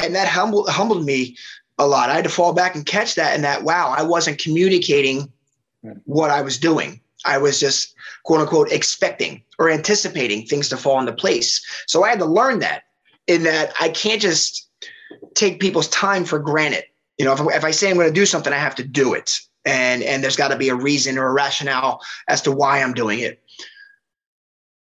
and 0.03 0.15
that 0.15 0.29
humbled 0.29 0.69
humbled 0.69 1.05
me 1.05 1.37
a 1.79 1.87
lot. 1.87 2.11
I 2.11 2.15
had 2.15 2.25
to 2.25 2.31
fall 2.31 2.53
back 2.53 2.75
and 2.75 2.87
catch 2.87 3.15
that, 3.17 3.35
and 3.35 3.45
that 3.45 3.63
wow, 3.63 3.95
I 3.97 4.03
wasn't 4.03 4.39
communicating 4.39 5.33
what 6.05 6.31
I 6.31 6.43
was 6.43 6.59
doing. 6.59 7.01
I 7.25 7.39
was 7.39 7.59
just 7.59 7.95
quote 8.23 8.41
unquote 8.41 8.71
expecting 8.71 9.43
or 9.59 9.71
anticipating 9.71 10.47
things 10.47 10.69
to 10.69 10.77
fall 10.77 11.01
into 11.01 11.13
place. 11.13 11.65
So 11.87 12.05
I 12.05 12.11
had 12.11 12.19
to 12.19 12.27
learn 12.27 12.61
that 12.61 12.85
in 13.27 13.43
that 13.45 13.73
I 13.81 13.89
can't 13.89 14.21
just 14.21 14.69
take 15.35 15.61
people's 15.61 15.89
time 15.89 16.25
for 16.25 16.39
granted. 16.39 16.85
You 17.19 17.25
know, 17.25 17.33
if, 17.33 17.57
if 17.57 17.65
I 17.65 17.71
say 17.71 17.91
I'm 17.91 17.97
going 17.97 18.09
to 18.09 18.13
do 18.13 18.27
something, 18.27 18.53
I 18.53 18.59
have 18.59 18.75
to 18.77 18.85
do 18.85 19.15
it. 19.15 19.39
And, 19.65 20.03
and 20.03 20.23
there's 20.23 20.37
got 20.37 20.49
to 20.49 20.57
be 20.57 20.69
a 20.69 20.75
reason 20.75 21.17
or 21.17 21.27
a 21.27 21.33
rationale 21.33 22.03
as 22.29 22.43
to 22.43 22.53
why 22.53 22.83
I'm 22.83 22.95
doing 22.95 23.21
it. 23.21 23.43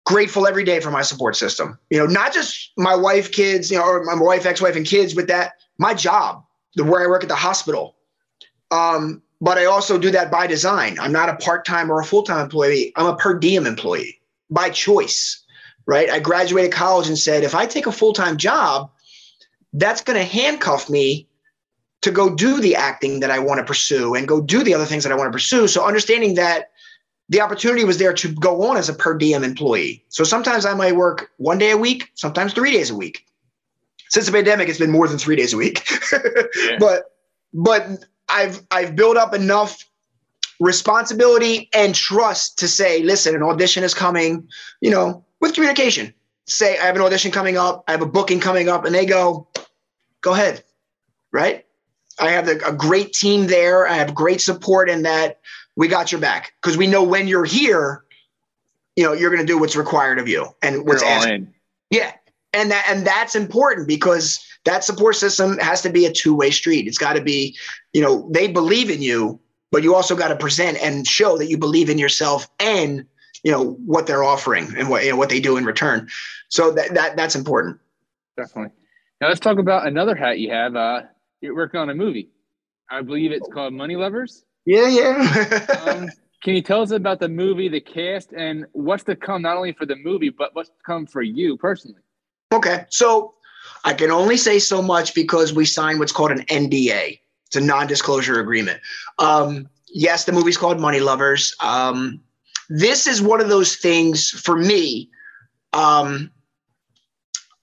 Grateful 0.05 0.47
every 0.47 0.63
day 0.63 0.79
for 0.79 0.89
my 0.89 1.03
support 1.03 1.35
system. 1.35 1.77
You 1.89 1.99
know, 1.99 2.07
not 2.07 2.33
just 2.33 2.71
my 2.77 2.95
wife, 2.95 3.31
kids, 3.31 3.69
you 3.69 3.77
know, 3.77 3.83
or 3.83 4.03
my 4.03 4.15
wife, 4.15 4.45
ex-wife, 4.45 4.75
and 4.75 4.85
kids, 4.85 5.13
but 5.13 5.27
that 5.27 5.53
my 5.77 5.93
job, 5.93 6.43
the 6.75 6.83
where 6.83 7.03
I 7.03 7.07
work 7.07 7.23
at 7.23 7.29
the 7.29 7.35
hospital. 7.35 7.95
Um, 8.71 9.21
but 9.41 9.57
I 9.57 9.65
also 9.65 9.97
do 9.97 10.11
that 10.11 10.31
by 10.31 10.47
design. 10.47 10.97
I'm 10.99 11.11
not 11.11 11.29
a 11.29 11.35
part 11.35 11.65
time 11.65 11.91
or 11.91 11.99
a 11.99 12.05
full 12.05 12.23
time 12.23 12.41
employee, 12.41 12.93
I'm 12.95 13.07
a 13.07 13.15
per 13.15 13.37
diem 13.37 13.65
employee 13.65 14.21
by 14.49 14.69
choice, 14.69 15.43
right? 15.85 16.09
I 16.09 16.19
graduated 16.19 16.71
college 16.71 17.07
and 17.07 17.17
said, 17.17 17.43
if 17.43 17.55
I 17.55 17.65
take 17.65 17.87
a 17.87 17.91
full 17.91 18.13
time 18.13 18.37
job, 18.37 18.91
that's 19.73 20.01
going 20.01 20.17
to 20.17 20.25
handcuff 20.25 20.89
me 20.89 21.27
to 22.01 22.11
go 22.11 22.35
do 22.35 22.59
the 22.59 22.75
acting 22.75 23.19
that 23.19 23.31
I 23.31 23.39
want 23.39 23.59
to 23.59 23.63
pursue 23.63 24.15
and 24.15 24.27
go 24.27 24.41
do 24.41 24.63
the 24.63 24.73
other 24.73 24.85
things 24.85 25.03
that 25.03 25.11
I 25.11 25.15
want 25.15 25.27
to 25.27 25.31
pursue. 25.31 25.67
So 25.67 25.85
understanding 25.85 26.35
that 26.35 26.71
the 27.29 27.41
opportunity 27.41 27.83
was 27.83 27.97
there 27.97 28.13
to 28.13 28.33
go 28.33 28.63
on 28.63 28.77
as 28.77 28.89
a 28.89 28.93
per 28.93 29.17
diem 29.17 29.43
employee. 29.43 30.03
So 30.09 30.23
sometimes 30.23 30.65
I 30.65 30.73
might 30.73 30.95
work 30.95 31.31
one 31.37 31.57
day 31.57 31.71
a 31.71 31.77
week, 31.77 32.11
sometimes 32.15 32.53
three 32.53 32.71
days 32.71 32.89
a 32.89 32.95
week. 32.95 33.25
Since 34.09 34.25
the 34.25 34.31
pandemic, 34.33 34.67
it's 34.67 34.79
been 34.79 34.91
more 34.91 35.07
than 35.07 35.17
three 35.17 35.37
days 35.37 35.53
a 35.53 35.57
week. 35.57 35.87
yeah. 36.11 36.77
But 36.79 37.15
but 37.53 37.87
I've 38.27 38.61
I've 38.71 38.95
built 38.95 39.15
up 39.15 39.33
enough 39.33 39.85
responsibility 40.59 41.69
and 41.73 41.95
trust 41.95 42.59
to 42.59 42.67
say, 42.67 43.01
listen, 43.03 43.35
an 43.35 43.43
audition 43.43 43.83
is 43.83 43.93
coming, 43.93 44.47
you 44.81 44.91
know, 44.91 45.25
with 45.39 45.53
communication. 45.53 46.13
Say, 46.45 46.77
I 46.77 46.85
have 46.85 46.95
an 46.95 47.01
audition 47.01 47.31
coming 47.31 47.57
up, 47.57 47.83
I 47.87 47.91
have 47.91 48.01
a 48.01 48.05
booking 48.05 48.39
coming 48.39 48.67
up, 48.67 48.83
and 48.85 48.93
they 48.93 49.05
go, 49.05 49.47
go 50.21 50.33
ahead, 50.33 50.63
right? 51.31 51.65
I 52.21 52.31
have 52.31 52.47
a, 52.47 52.57
a 52.65 52.73
great 52.73 53.13
team 53.13 53.47
there. 53.47 53.87
I 53.87 53.93
have 53.93 54.13
great 54.13 54.41
support 54.41 54.89
in 54.89 55.03
that 55.03 55.39
we 55.75 55.87
got 55.87 56.11
your 56.11 56.21
back 56.21 56.53
because 56.61 56.77
we 56.77 56.87
know 56.87 57.03
when 57.03 57.27
you're 57.27 57.45
here, 57.45 58.03
you 58.95 59.03
know, 59.03 59.13
you're 59.13 59.29
going 59.29 59.41
to 59.41 59.45
do 59.45 59.57
what's 59.59 59.75
required 59.75 60.19
of 60.19 60.27
you 60.27 60.47
and 60.61 60.85
what's 60.85 61.03
asked. 61.03 61.43
Yeah. 61.89 62.13
And 62.53 62.69
that, 62.71 62.85
and 62.89 63.05
that's 63.07 63.35
important 63.35 63.87
because 63.87 64.45
that 64.65 64.83
support 64.83 65.15
system 65.15 65.57
has 65.59 65.81
to 65.81 65.89
be 65.89 66.05
a 66.05 66.11
two-way 66.11 66.51
street. 66.51 66.87
It's 66.87 66.97
got 66.97 67.13
to 67.13 67.21
be, 67.21 67.57
you 67.93 68.01
know, 68.01 68.29
they 68.31 68.47
believe 68.47 68.89
in 68.89 69.01
you, 69.01 69.39
but 69.71 69.83
you 69.83 69.95
also 69.95 70.15
got 70.15 70.27
to 70.27 70.35
present 70.35 70.77
and 70.81 71.07
show 71.07 71.37
that 71.37 71.47
you 71.47 71.57
believe 71.57 71.89
in 71.89 71.97
yourself 71.97 72.47
and 72.59 73.05
you 73.43 73.51
know 73.51 73.71
what 73.85 74.07
they're 74.07 74.23
offering 74.23 74.67
and 74.77 74.89
what 74.89 75.03
you 75.03 75.11
know 75.11 75.17
what 75.17 75.29
they 75.29 75.39
do 75.39 75.57
in 75.57 75.65
return. 75.65 76.07
So 76.49 76.71
that 76.71 76.93
that 76.93 77.15
that's 77.15 77.35
important. 77.35 77.79
Definitely. 78.37 78.71
Now 79.19 79.29
let's 79.29 79.39
talk 79.39 79.57
about 79.57 79.87
another 79.87 80.15
hat 80.15 80.39
you 80.39 80.51
have. 80.51 80.75
Uh, 80.75 81.03
you're 81.41 81.55
working 81.55 81.79
on 81.79 81.89
a 81.89 81.95
movie. 81.95 82.29
I 82.89 83.01
believe 83.01 83.31
it's 83.31 83.47
called 83.51 83.73
Money 83.73 83.95
Lovers. 83.95 84.45
Yeah, 84.65 84.87
yeah. 84.87 85.65
um, 85.85 86.09
can 86.43 86.55
you 86.55 86.61
tell 86.61 86.81
us 86.81 86.91
about 86.91 87.19
the 87.19 87.29
movie, 87.29 87.67
the 87.67 87.81
cast, 87.81 88.33
and 88.33 88.65
what's 88.73 89.03
to 89.05 89.15
come 89.15 89.41
not 89.41 89.57
only 89.57 89.73
for 89.73 89.85
the 89.85 89.95
movie, 89.95 90.29
but 90.29 90.53
what's 90.53 90.69
to 90.69 90.75
come 90.85 91.05
for 91.05 91.21
you 91.21 91.57
personally? 91.57 92.01
Okay, 92.53 92.85
so 92.89 93.35
I 93.83 93.93
can 93.93 94.11
only 94.11 94.37
say 94.37 94.59
so 94.59 94.81
much 94.81 95.15
because 95.15 95.53
we 95.53 95.65
signed 95.65 95.99
what's 95.99 96.11
called 96.11 96.31
an 96.31 96.45
NDA. 96.45 97.19
It's 97.47 97.55
a 97.55 97.61
non-disclosure 97.61 98.39
agreement. 98.39 98.79
Um, 99.19 99.69
yes, 99.87 100.25
the 100.25 100.31
movie's 100.31 100.57
called 100.57 100.79
Money 100.79 100.99
Lovers. 100.99 101.55
Um, 101.61 102.21
this 102.69 103.07
is 103.07 103.21
one 103.21 103.41
of 103.41 103.49
those 103.49 103.75
things 103.75 104.29
for 104.29 104.55
me. 104.55 105.09
Um, 105.73 106.31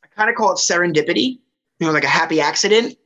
I 0.02 0.06
kind 0.16 0.30
of 0.30 0.36
call 0.36 0.52
it 0.52 0.56
serendipity, 0.56 1.38
you 1.78 1.86
know, 1.86 1.92
like 1.92 2.04
a 2.04 2.08
happy 2.08 2.40
accident 2.40 2.96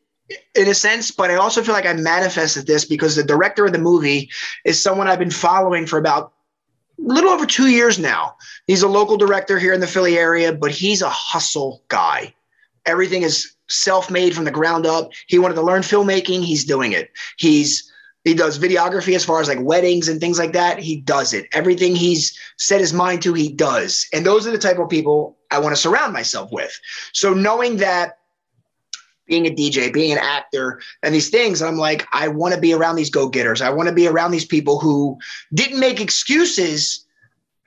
in 0.54 0.68
a 0.68 0.74
sense, 0.74 1.10
but 1.10 1.30
I 1.30 1.36
also 1.36 1.62
feel 1.62 1.74
like 1.74 1.86
I 1.86 1.92
manifested 1.92 2.66
this 2.66 2.84
because 2.84 3.16
the 3.16 3.24
director 3.24 3.66
of 3.66 3.72
the 3.72 3.78
movie 3.78 4.30
is 4.64 4.82
someone 4.82 5.08
I've 5.08 5.18
been 5.18 5.30
following 5.30 5.86
for 5.86 5.98
about 5.98 6.32
a 6.98 7.02
little 7.02 7.30
over 7.30 7.46
two 7.46 7.68
years 7.68 7.98
now. 7.98 8.36
He's 8.66 8.82
a 8.82 8.88
local 8.88 9.16
director 9.16 9.58
here 9.58 9.72
in 9.72 9.80
the 9.80 9.86
Philly 9.86 10.18
area, 10.18 10.52
but 10.52 10.70
he's 10.70 11.02
a 11.02 11.10
hustle 11.10 11.82
guy. 11.88 12.34
Everything 12.86 13.22
is 13.22 13.54
self-made 13.68 14.34
from 14.34 14.44
the 14.44 14.50
ground 14.50 14.86
up. 14.86 15.10
He 15.26 15.38
wanted 15.38 15.54
to 15.54 15.62
learn 15.62 15.82
filmmaking. 15.82 16.44
He's 16.44 16.64
doing 16.64 16.92
it. 16.92 17.10
He's 17.38 17.90
He 18.24 18.34
does 18.34 18.58
videography 18.58 19.16
as 19.16 19.24
far 19.24 19.40
as 19.40 19.48
like 19.48 19.60
weddings 19.60 20.08
and 20.08 20.20
things 20.20 20.38
like 20.38 20.52
that. 20.52 20.78
He 20.78 21.00
does 21.00 21.32
it. 21.32 21.46
Everything 21.52 21.96
he's 21.96 22.38
set 22.56 22.80
his 22.80 22.92
mind 22.92 23.22
to, 23.22 23.34
he 23.34 23.52
does. 23.52 24.06
And 24.12 24.24
those 24.24 24.46
are 24.46 24.52
the 24.52 24.58
type 24.58 24.78
of 24.78 24.88
people 24.88 25.36
I 25.50 25.58
want 25.58 25.74
to 25.74 25.80
surround 25.80 26.12
myself 26.12 26.50
with. 26.52 26.78
So 27.12 27.34
knowing 27.34 27.78
that 27.78 28.18
being 29.26 29.46
a 29.46 29.50
DJ, 29.50 29.92
being 29.92 30.12
an 30.12 30.18
actor, 30.18 30.80
and 31.02 31.14
these 31.14 31.30
things, 31.30 31.62
I'm 31.62 31.76
like, 31.76 32.06
I 32.12 32.28
want 32.28 32.54
to 32.54 32.60
be 32.60 32.72
around 32.72 32.96
these 32.96 33.10
go 33.10 33.28
getters. 33.28 33.62
I 33.62 33.70
want 33.70 33.88
to 33.88 33.94
be 33.94 34.06
around 34.06 34.30
these 34.30 34.44
people 34.44 34.78
who 34.78 35.18
didn't 35.54 35.80
make 35.80 36.00
excuses, 36.00 37.06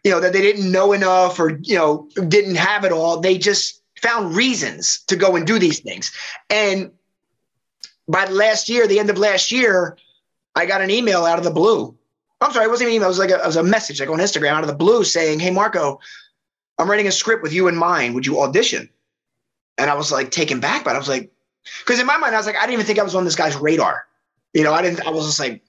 you 0.03 0.11
know, 0.11 0.19
that 0.19 0.33
they 0.33 0.41
didn't 0.41 0.71
know 0.71 0.93
enough 0.93 1.39
or, 1.39 1.57
you 1.61 1.75
know, 1.75 2.09
didn't 2.27 2.55
have 2.55 2.83
it 2.83 2.91
all. 2.91 3.19
They 3.19 3.37
just 3.37 3.81
found 4.01 4.35
reasons 4.35 4.99
to 5.07 5.15
go 5.15 5.35
and 5.35 5.47
do 5.47 5.57
these 5.57 5.79
things. 5.79 6.11
And 6.49 6.91
by 8.07 8.25
the 8.25 8.33
last 8.33 8.69
year, 8.69 8.87
the 8.87 8.99
end 8.99 9.09
of 9.09 9.17
last 9.17 9.51
year, 9.51 9.97
I 10.55 10.65
got 10.65 10.81
an 10.81 10.91
email 10.91 11.25
out 11.25 11.37
of 11.37 11.43
the 11.43 11.51
blue. 11.51 11.97
I'm 12.41 12.51
sorry, 12.51 12.65
it 12.65 12.69
wasn't 12.69 12.89
an 12.89 12.95
email. 12.95 13.07
It 13.07 13.09
was 13.09 13.19
like 13.19 13.31
a, 13.31 13.39
it 13.39 13.45
was 13.45 13.55
a 13.55 13.63
message 13.63 13.99
like 13.99 14.09
on 14.09 14.19
Instagram 14.19 14.51
out 14.51 14.63
of 14.63 14.67
the 14.67 14.75
blue 14.75 15.03
saying, 15.03 15.39
Hey, 15.39 15.51
Marco, 15.51 15.99
I'm 16.77 16.89
writing 16.89 17.07
a 17.07 17.11
script 17.11 17.43
with 17.43 17.53
you 17.53 17.67
in 17.67 17.75
mind. 17.75 18.13
Would 18.15 18.25
you 18.25 18.39
audition? 18.41 18.89
And 19.77 19.89
I 19.89 19.95
was 19.95 20.11
like 20.11 20.31
taken 20.31 20.59
back, 20.59 20.83
but 20.83 20.95
I 20.95 20.99
was 20.99 21.09
like, 21.09 21.31
because 21.79 21.99
in 21.99 22.05
my 22.05 22.17
mind, 22.17 22.35
I 22.35 22.37
was 22.37 22.45
like, 22.45 22.55
I 22.55 22.61
didn't 22.61 22.73
even 22.73 22.85
think 22.85 22.99
I 22.99 23.03
was 23.03 23.15
on 23.15 23.25
this 23.25 23.35
guy's 23.35 23.55
radar. 23.55 24.05
You 24.53 24.63
know, 24.63 24.73
I 24.73 24.81
didn't, 24.81 25.05
I 25.05 25.09
was 25.09 25.25
just 25.25 25.39
like, 25.39 25.63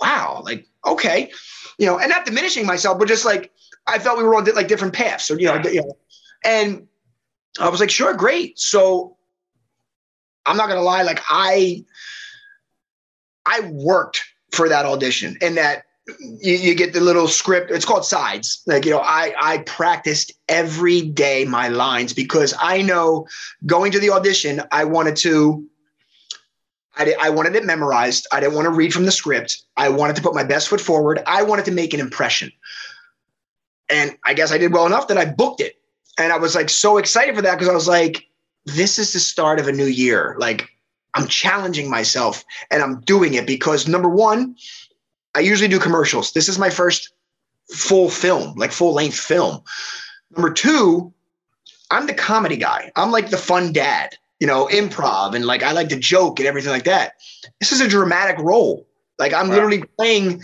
wow, 0.00 0.42
like, 0.44 0.66
okay. 0.84 1.30
You 1.78 1.86
know, 1.86 1.98
and 1.98 2.10
not 2.10 2.24
diminishing 2.24 2.66
myself, 2.66 2.98
but 2.98 3.08
just 3.08 3.24
like, 3.24 3.52
I 3.86 3.98
felt 3.98 4.18
we 4.18 4.24
were 4.24 4.34
on 4.34 4.44
like 4.54 4.68
different 4.68 4.94
paths 4.94 5.30
or, 5.30 5.38
you 5.38 5.46
know, 5.46 5.56
you 5.62 5.80
know, 5.80 5.96
and 6.44 6.86
I 7.58 7.68
was 7.68 7.80
like, 7.80 7.90
sure, 7.90 8.14
great. 8.14 8.58
So 8.58 9.16
I'm 10.44 10.56
not 10.56 10.66
going 10.66 10.78
to 10.78 10.84
lie. 10.84 11.02
Like 11.02 11.20
I, 11.28 11.84
I 13.46 13.60
worked 13.70 14.24
for 14.52 14.68
that 14.68 14.84
audition 14.84 15.38
and 15.40 15.56
that 15.56 15.85
you, 16.06 16.54
you, 16.54 16.74
get 16.74 16.92
the 16.92 17.00
little 17.00 17.28
script. 17.28 17.70
It's 17.70 17.84
called 17.84 18.04
sides. 18.04 18.62
Like, 18.66 18.84
you 18.84 18.92
know, 18.92 19.00
I, 19.00 19.34
I 19.40 19.58
practiced 19.58 20.32
every 20.48 21.02
day 21.02 21.44
my 21.44 21.68
lines 21.68 22.12
because 22.12 22.54
I 22.58 22.82
know 22.82 23.26
going 23.64 23.92
to 23.92 23.98
the 23.98 24.10
audition, 24.10 24.62
I 24.70 24.84
wanted 24.84 25.16
to, 25.16 25.66
I, 26.96 27.14
I 27.20 27.30
wanted 27.30 27.56
it 27.56 27.64
memorized. 27.64 28.26
I 28.32 28.40
didn't 28.40 28.54
want 28.54 28.66
to 28.66 28.70
read 28.70 28.94
from 28.94 29.04
the 29.04 29.12
script. 29.12 29.62
I 29.76 29.88
wanted 29.88 30.16
to 30.16 30.22
put 30.22 30.34
my 30.34 30.44
best 30.44 30.68
foot 30.68 30.80
forward. 30.80 31.22
I 31.26 31.42
wanted 31.42 31.64
to 31.66 31.72
make 31.72 31.92
an 31.92 32.00
impression. 32.00 32.52
And 33.90 34.16
I 34.24 34.34
guess 34.34 34.52
I 34.52 34.58
did 34.58 34.72
well 34.72 34.86
enough 34.86 35.08
that 35.08 35.18
I 35.18 35.24
booked 35.24 35.60
it. 35.60 35.76
And 36.18 36.32
I 36.32 36.38
was 36.38 36.54
like 36.54 36.70
so 36.70 36.98
excited 36.98 37.34
for 37.34 37.42
that 37.42 37.54
because 37.54 37.68
I 37.68 37.74
was 37.74 37.88
like, 37.88 38.26
this 38.64 38.98
is 38.98 39.12
the 39.12 39.20
start 39.20 39.58
of 39.58 39.68
a 39.68 39.72
new 39.72 39.86
year. 39.86 40.36
Like 40.38 40.68
I'm 41.14 41.26
challenging 41.26 41.90
myself 41.90 42.44
and 42.70 42.82
I'm 42.82 43.00
doing 43.00 43.34
it 43.34 43.46
because 43.46 43.86
number 43.88 44.08
one, 44.08 44.56
I 45.36 45.40
usually 45.40 45.68
do 45.68 45.78
commercials. 45.78 46.32
This 46.32 46.48
is 46.48 46.58
my 46.58 46.70
first 46.70 47.12
full 47.70 48.08
film, 48.08 48.56
like 48.56 48.72
full 48.72 48.94
length 48.94 49.20
film. 49.20 49.62
Number 50.34 50.50
two, 50.50 51.12
I'm 51.90 52.06
the 52.06 52.14
comedy 52.14 52.56
guy. 52.56 52.90
I'm 52.96 53.10
like 53.10 53.28
the 53.28 53.36
fun 53.36 53.70
dad, 53.74 54.16
you 54.40 54.46
know, 54.46 54.66
improv 54.68 55.34
and 55.34 55.44
like 55.44 55.62
I 55.62 55.72
like 55.72 55.90
to 55.90 55.98
joke 55.98 56.40
and 56.40 56.48
everything 56.48 56.72
like 56.72 56.84
that. 56.84 57.16
This 57.60 57.70
is 57.70 57.82
a 57.82 57.88
dramatic 57.88 58.38
role. 58.38 58.86
Like 59.18 59.34
I'm 59.34 59.48
wow. 59.48 59.54
literally 59.56 59.82
playing, 59.98 60.42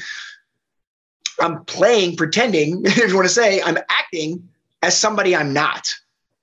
I'm 1.41 1.65
playing, 1.65 2.17
pretending, 2.17 2.83
if 2.85 3.09
you 3.09 3.15
want 3.15 3.27
to 3.27 3.35
say, 3.35 3.63
I'm 3.63 3.79
acting 3.89 4.47
as 4.83 4.95
somebody 4.97 5.35
I'm 5.35 5.55
not. 5.55 5.89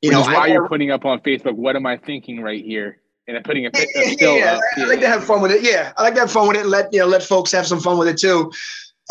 You 0.02 0.10
Which 0.10 0.14
know, 0.14 0.22
is 0.22 0.28
why 0.28 0.46
I, 0.46 0.48
you're 0.48 0.68
putting 0.68 0.90
up 0.90 1.06
on 1.06 1.20
Facebook, 1.20 1.54
what 1.54 1.76
am 1.76 1.86
I 1.86 1.98
thinking 1.98 2.42
right 2.42 2.66
here? 2.66 2.99
And 3.30 3.38
I'm 3.38 3.44
putting 3.44 3.68
a, 3.68 3.70
a 3.70 4.10
still 4.10 4.36
yeah, 4.36 4.56
up. 4.56 4.62
I 4.78 4.86
like 4.86 5.02
to 5.02 5.08
have 5.08 5.24
fun 5.24 5.40
with 5.40 5.52
it. 5.52 5.62
Yeah, 5.62 5.94
I 5.96 6.02
like 6.02 6.16
to 6.16 6.22
have 6.22 6.32
fun 6.32 6.48
with 6.48 6.58
it. 6.58 6.66
let 6.66 6.92
you 6.92 7.00
know, 7.00 7.06
let 7.06 7.22
folks 7.22 7.52
have 7.52 7.68
some 7.68 7.80
fun 7.80 8.00
with 8.00 8.08
it 8.08 8.18
too. 8.18 8.52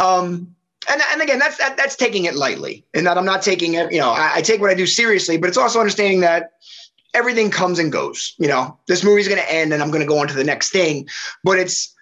Um, 0.00 0.56
and, 0.90 1.00
and 1.12 1.22
again, 1.22 1.38
that's 1.38 1.56
that, 1.58 1.76
that's 1.76 1.94
taking 1.94 2.24
it 2.24 2.34
lightly, 2.34 2.84
and 2.94 3.06
that 3.06 3.16
I'm 3.16 3.24
not 3.24 3.42
taking 3.42 3.74
it. 3.74 3.92
You 3.92 4.00
know, 4.00 4.10
I, 4.10 4.32
I 4.34 4.42
take 4.42 4.60
what 4.60 4.70
I 4.70 4.74
do 4.74 4.86
seriously, 4.86 5.38
but 5.38 5.46
it's 5.46 5.56
also 5.56 5.78
understanding 5.78 6.18
that 6.22 6.54
everything 7.14 7.48
comes 7.48 7.78
and 7.78 7.92
goes. 7.92 8.34
You 8.38 8.48
know, 8.48 8.76
this 8.88 9.04
movie's 9.04 9.28
going 9.28 9.40
to 9.40 9.52
end, 9.52 9.72
and 9.72 9.80
I'm 9.80 9.92
going 9.92 10.02
to 10.02 10.08
go 10.08 10.18
on 10.18 10.26
to 10.26 10.34
the 10.34 10.42
next 10.42 10.70
thing. 10.70 11.08
But 11.44 11.60
it's 11.60 11.94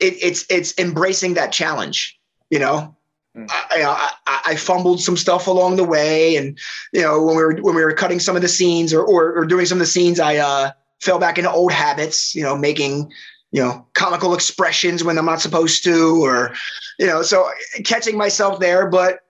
it, 0.00 0.16
it's 0.20 0.44
it's 0.50 0.78
embracing 0.78 1.32
that 1.34 1.50
challenge. 1.50 2.20
You 2.50 2.58
know, 2.58 2.94
Mm. 3.36 3.50
I, 3.50 4.12
I, 4.28 4.40
I, 4.52 4.54
fumbled 4.54 5.00
some 5.00 5.16
stuff 5.16 5.48
along 5.48 5.74
the 5.74 5.82
way, 5.82 6.36
and 6.36 6.56
you 6.92 7.02
know 7.02 7.20
when 7.20 7.34
we 7.34 7.42
were 7.42 7.56
when 7.56 7.74
we 7.74 7.82
were 7.82 7.92
cutting 7.92 8.20
some 8.20 8.36
of 8.36 8.42
the 8.42 8.48
scenes 8.48 8.94
or 8.94 9.02
or, 9.02 9.36
or 9.36 9.44
doing 9.44 9.66
some 9.66 9.78
of 9.78 9.80
the 9.80 9.86
scenes, 9.86 10.20
I 10.20 10.36
uh, 10.36 10.70
fell 11.04 11.18
back 11.18 11.38
into 11.38 11.50
old 11.50 11.72
habits. 11.72 12.34
You 12.34 12.42
know, 12.42 12.56
making 12.56 13.12
you 13.52 13.62
know 13.62 13.86
comical 13.94 14.34
expressions 14.34 15.04
when 15.04 15.18
I'm 15.18 15.26
not 15.26 15.40
supposed 15.40 15.84
to, 15.84 16.24
or 16.24 16.54
you 16.98 17.06
know, 17.06 17.22
so 17.22 17.48
catching 17.84 18.16
myself 18.16 18.58
there. 18.58 18.88
But 18.88 19.20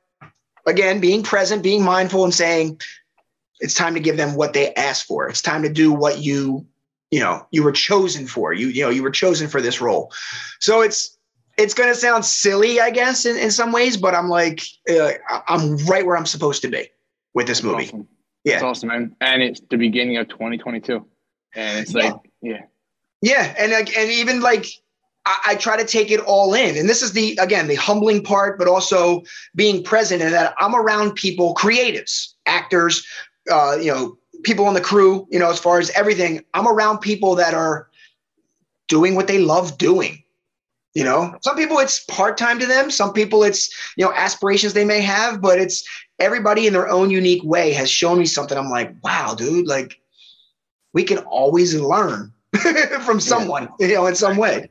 again, 0.66 1.00
being 1.00 1.22
present, 1.22 1.62
being 1.62 1.84
mindful, 1.84 2.24
and 2.24 2.34
saying 2.34 2.80
it's 3.60 3.74
time 3.74 3.94
to 3.94 4.00
give 4.00 4.16
them 4.16 4.34
what 4.34 4.52
they 4.52 4.74
asked 4.74 5.06
for. 5.06 5.28
It's 5.28 5.42
time 5.42 5.62
to 5.62 5.68
do 5.68 5.92
what 5.92 6.18
you 6.18 6.66
you 7.10 7.20
know 7.20 7.46
you 7.50 7.62
were 7.62 7.72
chosen 7.72 8.26
for. 8.26 8.52
You 8.52 8.68
you 8.68 8.82
know 8.82 8.90
you 8.90 9.02
were 9.02 9.10
chosen 9.10 9.48
for 9.48 9.60
this 9.60 9.80
role. 9.80 10.12
So 10.60 10.80
it's 10.80 11.18
it's 11.56 11.74
going 11.74 11.88
to 11.88 11.94
sound 11.94 12.24
silly, 12.24 12.80
I 12.80 12.90
guess, 12.90 13.26
in, 13.26 13.36
in 13.36 13.50
some 13.50 13.72
ways, 13.72 13.96
but 13.96 14.14
I'm 14.14 14.28
like, 14.28 14.62
uh, 14.90 15.12
I'm 15.46 15.76
right 15.86 16.04
where 16.04 16.16
I'm 16.16 16.26
supposed 16.26 16.62
to 16.62 16.68
be 16.68 16.88
with 17.32 17.46
this 17.46 17.62
movie. 17.62 17.84
Awesome. 17.84 18.08
Yeah. 18.44 18.54
It's 18.54 18.62
awesome, 18.62 18.88
man. 18.88 19.16
And 19.20 19.42
it's 19.42 19.60
the 19.70 19.76
beginning 19.76 20.16
of 20.16 20.28
2022. 20.28 21.06
And 21.54 21.78
it's 21.78 21.94
like, 21.94 22.14
yeah. 22.42 22.52
Yeah. 22.52 22.62
yeah. 23.22 23.54
And 23.58 23.72
like, 23.72 23.96
and 23.96 24.10
even 24.10 24.40
like, 24.40 24.66
I, 25.26 25.38
I, 25.48 25.54
try 25.54 25.76
to 25.76 25.84
take 25.84 26.10
it 26.10 26.20
all 26.20 26.52
in. 26.54 26.76
And 26.76 26.88
this 26.88 27.02
is 27.02 27.12
the, 27.12 27.36
again, 27.40 27.66
the 27.66 27.76
humbling 27.76 28.22
part, 28.22 28.58
but 28.58 28.68
also 28.68 29.22
being 29.54 29.82
present 29.82 30.20
and 30.20 30.34
that 30.34 30.54
I'm 30.58 30.74
around 30.74 31.14
people, 31.14 31.54
creatives, 31.54 32.34
actors, 32.46 33.06
uh, 33.50 33.76
you 33.80 33.92
know, 33.92 34.18
people 34.42 34.66
on 34.66 34.74
the 34.74 34.80
crew, 34.80 35.26
you 35.30 35.38
know, 35.38 35.50
as 35.50 35.58
far 35.58 35.78
as 35.78 35.90
everything, 35.90 36.44
I'm 36.52 36.68
around 36.68 36.98
people 36.98 37.34
that 37.36 37.54
are 37.54 37.88
doing 38.88 39.14
what 39.14 39.26
they 39.26 39.38
love 39.38 39.78
doing 39.78 40.24
you 40.94 41.02
know, 41.02 41.36
some 41.42 41.56
people 41.56 41.78
it's 41.80 42.04
part 42.04 42.38
time 42.38 42.58
to 42.60 42.66
them. 42.66 42.90
Some 42.90 43.12
people 43.12 43.42
it's, 43.42 43.68
you 43.96 44.04
know, 44.04 44.12
aspirations 44.12 44.72
they 44.72 44.84
may 44.84 45.00
have, 45.00 45.42
but 45.42 45.58
it's 45.58 45.84
everybody 46.20 46.68
in 46.68 46.72
their 46.72 46.88
own 46.88 47.10
unique 47.10 47.42
way 47.42 47.72
has 47.72 47.90
shown 47.90 48.18
me 48.18 48.26
something. 48.26 48.56
I'm 48.56 48.70
like, 48.70 48.94
wow, 49.02 49.34
dude, 49.34 49.66
like 49.66 50.00
we 50.94 51.04
can 51.04 51.18
always 51.18 51.74
learn 51.74 52.32
from 53.04 53.20
someone, 53.20 53.68
yeah. 53.78 53.86
you 53.86 53.94
know, 53.94 54.06
in 54.06 54.14
some 54.14 54.36
way. 54.36 54.70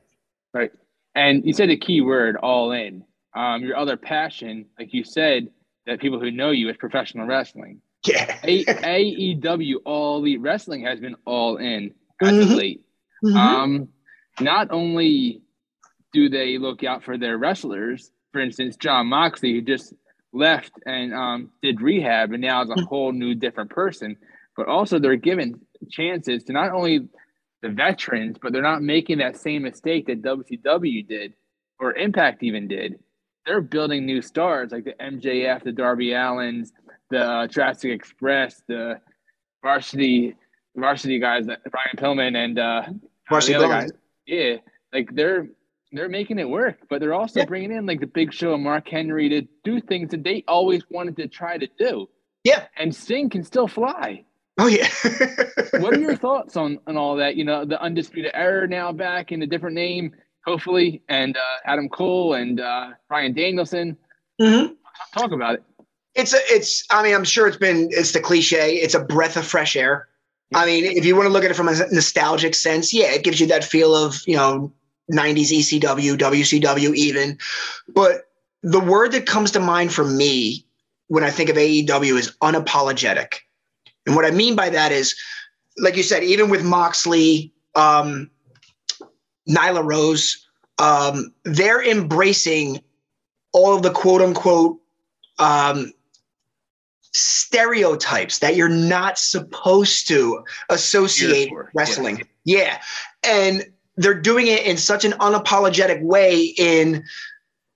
Right. 0.54 0.72
And 1.14 1.46
you 1.46 1.54
said 1.54 1.70
a 1.70 1.78
key 1.78 2.02
word, 2.02 2.38
all 2.38 2.72
in. 2.72 3.04
Um, 3.36 3.64
your 3.64 3.78
other 3.78 3.98
passion, 3.98 4.66
like 4.80 4.94
you 4.94 5.04
said, 5.04 5.50
that 5.86 6.00
people 6.00 6.20
who 6.20 6.32
know 6.32 6.52
you 6.52 6.70
is 6.70 6.78
professional 6.78 7.28
wrestling. 7.28 7.82
Yeah. 8.06 8.40
A- 8.44 8.66
AEW 8.66 9.76
All 9.86 10.18
Elite 10.18 10.42
Wrestling 10.42 10.84
has 10.84 11.00
been 11.00 11.16
all 11.26 11.58
in 11.58 11.94
as 12.22 12.32
mm-hmm. 12.32 12.54
late. 12.54 12.86
Mm-hmm. 13.24 13.38
Um, 13.38 13.88
not 14.40 14.72
only 14.72 15.42
do 16.12 16.30
they 16.30 16.58
look 16.58 16.84
out 16.84 17.04
for 17.04 17.18
their 17.18 17.38
wrestlers? 17.38 18.12
For 18.32 18.42
instance, 18.42 18.76
Jon 18.76 19.08
Moxley, 19.08 19.54
who 19.54 19.62
just 19.62 19.94
left 20.32 20.72
and 20.86 21.14
um, 21.14 21.52
did 21.62 21.82
rehab 21.82 22.32
and 22.32 22.42
now 22.42 22.64
is 22.64 22.70
a 22.70 22.86
whole 22.86 23.12
new 23.12 23.36
different 23.36 23.70
person. 23.70 24.18
But 24.56 24.68
also, 24.68 25.00
they're 25.00 25.16
given 25.16 25.62
chances 25.90 26.44
to 26.46 26.54
not 26.54 26.72
only 26.72 27.08
the 27.62 27.70
veterans, 27.70 28.38
but 28.42 28.54
they're 28.54 28.62
not 28.62 28.84
making 28.84 29.20
that 29.20 29.38
same 29.38 29.64
mistake 29.64 30.08
that 30.08 30.22
WCW 30.22 31.08
did 31.08 31.34
or 31.80 31.96
Impact 31.96 32.44
even 32.44 32.68
did. 32.68 33.00
They're 33.46 33.62
building 33.62 34.06
new 34.06 34.22
stars 34.22 34.72
like 34.72 34.86
the 34.86 34.94
MJF, 34.94 35.64
the 35.64 35.72
Darby 35.72 36.10
Allins, 36.10 36.70
the 37.10 37.20
uh, 37.20 37.48
Jurassic 37.48 37.92
Express, 37.92 38.62
the 38.68 39.00
varsity 39.62 40.36
varsity 40.76 41.20
guys, 41.20 41.46
that 41.48 41.60
Brian 41.70 41.98
Pillman 41.98 42.36
and 42.36 42.60
uh, 42.60 42.84
varsity 43.30 43.54
the 43.54 43.60
other 43.60 43.68
guys. 43.68 43.92
Yeah, 44.26 44.56
like 44.94 45.14
they're 45.14 45.48
they're 45.92 46.10
making 46.10 46.40
it 46.40 46.50
work, 46.50 46.78
but 46.90 47.00
they're 47.00 47.14
also 47.14 47.42
yeah. 47.42 47.46
bringing 47.46 47.72
in 47.72 47.86
like 47.86 48.00
the 48.00 48.08
Big 48.08 48.34
Show 48.34 48.54
and 48.54 48.64
Mark 48.64 48.88
Henry 48.88 49.30
to 49.30 49.42
do 49.64 49.80
things 49.80 50.12
that 50.12 50.24
they 50.24 50.44
always 50.48 50.84
wanted 50.90 51.18
to 51.18 51.28
try 51.28 51.58
to 51.58 51.68
do. 51.78 52.08
Yeah, 52.44 52.66
and 52.78 52.94
Sting 52.94 53.30
can 53.30 53.44
still 53.44 53.68
fly. 53.68 54.26
Oh 54.58 54.68
yeah. 54.68 54.88
what 55.80 55.94
are 55.94 56.00
your 56.00 56.16
thoughts 56.16 56.56
on 56.58 56.80
on 56.88 56.98
all 56.98 57.16
that? 57.16 57.36
You 57.36 57.44
know, 57.44 57.66
the 57.66 57.82
Undisputed 57.82 58.32
Era 58.34 58.68
now 58.68 58.92
back 58.92 59.32
in 59.32 59.42
a 59.42 59.48
different 59.48 59.76
name, 59.76 60.14
hopefully, 60.46 61.02
and 61.10 61.36
uh, 61.36 61.58
Adam 61.66 61.90
Cole 61.90 62.36
and 62.36 62.60
uh, 62.60 62.92
Bryan 63.08 63.34
Danielson. 63.34 63.98
Mm-hmm. 64.40 64.74
Talk 65.18 65.32
about 65.32 65.56
it. 65.56 65.64
It's 66.16 66.34
a, 66.34 66.40
it's. 66.50 66.86
I 66.92 67.02
mean, 67.02 67.16
I'm 67.16 67.24
sure 67.24 67.48
it's 67.48 67.58
been. 67.58 67.90
It's 67.92 68.12
the 68.12 68.20
cliche. 68.20 68.76
It's 68.76 68.94
a 68.94 69.04
breath 69.04 69.38
of 69.38 69.46
fresh 69.46 69.76
air. 69.76 70.08
I 70.54 70.68
mean, 70.68 70.86
if 70.86 71.04
you 71.04 71.16
want 71.16 71.26
to 71.26 71.34
look 71.34 71.44
at 71.44 71.50
it 71.50 71.56
from 71.56 71.68
a 71.68 71.74
nostalgic 71.92 72.54
sense, 72.54 72.94
yeah, 72.94 73.12
it 73.12 73.24
gives 73.24 73.40
you 73.40 73.48
that 73.48 73.64
feel 73.64 73.96
of 73.96 74.22
you 74.28 74.36
know 74.36 74.72
90s 75.12 75.50
ECW, 75.50 76.16
WCW, 76.18 76.96
even. 76.96 77.40
But 77.88 78.28
the 78.62 78.80
word 78.80 79.12
that 79.14 79.26
comes 79.26 79.52
to 79.52 79.60
mind 79.60 79.92
for 79.92 80.06
me 80.06 80.66
when 81.08 81.24
I 81.24 81.32
think 81.32 81.50
of 81.50 81.58
AEW 81.58 82.18
is 82.18 82.36
unapologetic. 82.42 83.40
And 84.06 84.16
what 84.16 84.26
I 84.26 84.32
mean 84.32 84.56
by 84.56 84.70
that 84.70 84.92
is, 84.92 85.16
like 85.78 85.96
you 85.96 86.04
said, 86.04 86.24
even 86.24 86.50
with 86.50 86.64
Moxley, 86.64 87.54
um, 87.76 88.30
Nyla 89.50 89.84
Rose, 89.84 90.48
um, 90.78 91.34
they're 91.44 91.84
embracing 91.84 92.82
all 93.54 93.76
of 93.76 93.84
the 93.84 93.92
quote 93.92 94.22
unquote 94.22 94.80
um, 95.40 95.94
stereotypes 97.14 98.40
that 98.40 98.56
you're 98.56 98.70
not 98.70 99.18
supposed 99.18 100.08
to 100.08 100.44
associate 100.70 101.50
Sure, 101.50 101.72
wrestling. 101.74 102.24
Yeah. 102.44 102.82
And 103.24 103.64
they're 103.96 104.20
doing 104.20 104.48
it 104.48 104.66
in 104.66 104.78
such 104.78 105.06
an 105.06 105.12
unapologetic 105.14 106.02
way 106.02 106.54
in 106.58 107.04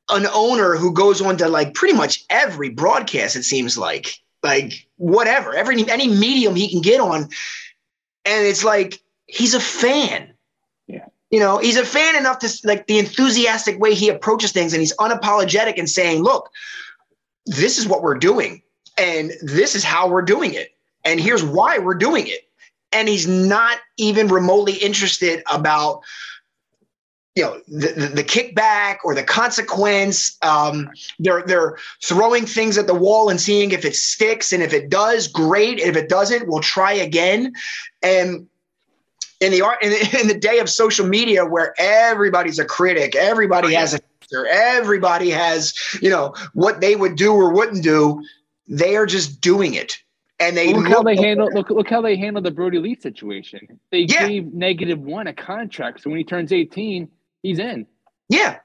an 0.09 0.25
owner 0.33 0.75
who 0.75 0.93
goes 0.93 1.21
on 1.21 1.37
to 1.37 1.47
like 1.47 1.73
pretty 1.73 1.95
much 1.95 2.25
every 2.29 2.69
broadcast, 2.69 3.35
it 3.35 3.43
seems 3.43 3.77
like. 3.77 4.15
Like 4.43 4.87
whatever, 4.97 5.53
every 5.55 5.89
any 5.89 6.07
medium 6.07 6.55
he 6.55 6.69
can 6.69 6.81
get 6.81 6.99
on. 6.99 7.23
And 8.25 8.45
it's 8.45 8.63
like 8.63 9.01
he's 9.25 9.53
a 9.53 9.59
fan. 9.59 10.33
Yeah. 10.87 11.05
You 11.31 11.39
know, 11.39 11.57
he's 11.57 11.77
a 11.77 11.85
fan 11.85 12.15
enough 12.15 12.39
to 12.39 12.49
like 12.63 12.87
the 12.87 12.99
enthusiastic 12.99 13.79
way 13.79 13.93
he 13.93 14.09
approaches 14.09 14.51
things 14.51 14.73
and 14.73 14.79
he's 14.79 14.95
unapologetic 14.97 15.77
and 15.77 15.89
saying, 15.89 16.23
look, 16.23 16.49
this 17.45 17.77
is 17.77 17.87
what 17.87 18.03
we're 18.03 18.17
doing 18.17 18.61
and 18.97 19.31
this 19.41 19.75
is 19.75 19.83
how 19.83 20.07
we're 20.07 20.21
doing 20.21 20.53
it 20.53 20.69
and 21.05 21.19
here's 21.19 21.43
why 21.43 21.79
we're 21.79 21.95
doing 21.95 22.27
it 22.27 22.47
and 22.91 23.07
he's 23.07 23.27
not 23.27 23.77
even 23.97 24.27
remotely 24.27 24.73
interested 24.73 25.43
about 25.51 26.01
you 27.37 27.43
know 27.43 27.61
the, 27.67 27.89
the, 28.01 28.07
the 28.19 28.23
kickback 28.23 28.97
or 29.05 29.13
the 29.13 29.23
consequence 29.23 30.37
um, 30.41 30.89
they're 31.19 31.43
they're 31.49 31.77
throwing 32.03 32.45
things 32.47 32.77
at 32.81 32.87
the 32.87 32.99
wall 33.05 33.29
and 33.29 33.39
seeing 33.39 33.71
if 33.71 33.85
it 33.85 33.95
sticks. 33.95 34.51
And 34.53 34.63
if 34.67 34.73
it 34.73 34.89
does 34.89 35.27
great. 35.27 35.77
If 35.89 35.95
it 35.95 36.09
doesn't 36.09 36.47
we'll 36.47 36.61
try 36.61 36.93
again. 36.93 37.53
And 38.01 38.47
in 39.39 39.51
the 39.51 39.61
art 39.61 39.83
in 39.83 39.91
the, 39.91 40.19
in 40.21 40.27
the 40.27 40.39
day 40.49 40.57
of 40.63 40.67
social 40.67 41.07
media 41.07 41.45
where 41.45 41.75
everybody's 41.77 42.59
a 42.59 42.65
critic 42.65 43.15
everybody 43.15 43.75
Oh, 43.75 43.79
has 43.79 43.93
a 43.93 43.99
everybody 44.51 45.29
has 45.29 45.73
you 46.01 46.09
know 46.09 46.33
what 46.53 46.81
they 46.81 46.95
would 46.95 47.15
do 47.15 47.31
or 47.33 47.53
wouldn't 47.53 47.83
do 47.83 48.23
they 48.67 48.95
are 48.97 49.05
just 49.05 49.39
doing 49.41 49.75
it. 49.75 49.91
And 50.39 50.55
they 50.55 50.73
look 50.73 50.87
how 50.87 51.01
they 51.03 51.15
handle 51.15 51.49
look 51.53 51.69
look 51.69 51.89
how 51.89 52.01
they 52.01 52.15
handled 52.17 52.45
the 52.45 52.51
Brodie 52.51 52.79
Lee 52.79 52.95
situation. 52.95 53.79
They 53.91 54.01
Yeah. 54.01 54.27
gave 54.27 54.53
negative 54.53 54.99
one 54.99 55.27
a 55.27 55.33
contract, 55.33 56.01
so 56.01 56.09
when 56.09 56.17
he 56.17 56.23
turns 56.23 56.51
eighteen, 56.51 57.09
he's 57.43 57.59
in, 57.59 57.85
yeah 58.29 58.57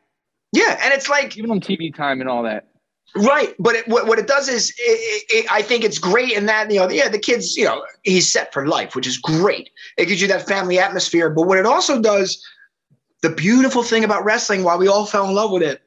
yeah 0.53 0.79
and 0.83 0.93
it's 0.93 1.09
like 1.09 1.37
even 1.39 1.51
on 1.51 1.61
TV 1.61 1.95
time 1.95 2.21
and 2.21 2.29
all 2.29 2.43
that. 2.43 2.69
Right, 3.15 3.55
but 3.59 3.75
it, 3.75 3.87
what, 3.89 4.07
what 4.07 4.19
it 4.19 4.27
does 4.27 4.49
is, 4.49 4.71
it, 4.79 4.83
it, 4.83 5.25
it- 5.45 5.53
I 5.53 5.61
think 5.61 5.85
it's 5.85 5.99
great 5.99 6.33
in 6.33 6.47
that 6.47 6.71
you 6.71 6.79
know, 6.79 6.89
yeah, 6.89 7.11
the 7.11 7.19
kids, 7.19 7.57
you 7.59 7.67
know, 7.67 7.85
he's 8.05 8.27
set 8.33 8.55
for 8.55 8.67
life, 8.67 8.95
which 8.97 9.07
is 9.07 9.19
great. 9.19 9.69
It 9.99 10.07
gives 10.07 10.23
you 10.23 10.29
that 10.29 10.49
family 10.49 10.79
atmosphere. 10.79 11.29
But 11.29 11.47
what 11.47 11.59
it 11.59 11.67
also 11.67 12.01
does, 12.01 12.43
the 13.21 13.29
beautiful 13.29 13.83
thing 13.83 14.03
about 14.05 14.25
wrestling, 14.25 14.65
why 14.65 14.77
we 14.77 14.89
all 14.89 15.05
fell 15.05 15.29
in 15.29 15.35
love 15.35 15.51
with 15.51 15.63
it, 15.63 15.83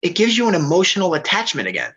it 0.00 0.14
gives 0.14 0.38
you 0.38 0.48
an 0.48 0.54
emotional 0.54 1.12
attachment 1.12 1.68
again, 1.68 1.92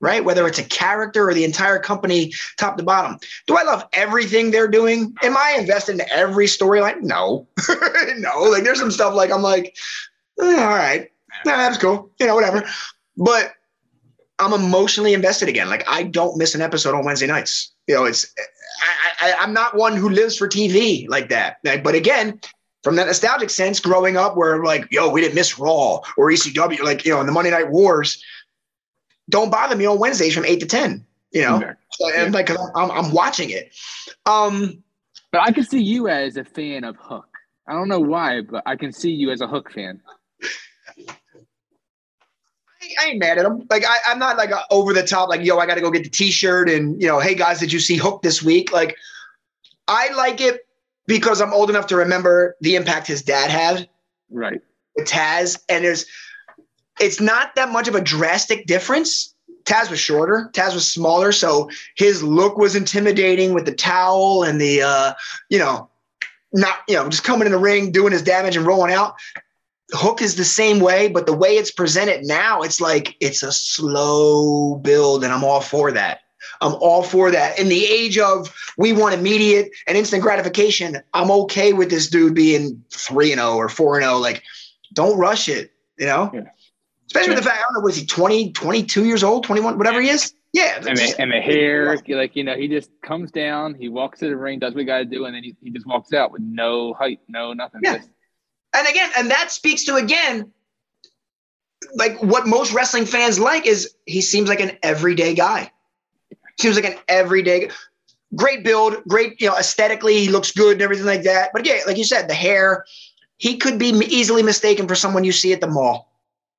right? 0.00 0.24
Whether 0.24 0.46
it's 0.46 0.58
a 0.58 0.64
character 0.64 1.28
or 1.28 1.34
the 1.34 1.44
entire 1.44 1.78
company, 1.78 2.32
top 2.56 2.76
to 2.76 2.84
bottom. 2.84 3.18
Do 3.46 3.56
I 3.56 3.62
love 3.62 3.84
everything 3.92 4.50
they're 4.50 4.68
doing? 4.68 5.14
Am 5.22 5.36
I 5.36 5.56
invested 5.58 5.94
in 5.96 6.02
every 6.10 6.46
storyline? 6.46 7.02
No, 7.02 7.48
no. 8.16 8.42
Like 8.42 8.64
there's 8.64 8.78
some 8.78 8.90
stuff 8.90 9.14
like 9.14 9.32
I'm 9.32 9.42
like, 9.42 9.76
eh, 10.40 10.44
all 10.44 10.68
right, 10.68 11.10
that's 11.44 11.78
cool, 11.78 12.10
you 12.18 12.26
know, 12.26 12.34
whatever. 12.34 12.64
But 13.16 13.52
I'm 14.38 14.52
emotionally 14.52 15.14
invested 15.14 15.48
again. 15.48 15.68
Like 15.68 15.84
I 15.88 16.04
don't 16.04 16.38
miss 16.38 16.54
an 16.54 16.62
episode 16.62 16.94
on 16.94 17.04
Wednesday 17.04 17.26
nights. 17.26 17.72
You 17.86 17.96
know, 17.96 18.04
it's 18.04 18.32
I, 18.82 19.32
I, 19.32 19.34
I'm 19.40 19.52
not 19.52 19.76
one 19.76 19.96
who 19.96 20.08
lives 20.08 20.36
for 20.36 20.48
TV 20.48 21.08
like 21.08 21.28
that. 21.30 21.56
Like, 21.64 21.82
but 21.82 21.94
again, 21.94 22.40
from 22.84 22.96
that 22.96 23.06
nostalgic 23.06 23.50
sense, 23.50 23.80
growing 23.80 24.16
up 24.16 24.36
where 24.36 24.62
like, 24.62 24.86
yo, 24.92 25.10
we 25.10 25.20
didn't 25.20 25.34
miss 25.34 25.58
Raw 25.58 26.00
or 26.16 26.30
ECW, 26.30 26.80
like 26.82 27.04
you 27.04 27.12
know, 27.12 27.20
in 27.20 27.26
the 27.26 27.32
Monday 27.32 27.50
Night 27.50 27.70
Wars, 27.70 28.22
don't 29.28 29.50
bother 29.50 29.76
me 29.76 29.86
on 29.86 29.98
Wednesdays 29.98 30.34
from 30.34 30.44
eight 30.44 30.60
to 30.60 30.66
ten. 30.66 31.04
You 31.32 31.42
know, 31.42 31.56
Exactly. 31.56 31.76
so, 31.92 32.14
and 32.14 32.32
like 32.34 32.46
'cause 32.46 32.70
I'm, 32.74 32.90
I'm 32.90 33.12
watching 33.12 33.50
it. 33.50 33.74
Um, 34.26 34.82
But 35.30 35.42
I 35.42 35.52
can 35.52 35.64
see 35.64 35.82
you 35.82 36.08
as 36.08 36.36
a 36.38 36.44
fan 36.44 36.84
of 36.84 36.96
Hook. 36.96 37.26
I 37.66 37.72
don't 37.74 37.88
know 37.88 38.00
why, 38.00 38.40
but 38.40 38.62
I 38.64 38.76
can 38.76 38.92
see 38.92 39.10
you 39.10 39.30
as 39.30 39.42
a 39.42 39.46
Hook 39.46 39.70
fan. 39.72 40.00
I, 42.80 42.86
I 43.00 43.06
ain't 43.08 43.18
mad 43.18 43.38
at 43.38 43.44
him. 43.44 43.66
Like 43.70 43.84
I, 43.86 43.96
I'm 44.06 44.18
not 44.18 44.36
like 44.38 44.50
a 44.50 44.62
over 44.70 44.92
the 44.94 45.02
top. 45.02 45.28
Like 45.28 45.44
yo, 45.44 45.58
I 45.58 45.66
got 45.66 45.74
to 45.74 45.80
go 45.80 45.90
get 45.90 46.04
the 46.04 46.10
T-shirt 46.10 46.70
and 46.70 47.00
you 47.00 47.08
know, 47.08 47.18
hey 47.20 47.34
guys, 47.34 47.60
did 47.60 47.72
you 47.72 47.80
see 47.80 47.96
Hook 47.96 48.22
this 48.22 48.42
week? 48.42 48.72
Like 48.72 48.96
I 49.86 50.08
like 50.14 50.40
it 50.40 50.60
because 51.06 51.40
I'm 51.40 51.52
old 51.52 51.70
enough 51.70 51.86
to 51.88 51.96
remember 51.96 52.56
the 52.60 52.76
impact 52.76 53.06
his 53.06 53.22
dad 53.22 53.50
had 53.50 53.88
Right. 54.30 54.60
with 54.96 55.08
Taz, 55.08 55.58
and 55.68 55.84
there's 55.84 56.06
it's 57.00 57.20
not 57.20 57.54
that 57.56 57.70
much 57.70 57.88
of 57.88 57.94
a 57.94 58.00
drastic 58.00 58.66
difference. 58.66 59.34
Taz 59.64 59.90
was 59.90 60.00
shorter, 60.00 60.50
Taz 60.54 60.74
was 60.74 60.90
smaller, 60.90 61.30
so 61.30 61.68
his 61.96 62.22
look 62.22 62.56
was 62.56 62.74
intimidating 62.74 63.52
with 63.52 63.66
the 63.66 63.74
towel 63.74 64.42
and 64.42 64.60
the 64.60 64.82
uh, 64.82 65.12
you 65.50 65.58
know, 65.58 65.90
not 66.52 66.78
you 66.88 66.94
know, 66.94 67.08
just 67.08 67.24
coming 67.24 67.46
in 67.46 67.52
the 67.52 67.58
ring, 67.58 67.92
doing 67.92 68.12
his 68.12 68.22
damage 68.22 68.56
and 68.56 68.66
rolling 68.66 68.92
out. 68.92 69.14
Hook 69.92 70.20
is 70.20 70.36
the 70.36 70.44
same 70.44 70.80
way, 70.80 71.08
but 71.08 71.26
the 71.26 71.36
way 71.36 71.56
it's 71.56 71.70
presented 71.70 72.24
now, 72.24 72.62
it's 72.62 72.80
like 72.80 73.16
it's 73.20 73.42
a 73.42 73.52
slow 73.52 74.76
build, 74.76 75.24
and 75.24 75.32
I'm 75.32 75.44
all 75.44 75.60
for 75.60 75.92
that. 75.92 76.20
I'm 76.60 76.74
all 76.74 77.02
for 77.02 77.30
that. 77.30 77.58
In 77.58 77.68
the 77.68 77.84
age 77.84 78.18
of 78.18 78.52
we 78.76 78.92
want 78.92 79.14
immediate 79.14 79.70
and 79.86 79.96
instant 79.96 80.22
gratification, 80.22 80.98
I'm 81.14 81.30
okay 81.30 81.72
with 81.72 81.90
this 81.90 82.08
dude 82.08 82.34
being 82.34 82.82
3 82.90 83.32
and 83.32 83.40
0 83.40 83.54
or 83.54 83.68
4 83.68 83.96
and 83.96 84.04
0. 84.04 84.16
Like, 84.18 84.42
don't 84.92 85.18
rush 85.18 85.48
it, 85.48 85.72
you 85.98 86.06
know? 86.06 86.30
Yeah. 86.32 86.44
Especially 87.08 87.30
with 87.30 87.38
the 87.38 87.48
fact, 87.48 87.60
I 87.60 87.62
don't 87.62 87.80
know, 87.80 87.84
was 87.84 87.96
he 87.96 88.04
20, 88.04 88.52
22 88.52 89.04
years 89.04 89.24
old, 89.24 89.44
21, 89.44 89.78
whatever 89.78 90.00
he 90.00 90.10
is? 90.10 90.34
Yeah. 90.52 90.76
And 90.76 90.96
the, 90.96 91.14
and 91.18 91.32
the 91.32 91.40
hair, 91.40 91.94
like 91.94 92.36
you 92.36 92.44
know, 92.44 92.54
he 92.54 92.68
just 92.68 92.90
comes 93.02 93.30
down, 93.30 93.74
he 93.74 93.88
walks 93.88 94.20
to 94.20 94.28
the 94.28 94.36
ring, 94.36 94.58
does 94.58 94.74
what 94.74 94.80
he 94.80 94.86
got 94.86 94.98
to 94.98 95.04
do, 95.04 95.24
and 95.24 95.34
then 95.34 95.42
he, 95.42 95.56
he 95.62 95.70
just 95.70 95.86
walks 95.86 96.12
out 96.12 96.32
with 96.32 96.42
no 96.42 96.94
height, 96.94 97.20
no 97.28 97.52
nothing. 97.52 97.80
Yeah. 97.82 97.96
Just- 97.96 98.10
and 98.74 98.86
again, 98.86 99.10
and 99.16 99.30
that 99.30 99.50
speaks 99.50 99.84
to 99.84 99.96
again, 99.96 100.52
like 101.94 102.22
what 102.22 102.46
most 102.46 102.72
wrestling 102.72 103.06
fans 103.06 103.38
like 103.38 103.66
is 103.66 103.94
he 104.06 104.20
seems 104.20 104.48
like 104.48 104.60
an 104.60 104.72
everyday 104.82 105.34
guy. 105.34 105.72
Seems 106.60 106.76
like 106.76 106.84
an 106.84 106.98
everyday, 107.08 107.70
great 108.34 108.64
build, 108.64 109.02
great, 109.06 109.40
you 109.40 109.48
know, 109.48 109.56
aesthetically 109.56 110.18
he 110.18 110.28
looks 110.28 110.50
good 110.52 110.72
and 110.72 110.82
everything 110.82 111.06
like 111.06 111.22
that. 111.22 111.50
But 111.54 111.64
yeah, 111.64 111.80
like 111.86 111.96
you 111.96 112.04
said, 112.04 112.28
the 112.28 112.34
hair, 112.34 112.84
he 113.38 113.56
could 113.56 113.78
be 113.78 113.90
easily 113.90 114.42
mistaken 114.42 114.88
for 114.88 114.96
someone 114.96 115.24
you 115.24 115.32
see 115.32 115.52
at 115.52 115.60
the 115.60 115.68
mall, 115.68 116.07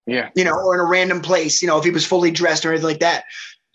yeah. 0.09 0.29
you 0.35 0.43
know, 0.43 0.53
or 0.53 0.75
in 0.75 0.79
a 0.79 0.85
random 0.85 1.21
place, 1.21 1.61
you 1.61 1.67
know, 1.67 1.77
if 1.77 1.83
he 1.83 1.91
was 1.91 2.05
fully 2.05 2.31
dressed 2.31 2.65
or 2.65 2.69
anything 2.69 2.87
like 2.87 2.99
that. 2.99 3.25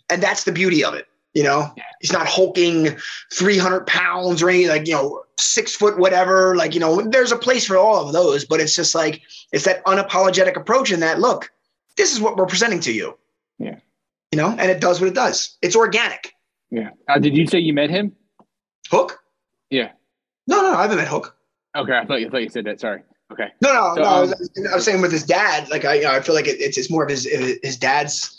And 0.09 0.21
that's 0.21 0.43
the 0.43 0.51
beauty 0.51 0.83
of 0.83 0.93
it, 0.93 1.07
you 1.33 1.43
know. 1.43 1.71
Yeah. 1.75 1.83
He's 2.01 2.11
not 2.11 2.27
hulking 2.27 2.95
300 3.33 3.87
pounds 3.87 4.41
or 4.41 4.49
any 4.49 4.67
like, 4.67 4.87
you 4.87 4.93
know, 4.93 5.23
six 5.39 5.75
foot 5.75 5.97
whatever. 5.97 6.55
Like, 6.55 6.73
you 6.73 6.79
know, 6.79 7.01
there's 7.01 7.31
a 7.31 7.37
place 7.37 7.65
for 7.65 7.77
all 7.77 8.05
of 8.05 8.13
those, 8.13 8.45
but 8.45 8.59
it's 8.59 8.75
just 8.75 8.95
like, 8.95 9.21
it's 9.51 9.65
that 9.65 9.83
unapologetic 9.85 10.55
approach 10.55 10.91
in 10.91 10.99
that 10.99 11.19
look, 11.19 11.51
this 11.97 12.13
is 12.13 12.19
what 12.19 12.37
we're 12.37 12.45
presenting 12.45 12.79
to 12.81 12.93
you. 12.93 13.17
Yeah. 13.57 13.79
You 14.31 14.37
know, 14.37 14.49
and 14.49 14.69
it 14.69 14.81
does 14.81 14.99
what 14.99 15.07
it 15.07 15.15
does. 15.15 15.57
It's 15.61 15.75
organic. 15.75 16.33
Yeah. 16.69 16.89
Uh, 17.07 17.19
did 17.19 17.35
you 17.35 17.47
say 17.47 17.59
you 17.59 17.73
met 17.73 17.89
him? 17.89 18.13
Hook? 18.91 19.19
Yeah. 19.69 19.91
No, 20.47 20.61
no, 20.61 20.73
I 20.73 20.83
haven't 20.83 20.97
met 20.97 21.07
Hook. 21.07 21.35
Okay, 21.75 21.93
I 21.93 22.05
thought 22.05 22.21
you 22.21 22.27
I 22.27 22.29
thought 22.29 22.41
you 22.41 22.49
said 22.49 22.65
that. 22.65 22.79
Sorry. 22.79 23.01
Okay. 23.35 23.51
No, 23.61 23.73
no, 23.73 23.95
So, 23.95 24.01
no. 24.01 24.07
I, 24.07 24.21
um, 24.21 24.29
was, 24.29 24.51
I 24.71 24.75
was 24.75 24.85
saying 24.85 25.01
with 25.01 25.11
his 25.11 25.23
dad, 25.25 25.69
like 25.69 25.83
I, 25.83 25.95
you 25.95 26.03
know, 26.03 26.11
I 26.11 26.21
feel 26.21 26.35
like 26.35 26.47
it, 26.47 26.59
it's, 26.61 26.77
it's 26.77 26.89
more 26.89 27.03
of 27.03 27.09
his 27.09 27.25
his 27.25 27.77
dad's 27.77 28.37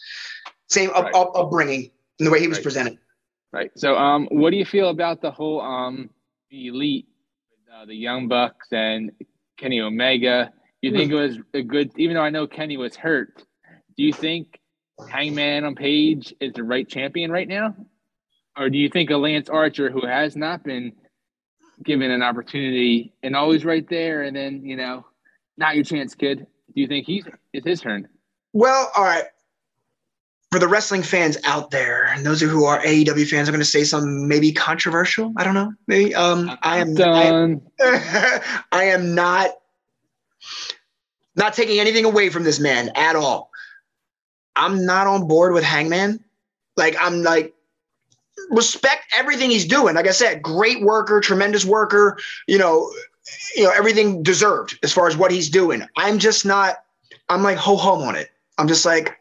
same 0.68 0.90
up, 0.90 1.04
Right. 1.04 1.14
up, 1.14 1.32
upbringing 1.36 1.90
and 2.18 2.26
the 2.26 2.30
way 2.30 2.40
he 2.40 2.48
was 2.48 2.58
Right. 2.58 2.64
presented. 2.64 2.98
Right. 3.52 3.70
So, 3.76 3.96
um, 3.96 4.26
what 4.30 4.50
do 4.50 4.56
you 4.56 4.64
feel 4.64 4.88
about 4.88 5.20
the 5.20 5.30
whole 5.30 5.60
um 5.60 6.10
the 6.50 6.68
elite, 6.68 7.06
uh, 7.74 7.84
the 7.84 7.94
Young 7.94 8.26
Bucks 8.28 8.68
and 8.72 9.12
Kenny 9.58 9.80
Omega? 9.80 10.52
You 10.82 10.92
think 10.92 11.10
it 11.10 11.14
was 11.16 11.38
a 11.54 11.62
good, 11.62 11.90
even 11.96 12.14
though 12.14 12.22
I 12.22 12.30
know 12.30 12.46
Kenny 12.46 12.76
was 12.76 12.94
hurt. 12.96 13.42
Do 13.96 14.02
you 14.04 14.12
think 14.12 14.60
Hangman 15.06 15.64
on 15.64 15.74
Page 15.74 16.34
is 16.40 16.52
the 16.54 16.62
right 16.62 16.88
champion 16.88 17.30
right 17.32 17.48
now, 17.48 17.74
or 18.56 18.70
do 18.70 18.78
you 18.78 18.88
think 18.88 19.10
a 19.10 19.16
Lance 19.16 19.48
Archer 19.48 19.90
who 19.90 20.06
has 20.06 20.36
not 20.36 20.62
been 20.62 20.92
given 21.82 22.10
an 22.10 22.22
opportunity 22.22 23.12
and 23.22 23.36
always 23.36 23.64
right 23.64 23.88
there, 23.88 24.22
and 24.22 24.36
then 24.36 24.64
you 24.64 24.76
know, 24.76 25.04
not 25.56 25.74
your 25.74 25.84
chance, 25.84 26.14
kid? 26.14 26.46
Do 26.74 26.80
you 26.80 26.86
think 26.86 27.06
he's 27.06 27.24
it's 27.52 27.66
his 27.66 27.80
turn? 27.80 28.08
Well, 28.52 28.90
all 28.96 29.04
right. 29.04 29.24
For 30.52 30.60
the 30.60 30.68
wrestling 30.68 31.02
fans 31.02 31.36
out 31.44 31.70
there, 31.70 32.06
and 32.06 32.24
those 32.24 32.40
who 32.40 32.64
are 32.64 32.80
AEW 32.80 33.28
fans, 33.28 33.48
I'm 33.48 33.52
going 33.52 33.58
to 33.58 33.64
say 33.64 33.84
something 33.84 34.28
maybe 34.28 34.52
controversial. 34.52 35.32
I 35.36 35.44
don't 35.44 35.54
know. 35.54 35.72
Maybe 35.86 36.14
um, 36.14 36.56
I 36.62 36.78
am. 36.78 36.88
I 36.88 37.24
am 37.24 37.60
done. 37.60 37.62
I 38.72 38.84
am 38.84 39.14
not 39.14 39.50
not 41.34 41.52
taking 41.52 41.78
anything 41.78 42.04
away 42.04 42.30
from 42.30 42.44
this 42.44 42.58
man 42.58 42.90
at 42.94 43.16
all. 43.16 43.50
I'm 44.54 44.86
not 44.86 45.06
on 45.06 45.28
board 45.28 45.52
with 45.52 45.64
Hangman. 45.64 46.24
Like 46.76 46.96
I'm 46.98 47.22
like 47.22 47.54
respect 48.50 49.04
everything 49.16 49.50
he's 49.50 49.66
doing. 49.66 49.94
Like 49.94 50.06
I 50.06 50.12
said, 50.12 50.42
great 50.42 50.80
worker, 50.82 51.20
tremendous 51.20 51.64
worker. 51.64 52.18
You 52.46 52.58
know, 52.58 52.90
you 53.56 53.64
know, 53.64 53.70
everything 53.70 54.22
deserved 54.22 54.78
as 54.82 54.92
far 54.92 55.08
as 55.08 55.16
what 55.16 55.30
he's 55.30 55.48
doing. 55.48 55.86
I'm 55.96 56.18
just 56.18 56.44
not. 56.44 56.76
I'm 57.28 57.42
like 57.42 57.58
ho 57.58 57.76
hum 57.76 58.02
on 58.02 58.16
it. 58.16 58.30
I'm 58.58 58.68
just 58.68 58.86
like, 58.86 59.18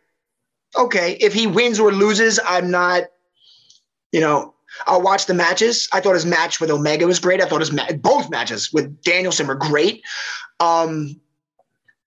okay, 0.77 1.13
if 1.19 1.33
he 1.33 1.47
wins 1.47 1.79
or 1.79 1.91
loses, 1.91 2.39
I'm 2.45 2.69
not. 2.69 3.03
You 4.11 4.21
know, 4.21 4.53
I'll 4.87 5.01
watch 5.01 5.25
the 5.25 5.33
matches. 5.33 5.89
I 5.91 5.99
thought 5.99 6.13
his 6.13 6.25
match 6.25 6.59
with 6.59 6.69
Omega 6.69 7.05
was 7.05 7.19
great. 7.19 7.41
I 7.41 7.45
thought 7.45 7.61
his 7.61 7.71
ma- 7.71 7.91
both 7.93 8.29
matches 8.29 8.71
with 8.71 9.01
Danielson 9.01 9.47
were 9.47 9.55
great. 9.55 10.03
Um, 10.59 11.19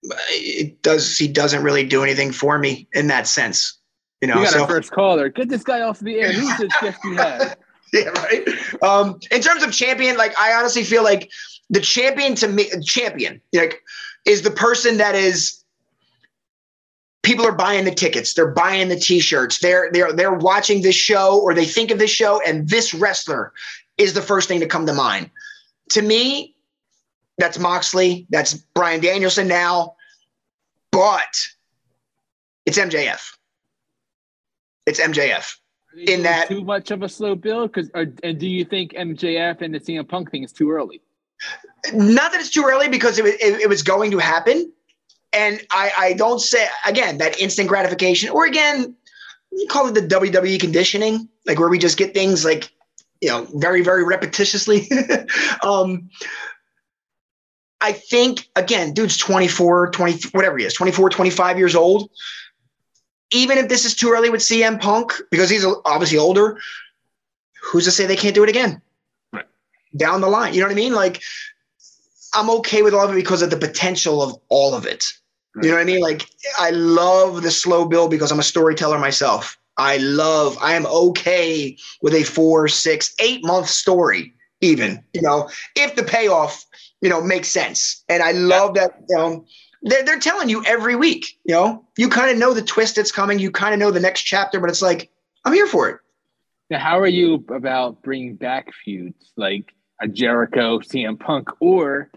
it 0.03 0.83
does 0.83 1.19
he 1.19 1.29
doesn't 1.29 1.63
really 1.63 1.85
do 1.85 2.03
anything 2.03 2.33
for 2.33 2.59
me 2.59 2.89
in 2.93 3.09
that 3.09 3.27
sense. 3.27 3.78
You 4.21 4.29
know, 4.29 4.39
We 4.39 4.45
got 4.45 4.53
so 4.53 4.63
our 4.63 4.69
first 4.69 4.91
caller. 4.91 5.29
Get 5.29 5.49
this 5.49 5.63
guy 5.63 5.83
off 5.83 6.01
the 6.01 6.17
air. 6.19 6.33
Who's 6.33 6.57
this 6.59 6.73
guest 6.81 6.99
you 7.05 7.17
have? 7.17 7.57
yeah, 7.93 8.09
right. 8.09 8.45
Um, 8.83 9.21
in 9.31 9.41
terms 9.41 9.63
of 9.63 9.73
champion, 9.73 10.17
like 10.17 10.39
I 10.39 10.55
honestly 10.55 10.85
feel 10.85 11.05
like 11.05 11.31
the 11.71 11.81
champion 11.81 12.35
to 12.37 12.49
me, 12.49 12.69
champion, 12.85 13.41
like, 13.53 13.83
is 14.25 14.43
the 14.43 14.51
person 14.51 14.99
that 14.99 15.15
is. 15.15 15.55
People 17.25 17.45
are 17.47 17.53
buying 17.53 17.85
the 17.85 17.91
tickets. 17.91 18.33
They're 18.33 18.53
buying 18.53 18.89
the 18.89 18.99
T-shirts. 18.99 19.59
They're 19.59 19.91
they're 19.93 20.13
they're 20.13 20.33
watching 20.33 20.83
this 20.83 20.95
show, 20.97 21.39
or 21.41 21.53
they 21.53 21.67
think 21.67 21.91
of 21.91 21.99
this 21.99 22.11
show, 22.11 22.41
and 22.47 22.69
this 22.69 22.95
wrestler 22.95 23.53
is 23.99 24.15
the 24.15 24.23
first 24.23 24.49
thing 24.49 24.61
to 24.61 24.67
come 24.67 24.87
to 24.87 24.95
mind. 24.95 25.31
To 25.91 26.03
me, 26.03 26.55
that's 27.37 27.59
Moxley. 27.59 28.27
That's 28.31 28.55
Bryan 28.55 29.01
Danielson 29.01 29.47
now, 29.47 29.97
but 30.91 31.37
it's 32.65 32.79
MJF. 32.79 33.38
It's 34.89 35.01
MJF. 35.01 35.57
In 36.07 36.23
that- 36.23 36.49
too 36.49 36.63
much 36.65 36.91
of 36.91 37.03
a 37.03 37.09
slow 37.09 37.35
build? 37.35 37.73
Because 37.73 37.91
and 37.95 38.39
do 38.39 38.47
you 38.47 38.65
think 38.65 38.93
MJF 38.93 39.63
and 39.63 39.75
the 39.75 39.81
CM 39.81 40.09
Punk 40.09 40.31
thing 40.31 40.43
is 40.45 40.53
too 40.53 40.71
early? 40.71 41.03
not 41.93 42.33
that 42.33 42.41
it's 42.41 42.51
too 42.51 42.65
early 42.67 42.89
because 42.89 43.17
it, 43.19 43.23
was- 43.23 43.35
it, 43.35 43.61
it 43.61 43.69
was 43.69 43.85
going 43.85 44.11
to 44.11 44.19
happen 44.19 44.73
and 45.33 45.61
I, 45.71 45.93
I 45.97 46.13
don't 46.15 46.41
say 46.41 46.67
again 46.85 47.19
that 47.19 47.39
instant 47.39 47.69
gratification 47.69 48.31
or 48.31 48.45
again 48.47 48.97
you 49.53 49.67
call 49.69 49.87
it 49.87 49.95
the 49.95 50.01
wwe 50.01 50.59
conditioning 50.59 51.29
like 51.47 51.61
where 51.61 51.69
we 51.69 51.79
just 51.79 51.97
get 51.97 52.13
things 52.15 52.45
like 52.45 52.73
you 53.21 53.29
know 53.29 53.47
very 53.55 53.83
very 53.83 54.03
repetitiously 54.05 54.89
um 55.65 56.11
i 57.81 57.93
think 57.93 58.49
again 58.57 58.93
dude's 58.93 59.17
24 59.17 59.91
20 59.91 60.29
whatever 60.31 60.59
he 60.59 60.65
is 60.65 60.75
24 60.75 61.11
25 61.11 61.59
years 61.59 61.77
old 61.77 62.11
even 63.31 63.59
if 63.59 63.69
this 63.69 63.85
is 63.85 63.95
too 63.95 64.11
early 64.11 64.31
with 64.31 64.41
cm 64.41 64.81
punk 64.81 65.13
because 65.31 65.51
he's 65.51 65.65
obviously 65.85 66.19
older 66.19 66.59
who's 67.63 67.85
to 67.85 67.91
say 67.91 68.07
they 68.07 68.17
can't 68.17 68.35
do 68.35 68.43
it 68.43 68.49
again 68.49 68.81
Right. 69.33 69.47
down 69.97 70.21
the 70.21 70.29
line 70.29 70.55
you 70.55 70.61
know 70.61 70.67
what 70.67 70.73
i 70.73 70.77
mean 70.77 70.95
like 70.95 71.21
I'm 72.35 72.51
okay 72.51 72.83
with 72.83 72.95
all 72.95 73.05
of 73.05 73.13
it 73.13 73.17
because 73.17 73.43
of 73.43 73.51
the 73.51 73.57
potential 73.57 74.23
of 74.23 74.37
all 74.49 74.75
of 74.75 74.87
it. 74.87 75.07
You 75.63 75.71
know 75.71 75.75
what 75.77 75.81
I 75.83 75.85
mean? 75.85 76.01
Like 76.01 76.27
I 76.59 76.71
love 76.71 77.43
the 77.43 77.51
slow 77.51 77.87
build 77.87 78.11
because 78.11 78.31
I'm 78.31 78.39
a 78.39 78.45
storyteller 78.45 78.99
myself. 78.99 79.59
I 79.77 79.97
love, 79.99 80.59
I 80.61 80.75
am 80.75 80.87
okay 80.87 81.77
with 82.03 82.15
a 82.15 82.23
four, 82.23 82.69
six, 82.69 83.15
eight 83.19 83.45
month 83.45 83.69
story, 83.69 84.35
even, 84.61 85.03
you 85.15 85.23
know, 85.23 85.49
if 85.75 85.95
the 85.97 86.03
payoff, 86.03 86.65
you 87.01 87.09
know, 87.09 87.21
makes 87.21 87.49
sense. 87.49 88.05
And 88.09 88.23
I 88.23 88.33
love 88.33 88.75
that, 88.75 88.91
you 89.09 89.17
know, 89.17 89.45
they're, 89.83 90.05
they're 90.05 90.19
telling 90.19 90.49
you 90.49 90.65
every 90.65 90.97
week, 90.97 91.39
you 91.45 91.55
know, 91.55 91.85
you 91.97 92.09
kind 92.09 92.31
of 92.31 92.39
know 92.39 92.55
the 92.55 92.63
twist 92.63 92.97
that's 92.97 93.13
coming. 93.13 93.39
You 93.39 93.51
kind 93.51 93.75
of 93.75 93.81
know 93.81 93.91
the 93.91 94.01
next 94.01 94.23
chapter, 94.23 94.61
but 94.61 94.71
it's 94.71 94.83
like, 94.83 95.11
I'm 95.45 95.53
here 95.53 95.67
for 95.67 95.89
it. 95.89 96.01
Now, 96.71 96.79
how 96.79 96.99
are 96.99 97.07
you 97.07 97.45
about 97.55 98.03
bringing 98.03 98.37
back 98.37 98.69
feuds 98.85 99.33
like 99.37 99.73
a 100.01 100.09
Jericho 100.09 100.81
CM 100.81 101.19
Punk 101.19 101.49
or 101.61 102.11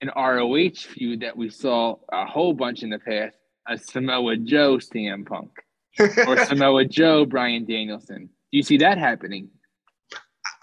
an 0.00 0.10
ROH 0.16 0.70
feud 0.74 1.20
that 1.20 1.36
we 1.36 1.48
saw 1.50 1.96
a 2.12 2.26
whole 2.26 2.52
bunch 2.52 2.82
in 2.82 2.90
the 2.90 2.98
past, 2.98 3.36
a 3.68 3.78
Samoa 3.78 4.36
Joe 4.36 4.78
CM 4.78 5.24
Punk 5.24 5.50
or 6.26 6.44
Samoa 6.44 6.84
Joe 6.84 7.24
Bryan 7.24 7.64
Danielson? 7.64 8.28
Do 8.50 8.56
you 8.58 8.62
see 8.62 8.78
that 8.78 8.98
happening? 8.98 9.50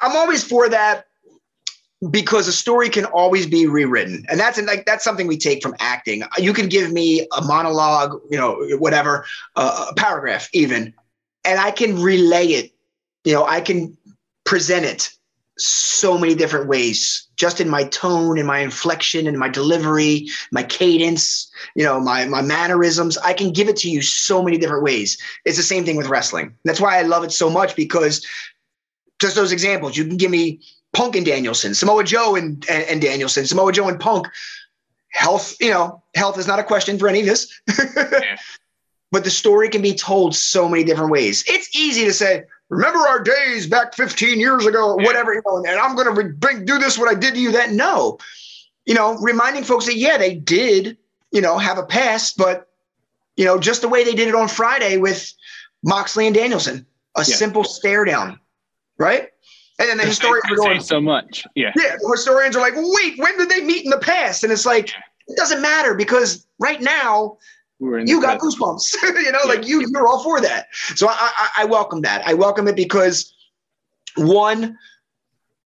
I'm 0.02 0.16
always 0.16 0.44
for 0.44 0.70
that 0.70 1.06
because 2.12 2.48
a 2.48 2.54
story 2.54 2.90
can 2.90 3.06
always 3.06 3.46
be 3.46 3.68
rewritten, 3.68 4.26
and 4.30 4.40
that's 4.40 4.62
like 4.62 4.86
that's 4.86 5.04
something 5.04 5.28
we 5.28 5.38
take 5.38 5.62
from 5.62 5.76
acting. 5.80 6.24
You 6.38 6.54
can 6.54 6.70
give 6.70 6.92
me 6.92 7.28
a 7.38 7.42
monologue, 7.42 8.22
you 8.30 8.38
know, 8.38 8.56
whatever, 8.78 9.26
uh, 9.56 9.88
a 9.92 9.94
paragraph 9.96 10.50
even, 10.54 10.94
and 11.44 11.60
I 11.60 11.72
can 11.72 12.02
relay 12.02 12.48
it. 12.48 12.72
You 13.26 13.34
know, 13.34 13.46
I 13.46 13.60
can 13.60 13.98
present 14.46 14.86
it 14.86 15.10
so 15.58 16.18
many 16.18 16.36
different 16.36 16.70
ways, 16.70 17.28
just 17.36 17.60
in 17.60 17.70
my 17.70 17.84
tone, 17.84 18.38
in 18.38 18.46
my 18.46 18.60
inflection, 18.60 19.28
in 19.28 19.38
my 19.38 19.50
delivery, 19.50 20.28
my 20.54 20.64
cadence, 20.64 21.52
you 21.76 21.84
know, 21.84 22.00
my 22.00 22.26
my 22.26 22.42
mannerisms. 22.42 23.18
I 23.18 23.34
can 23.34 23.52
give 23.52 23.68
it 23.68 23.76
to 23.78 23.90
you 23.90 24.02
so 24.02 24.42
many 24.42 24.58
different 24.58 24.84
ways. 24.84 25.18
It's 25.44 25.58
the 25.58 25.64
same 25.64 25.84
thing 25.84 25.98
with 25.98 26.08
wrestling. 26.08 26.56
That's 26.64 26.80
why 26.80 26.98
I 26.98 27.02
love 27.02 27.26
it 27.26 27.34
so 27.34 27.50
much 27.50 27.76
because 27.76 28.26
just 29.20 29.36
those 29.36 29.52
examples. 29.52 29.98
You 29.98 30.06
can 30.06 30.16
give 30.16 30.32
me 30.32 30.62
Punk 30.94 31.16
and 31.16 31.26
Danielson, 31.26 31.74
Samoa 31.74 32.04
Joe 32.04 32.36
and, 32.36 32.66
and, 32.70 32.84
and 32.86 33.02
Danielson, 33.02 33.46
Samoa 33.46 33.72
Joe 33.72 33.88
and 33.88 34.00
Punk. 34.00 34.28
Health, 35.12 35.56
you 35.60 35.72
know, 35.72 36.04
health 36.16 36.38
is 36.38 36.48
not 36.48 36.60
a 36.60 36.64
question 36.64 37.00
for 37.00 37.08
any 37.08 37.22
of 37.22 37.26
this. 37.26 37.62
But 39.12 39.24
the 39.24 39.32
story 39.32 39.70
can 39.70 39.82
be 39.82 39.96
told 39.96 40.36
so 40.36 40.70
many 40.70 40.84
different 40.84 41.10
ways. 41.10 41.44
It's 41.48 41.76
easy 41.76 42.06
to 42.06 42.14
say, 42.14 42.44
remember 42.70 43.00
our 43.00 43.20
days 43.20 43.66
back 43.66 43.96
15 43.96 44.40
years 44.40 44.68
ago 44.68 44.92
or 44.94 45.02
Yeah. 45.02 45.08
whatever, 45.08 45.34
you 45.34 45.42
know, 45.48 45.58
and 45.58 45.80
I'm 45.80 45.96
going 45.96 46.16
to 46.16 46.30
bring 46.36 46.64
do 46.64 46.78
this 46.78 46.96
what 46.96 47.10
I 47.10 47.16
did 47.20 47.34
to 47.34 47.40
you. 47.40 47.52
That 47.52 47.72
no, 47.72 48.20
you 48.86 48.94
know, 48.94 49.16
reminding 49.18 49.64
folks 49.64 49.88
that 49.88 49.96
yeah, 49.96 50.20
they 50.20 50.36
did, 50.36 50.96
you 51.32 51.42
know, 51.42 51.58
have 51.58 51.80
a 51.80 51.84
past, 51.88 52.38
but 52.38 52.68
you 53.36 53.46
know, 53.46 53.58
just 53.58 53.82
the 53.82 53.90
way 53.90 54.04
they 54.04 54.14
did 54.14 54.28
it 54.28 54.36
on 54.36 54.48
Friday 54.48 54.98
with 54.98 55.34
Moxley 55.84 56.28
and 56.28 56.36
Danielson, 56.36 56.86
a 57.16 57.22
Yeah. 57.22 57.36
simple 57.36 57.64
stare 57.64 58.06
down, 58.06 58.40
right? 59.00 59.30
And 59.80 59.90
then 59.90 59.98
the 59.98 60.06
historians 60.08 60.52
are 60.52 60.56
going, 60.56 60.82
so 60.82 61.02
much. 61.02 61.46
Yeah. 61.56 61.72
yeah, 61.76 61.96
the 62.00 62.10
historians 62.12 62.56
are 62.56 62.62
like, 62.62 62.74
wait, 62.76 63.18
when 63.18 63.38
did 63.38 63.50
they 63.50 63.62
meet 63.64 63.84
in 63.86 63.90
the 63.90 64.00
past? 64.00 64.44
And 64.44 64.54
it's 64.54 64.66
like, 64.66 64.90
it 65.28 65.38
doesn't 65.38 65.62
matter 65.62 65.96
because 65.96 66.46
right 66.60 66.82
now 66.82 67.38
We're 67.80 68.00
in 68.00 68.06
the 68.06 68.12
you 68.12 68.22
got 68.22 68.40
present. 68.40 68.62
goosebumps. 68.62 69.02
you 69.24 69.32
know, 69.32 69.40
like 69.46 69.68
you, 69.68 69.86
you're 69.90 70.08
all 70.08 70.24
for 70.24 70.42
that. 70.42 70.68
So 70.74 71.08
I, 71.08 71.14
I, 71.38 71.50
I 71.60 71.66
welcome 71.66 72.02
that. 72.02 72.28
I 72.28 72.34
welcome 72.34 72.68
it 72.68 72.76
because 72.76 73.34
one, 74.18 74.78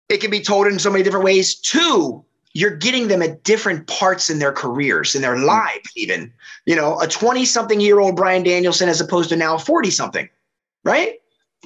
it 0.09 0.21
can 0.21 0.29
be 0.29 0.41
told 0.41 0.67
in 0.67 0.77
so 0.77 0.91
many 0.91 1.03
different 1.03 1.25
ways. 1.25 1.55
Two, 1.55 2.23
you're 2.53 2.75
getting 2.75 3.07
them 3.07 3.21
at 3.21 3.43
different 3.43 3.87
parts 3.87 4.29
in 4.29 4.37
their 4.37 4.51
careers, 4.51 5.15
in 5.15 5.21
their 5.21 5.35
mm. 5.35 5.45
lives, 5.45 5.89
even. 5.95 6.31
You 6.65 6.75
know, 6.75 6.99
a 6.99 7.07
20 7.07 7.45
something 7.45 7.79
year 7.79 7.99
old 7.99 8.15
Bryan 8.15 8.43
Danielson 8.43 8.89
as 8.89 9.01
opposed 9.01 9.29
to 9.29 9.35
now 9.35 9.57
40 9.57 9.89
something, 9.89 10.29
right? 10.83 11.15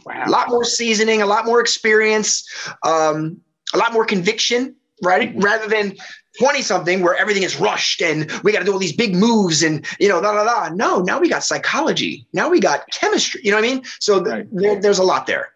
Wow. 0.08 0.24
A 0.26 0.30
lot 0.30 0.50
more 0.50 0.64
seasoning, 0.64 1.22
a 1.22 1.26
lot 1.26 1.46
more 1.46 1.60
experience, 1.60 2.48
um, 2.84 3.40
a 3.74 3.78
lot 3.78 3.92
more 3.94 4.06
conviction, 4.06 4.76
right? 5.04 5.36
Mhm. 5.36 5.44
Rather 5.44 5.68
than 5.68 5.96
20 6.40 6.62
something 6.62 7.02
where 7.02 7.16
everything 7.16 7.44
is 7.44 7.60
rushed 7.60 8.02
and 8.02 8.32
we 8.44 8.52
got 8.52 8.60
to 8.60 8.66
do 8.66 8.72
all 8.72 8.80
these 8.80 8.96
big 8.96 9.16
moves 9.16 9.64
and, 9.64 9.86
you 10.00 10.08
know, 10.08 10.22
da 10.22 10.32
da 10.34 10.44
da. 10.46 10.74
No, 10.74 11.00
now 11.02 11.20
we 11.20 11.28
got 11.28 11.44
psychology. 11.44 12.26
Now 12.32 12.48
we 12.50 12.60
got 12.60 12.88
chemistry. 12.92 13.42
You 13.44 13.52
know 13.52 13.58
what 13.58 13.66
I 13.66 13.74
mean? 13.74 13.84
So 14.00 14.24
th- 14.24 14.34
Right. 14.34 14.48
there, 14.52 14.82
there's 14.82 15.00
a 15.00 15.04
lot 15.04 15.28
there. 15.28 15.50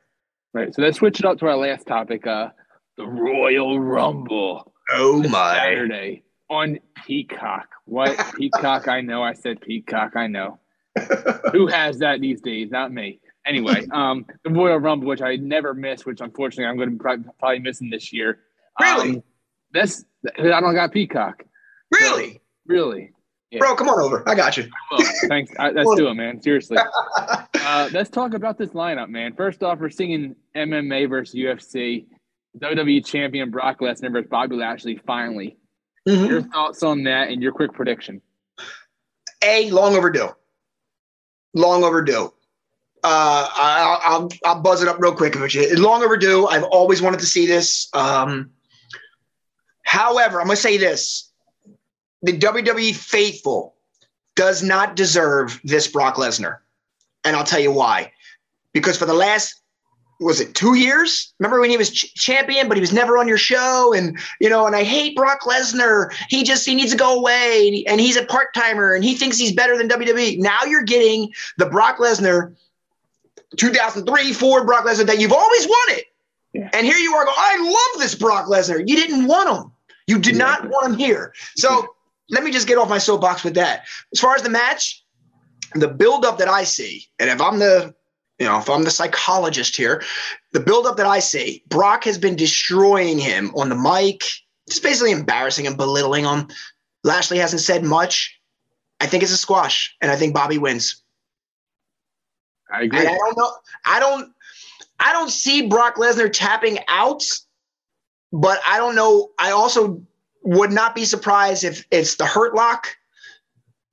Right. 0.54 0.74
So 0.76 0.82
let's 0.82 0.97
switch 0.97 1.20
it 1.20 1.26
up 1.26 1.38
to 1.39 1.45
our 1.47 1.56
last 1.56 1.88
topic, 1.88 2.28
uh, 2.28 2.49
the 2.97 3.06
Royal 3.08 3.80
Rumble. 3.80 4.74
Oh 4.91 5.24
my. 5.30 5.56
Saturday 5.56 6.24
on 6.49 6.78
Peacock. 7.06 7.68
What 7.86 8.18
Peacock? 8.38 8.88
I 8.89 8.99
know. 9.02 9.24
I 9.24 9.34
said 9.34 9.62
Peacock. 9.62 10.16
I 10.18 10.28
know. 10.28 10.60
Who 11.54 11.68
has 11.68 11.99
that 11.99 12.20
these 12.20 12.41
days? 12.41 12.70
Not 12.70 12.91
me. 12.91 13.20
Anyway, 13.46 13.86
um, 13.92 14.26
the 14.44 14.50
Royal 14.52 14.78
Rumble, 14.78 15.08
which 15.08 15.22
I 15.22 15.36
never 15.38 15.74
miss, 15.74 16.06
which 16.06 16.22
unfortunately 16.22 16.66
I'm 16.66 16.76
going 16.78 16.89
to 16.89 16.96
be 16.96 17.30
probably, 17.39 17.60
missing 17.60 17.89
this 17.89 18.12
year. 18.14 18.39
Really? 18.80 19.10
Um, 19.18 19.24
that's 19.74 20.06
I 20.38 20.60
don't 20.60 20.76
got 20.76 20.92
Peacock. 20.92 21.44
Really? 21.92 22.42
Really. 22.68 23.12
Yeah. 23.52 23.60
Bro, 23.60 23.76
come 23.76 23.89
on 23.89 24.00
over. 24.02 24.24
I 24.28 24.36
got 24.36 24.56
you. 24.56 24.70
Well, 24.92 25.06
thanks. 25.28 25.52
I, 25.60 25.72
let's 25.72 25.94
do 25.96 26.08
it, 26.08 26.14
man. 26.16 26.42
Seriously. 26.42 26.78
Uh, 27.64 27.88
let's 27.94 28.10
talk 28.10 28.34
about 28.34 28.58
this 28.58 28.72
lineup, 28.72 29.08
man. 29.08 29.34
First 29.34 29.62
off, 29.64 29.80
we're 29.80 29.89
seeing 29.92 30.36
MMA 30.58 31.08
versus 31.08 31.36
UFC. 31.36 32.06
WWE 32.58 33.06
champion 33.06 33.50
Brock 33.52 33.80
Lesnar 33.80 34.12
versus 34.12 34.28
Bobby 34.30 34.56
Lashley. 34.58 34.98
Finally, 35.06 35.58
Mhm. 36.10 36.28
your 36.28 36.42
thoughts 36.42 36.82
on 36.84 37.04
that 37.04 37.30
and 37.30 37.42
your 37.42 37.52
quick 37.54 37.72
prediction. 37.72 38.20
A, 39.44 39.70
long 39.70 39.96
overdue. 39.96 40.30
Long 41.54 41.84
overdue. 41.84 42.34
Uh, 43.04 43.49
I, 43.56 43.99
I'll, 44.04 44.30
I'll 44.45 44.62
buzz 44.62 44.82
it 44.82 44.88
up 44.88 44.99
real 44.99 45.16
quick 45.16 45.36
with 45.36 45.56
you. 45.56 45.76
Long 45.76 46.04
overdue. 46.04 46.47
I've 46.47 46.64
always 46.64 47.02
wanted 47.02 47.20
to 47.22 47.26
see 47.26 47.47
this. 47.47 47.89
Um, 47.93 48.52
however, 49.84 50.39
I'm 50.39 50.47
going 50.47 50.56
to 50.56 50.62
say 50.62 50.78
this 50.78 51.32
the 52.22 52.38
WWE 52.38 52.95
faithful 52.95 53.76
does 54.36 54.62
not 54.64 54.95
deserve 54.95 55.60
this 55.64 55.88
Brock 55.88 56.16
Lesnar. 56.16 56.58
And 57.24 57.36
I'll 57.36 57.43
tell 57.43 57.60
you 57.60 57.72
why. 57.72 58.12
Because 58.74 58.97
for 58.97 59.06
the 59.06 59.14
last 59.14 59.62
was 60.22 60.39
it 60.39 60.54
two 60.54 60.76
years? 60.76 61.34
Remember 61.39 61.60
when 61.60 61.72
he 61.72 61.78
was 61.78 61.89
ch- 61.89 62.14
champion, 62.14 62.68
but 62.68 62.78
he 62.78 62.82
was 62.82 62.93
never 62.93 63.18
on 63.18 63.28
your 63.28 63.39
show, 63.39 63.91
and 63.93 64.18
you 64.39 64.49
know, 64.49 64.68
and 64.68 64.76
I 64.76 64.84
hate 64.84 65.16
Brock 65.16 65.41
Lesnar. 65.41 66.14
He 66.30 66.43
just 66.43 66.66
he 66.66 66.76
needs 66.76 66.91
to 66.91 66.97
go 66.97 67.18
away, 67.18 67.84
and 67.88 67.99
he's 67.99 68.18
a 68.18 68.26
part 68.26 68.54
timer, 68.54 68.93
and 68.93 69.04
he 69.04 69.16
thinks 69.16 69.38
he's 69.38 69.52
better 69.52 69.76
than 69.78 69.89
WWE. 69.89 70.38
Now 70.38 70.64
you're 70.64 70.84
getting 70.84 71.32
the 71.58 71.66
Brock 71.66 71.97
Lesnar, 71.97 72.56
2003, 73.58 74.34
four 74.34 74.66
Brock 74.66 74.86
Lesnar 74.86 75.06
that 75.06 75.20
you've 75.20 75.34
always 75.34 75.66
wanted, 75.68 76.04
yeah. 76.54 76.70
and 76.74 76.86
here 76.86 76.97
you 76.97 77.14
are 77.14 77.26
going, 77.26 77.38
I 77.38 77.64
love 77.64 78.02
this 78.02 78.16
Brock 78.16 78.47
Lesnar. 78.47 78.84
You 78.88 78.95
didn't 78.95 79.28
want 79.28 79.49
him. 79.49 79.72
You 80.08 80.20
did 80.20 80.36
yeah. 80.36 80.45
not 80.45 80.70
want 80.70 80.93
him 80.93 80.99
here. 80.99 81.34
So 81.56 81.95
let 82.30 82.43
me 82.43 82.52
just 82.52 82.68
get 82.68 82.78
off 82.78 82.89
my 82.89 82.97
soapbox 82.97 83.43
with 83.43 83.56
that. 83.56 83.86
As 84.14 84.20
far 84.20 84.36
as 84.36 84.41
the 84.41 84.49
match, 84.49 85.04
the 85.76 85.88
buildup 85.88 86.38
that 86.39 86.47
I 86.47 86.64
see, 86.64 87.06
and 87.20 87.30
if 87.30 87.41
I'm 87.41 87.60
the 87.60 87.93
you 88.41 88.47
know, 88.47 88.58
if 88.58 88.72
I'm 88.72 88.84
the 88.84 88.89
psychologist 88.89 89.76
here, 89.76 90.02
the 90.52 90.60
buildup 90.60 90.97
that 90.97 91.06
I 91.06 91.20
see, 91.20 91.64
Brock 91.68 92.06
has 92.06 92.18
been 92.18 92.36
destroying 92.36 93.20
him 93.20 93.52
on 93.56 93.70
the 93.70 93.76
mic, 93.76 94.24
just 94.68 94.82
basically 94.82 95.12
embarrassing 95.12 95.68
him, 95.68 95.76
belittling 95.76 96.26
him. 96.26 96.47
Lashley 97.04 97.38
hasn't 97.38 97.62
said 97.62 97.84
much. 97.84 98.41
I 98.99 99.06
think 99.06 99.22
it's 99.22 99.32
a 99.32 99.38
squash, 99.38 99.95
and 100.02 100.10
I 100.10 100.16
think 100.16 100.34
Bobby 100.34 100.58
wins. 100.58 101.01
I 102.72 102.84
agree. 102.84 102.99
I 102.99 103.03
don't 103.05 103.38
know. 103.38 103.51
I 103.86 103.99
don't. 103.99 104.34
I 104.99 105.13
don't 105.13 105.30
see 105.30 105.67
Brock 105.67 105.95
Lesnar 105.95 106.32
tapping 106.32 106.80
out, 106.88 107.24
but 108.32 108.59
I 108.67 108.78
don't 108.78 108.95
know. 108.95 109.30
I 109.39 109.51
also 109.51 110.01
would 110.43 110.72
not 110.72 110.95
be 110.95 111.05
surprised 111.05 111.63
if 111.63 111.86
it's 111.91 112.15
the 112.15 112.26
hurt 112.26 112.55
lock, 112.55 112.95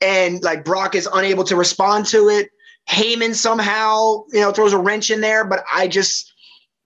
and 0.00 0.42
like 0.42 0.64
Brock 0.64 0.94
is 0.94 1.08
unable 1.12 1.44
to 1.44 1.56
respond 1.56 2.06
to 2.06 2.28
it 2.28 2.50
Heyman 2.88 3.34
somehow, 3.34 4.24
you 4.32 4.40
know, 4.40 4.50
throws 4.50 4.72
a 4.72 4.78
wrench 4.78 5.10
in 5.10 5.20
there, 5.20 5.44
but 5.44 5.62
I 5.72 5.88
just 5.88 6.32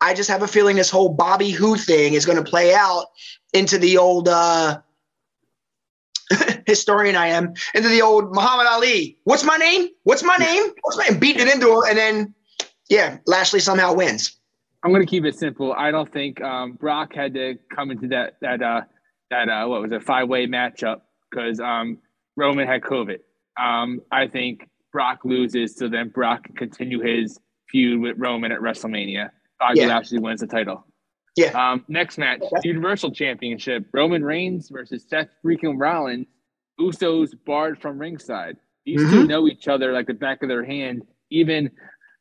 I 0.00 0.14
just 0.14 0.28
have 0.28 0.42
a 0.42 0.48
feeling 0.48 0.76
this 0.76 0.90
whole 0.90 1.08
Bobby 1.08 1.50
Who 1.50 1.76
thing 1.76 2.14
is 2.14 2.26
going 2.26 2.42
to 2.42 2.50
play 2.50 2.74
out 2.74 3.06
into 3.52 3.78
the 3.78 3.98
old 3.98 4.28
uh 4.28 4.80
historian 6.66 7.16
I 7.16 7.28
am, 7.28 7.54
into 7.74 7.88
the 7.88 8.02
old 8.02 8.34
Muhammad 8.34 8.66
Ali. 8.66 9.18
What's 9.24 9.44
my 9.44 9.56
name? 9.56 9.88
What's 10.04 10.22
my 10.22 10.36
name? 10.36 10.72
What's 10.82 10.96
my 10.96 11.08
name? 11.08 11.18
Beating 11.18 11.46
it 11.46 11.54
into 11.54 11.70
him, 11.72 11.82
and 11.88 11.98
then 11.98 12.34
yeah, 12.88 13.18
Lashley 13.26 13.60
somehow 13.60 13.94
wins. 13.94 14.38
I'm 14.82 14.90
going 14.90 15.02
to 15.02 15.08
keep 15.08 15.24
it 15.24 15.36
simple. 15.36 15.72
I 15.72 15.90
don't 15.90 16.12
think 16.12 16.42
um, 16.42 16.72
Brock 16.72 17.14
had 17.14 17.34
to 17.34 17.54
come 17.74 17.90
into 17.90 18.08
that 18.08 18.34
that 18.40 18.62
uh, 18.62 18.82
that 19.30 19.48
uh, 19.48 19.66
what 19.66 19.80
was 19.82 19.92
a 19.92 20.00
five 20.00 20.28
way 20.28 20.46
matchup 20.46 21.02
because 21.30 21.60
um, 21.60 21.98
Roman 22.36 22.66
had 22.66 22.82
COVID. 22.82 23.18
Um, 23.60 24.00
I 24.10 24.26
think 24.26 24.68
Brock 24.92 25.20
loses, 25.24 25.76
so 25.76 25.88
then 25.88 26.08
Brock 26.08 26.44
can 26.44 26.54
continue 26.54 27.00
his 27.00 27.38
feud 27.70 28.00
with 28.00 28.16
Roman 28.18 28.52
at 28.52 28.60
WrestleMania. 28.60 29.30
Bobby 29.58 29.80
yeah. 29.80 29.86
Lashley 29.86 30.18
wins 30.18 30.40
the 30.40 30.46
title. 30.46 30.84
Yeah. 31.36 31.50
Um, 31.52 31.84
next 31.88 32.18
match, 32.18 32.42
Universal 32.62 33.12
Championship: 33.12 33.86
Roman 33.92 34.24
Reigns 34.24 34.68
versus 34.68 35.04
Seth 35.08 35.28
freaking 35.44 35.80
Rollins. 35.80 36.26
Usos 36.80 37.32
barred 37.44 37.80
from 37.80 37.98
ringside. 37.98 38.56
These 38.84 39.00
mm-hmm. 39.00 39.10
two 39.10 39.26
know 39.26 39.46
each 39.46 39.68
other 39.68 39.92
like 39.92 40.06
the 40.06 40.14
back 40.14 40.42
of 40.42 40.48
their 40.48 40.64
hand. 40.64 41.02
Even 41.30 41.70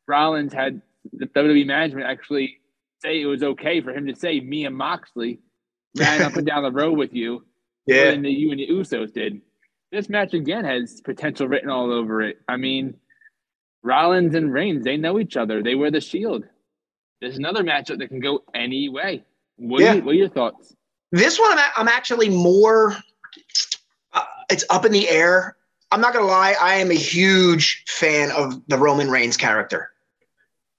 Rollins 0.06 0.52
had 0.52 0.80
the 1.12 1.26
WWE 1.26 1.66
management 1.66 2.06
actually 2.06 2.58
say 3.00 3.20
it 3.20 3.26
was 3.26 3.42
okay 3.42 3.80
for 3.80 3.92
him 3.92 4.06
to 4.06 4.14
say 4.14 4.40
me 4.40 4.64
and 4.64 4.76
Moxley 4.76 5.40
ran 5.98 6.22
up 6.22 6.36
and 6.36 6.46
down 6.46 6.62
the 6.62 6.70
road 6.70 6.96
with 6.98 7.12
you. 7.12 7.44
Yeah. 7.84 8.10
And 8.10 8.24
the 8.24 8.30
you 8.30 8.52
and 8.52 8.60
the 8.60 8.68
Usos 8.68 9.12
did 9.12 9.40
this 9.92 10.08
match 10.08 10.32
again 10.32 10.64
has 10.64 11.00
potential 11.02 11.46
written 11.46 11.68
all 11.68 11.92
over 11.92 12.22
it. 12.22 12.40
I 12.48 12.56
mean, 12.56 12.94
Rollins 13.82 14.34
and 14.34 14.52
Reigns, 14.52 14.84
they 14.84 14.96
know 14.96 15.20
each 15.20 15.36
other. 15.36 15.62
They 15.62 15.74
wear 15.74 15.90
the 15.90 16.00
shield. 16.00 16.44
There's 17.22 17.38
another 17.38 17.62
matchup 17.62 18.00
that 18.00 18.08
can 18.08 18.18
go 18.18 18.42
any 18.52 18.88
way. 18.88 19.22
What, 19.56 19.80
yeah. 19.80 19.92
are, 19.92 19.94
you, 19.94 20.02
what 20.02 20.10
are 20.10 20.18
your 20.18 20.28
thoughts? 20.28 20.74
This 21.12 21.38
one, 21.38 21.56
I'm, 21.56 21.70
I'm 21.76 21.88
actually 21.88 22.28
more, 22.28 22.96
uh, 24.12 24.24
it's 24.50 24.64
up 24.70 24.84
in 24.84 24.90
the 24.90 25.08
air. 25.08 25.56
I'm 25.92 26.00
not 26.00 26.14
going 26.14 26.24
to 26.24 26.28
lie. 26.28 26.56
I 26.60 26.74
am 26.74 26.90
a 26.90 26.94
huge 26.94 27.84
fan 27.86 28.32
of 28.32 28.60
the 28.66 28.76
Roman 28.76 29.08
Reigns 29.08 29.36
character. 29.36 29.92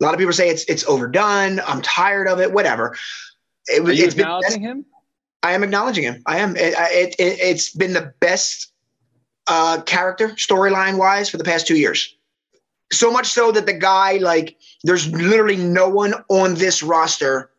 A 0.01 0.03
lot 0.03 0.13
of 0.13 0.19
people 0.19 0.33
say 0.33 0.49
it's 0.49 0.65
it's 0.65 0.83
overdone. 0.85 1.61
I'm 1.61 1.81
tired 1.81 2.27
of 2.27 2.41
it. 2.41 2.51
Whatever. 2.51 2.97
It, 3.67 3.87
Are 3.87 3.93
you 3.93 4.07
acknowledging 4.07 4.63
been, 4.63 4.69
him? 4.69 4.85
I 5.43 5.53
am 5.53 5.63
acknowledging 5.63 6.03
him. 6.03 6.23
I 6.25 6.39
am. 6.39 6.57
It, 6.57 6.73
it, 6.77 7.15
it, 7.19 7.39
it's 7.39 7.69
been 7.69 7.93
the 7.93 8.13
best 8.19 8.73
uh, 9.47 9.81
character 9.83 10.29
storyline 10.29 10.97
wise 10.97 11.29
for 11.29 11.37
the 11.37 11.45
past 11.45 11.67
two 11.67 11.77
years. 11.77 12.17
So 12.97 13.11
much 13.11 13.27
so 13.27 13.51
that 13.51 13.65
the 13.65 13.73
guy, 13.73 14.17
like, 14.17 14.57
there's 14.83 15.11
literally 15.11 15.57
no 15.57 15.89
one 15.89 16.13
on 16.29 16.55
this 16.55 16.83
roster 16.83 17.49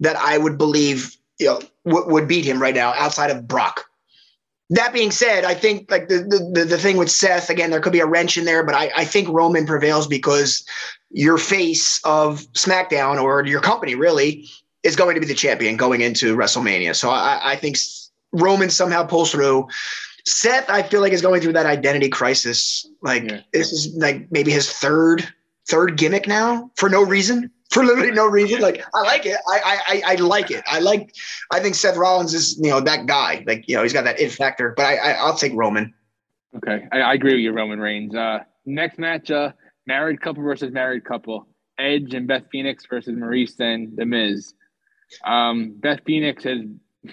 that 0.00 0.16
I 0.16 0.38
would 0.38 0.58
believe 0.58 1.16
you 1.38 1.46
know 1.46 1.60
w- 1.84 2.12
would 2.12 2.28
beat 2.28 2.44
him 2.44 2.60
right 2.60 2.74
now 2.74 2.92
outside 2.94 3.30
of 3.30 3.46
Brock. 3.46 3.84
That 4.70 4.92
being 4.92 5.10
said, 5.10 5.44
I 5.44 5.54
think 5.54 5.90
like 5.90 6.08
the, 6.08 6.18
the 6.52 6.64
the 6.64 6.78
thing 6.78 6.98
with 6.98 7.10
Seth 7.10 7.48
again, 7.48 7.70
there 7.70 7.80
could 7.80 7.92
be 7.92 8.00
a 8.00 8.06
wrench 8.06 8.36
in 8.36 8.44
there, 8.44 8.64
but 8.64 8.74
I, 8.74 8.90
I 8.96 9.04
think 9.04 9.28
Roman 9.28 9.66
prevails 9.66 10.06
because 10.06 10.64
your 11.10 11.38
face 11.38 12.00
of 12.04 12.40
SmackDown 12.52 13.22
or 13.22 13.46
your 13.46 13.60
company 13.60 13.94
really 13.94 14.46
is 14.82 14.94
going 14.94 15.14
to 15.14 15.20
be 15.20 15.26
the 15.26 15.34
champion 15.34 15.76
going 15.76 16.02
into 16.02 16.36
WrestleMania. 16.36 16.94
So 16.94 17.08
I, 17.08 17.40
I 17.42 17.56
think 17.56 17.78
Roman 18.32 18.68
somehow 18.68 19.04
pulls 19.04 19.32
through. 19.32 19.68
Seth, 20.24 20.68
I 20.68 20.82
feel 20.82 21.00
like 21.00 21.12
is 21.12 21.22
going 21.22 21.40
through 21.40 21.54
that 21.54 21.66
identity 21.66 22.08
crisis. 22.08 22.86
Like 23.02 23.30
yeah. 23.30 23.40
this 23.52 23.72
is 23.72 23.94
like 23.96 24.30
maybe 24.30 24.50
his 24.50 24.70
third 24.70 25.26
third 25.68 25.96
gimmick 25.96 26.26
now 26.26 26.70
for 26.76 26.88
no 26.88 27.02
reason, 27.02 27.50
for 27.70 27.84
literally 27.84 28.10
no 28.10 28.26
reason. 28.26 28.60
Like 28.60 28.82
I 28.94 29.02
like 29.02 29.26
it. 29.26 29.36
I 29.48 29.80
I 29.88 30.02
I 30.06 30.14
like 30.16 30.50
it. 30.50 30.64
I 30.66 30.80
like. 30.80 31.14
I 31.50 31.60
think 31.60 31.74
Seth 31.74 31.96
Rollins 31.96 32.34
is 32.34 32.58
you 32.58 32.70
know 32.70 32.80
that 32.80 33.06
guy. 33.06 33.44
Like 33.46 33.68
you 33.68 33.76
know 33.76 33.82
he's 33.82 33.92
got 33.92 34.04
that 34.04 34.20
it 34.20 34.32
factor. 34.32 34.74
But 34.76 34.86
I, 34.86 34.96
I 34.96 35.26
will 35.26 35.36
take 35.36 35.52
Roman. 35.54 35.94
Okay, 36.56 36.86
I, 36.92 37.00
I, 37.00 37.14
agree 37.14 37.34
with 37.34 37.40
you, 37.40 37.52
Roman 37.52 37.78
Reigns. 37.78 38.14
Uh, 38.14 38.38
next 38.64 38.98
match, 38.98 39.30
uh, 39.30 39.52
married 39.86 40.20
couple 40.20 40.42
versus 40.42 40.72
married 40.72 41.04
couple. 41.04 41.46
Edge 41.78 42.14
and 42.14 42.26
Beth 42.26 42.44
Phoenix 42.50 42.84
versus 42.86 43.14
Maryse 43.14 43.60
and 43.60 43.96
The 43.96 44.04
Miz. 44.04 44.54
Um, 45.24 45.74
Beth 45.78 46.00
Phoenix 46.04 46.44
has 46.44 46.60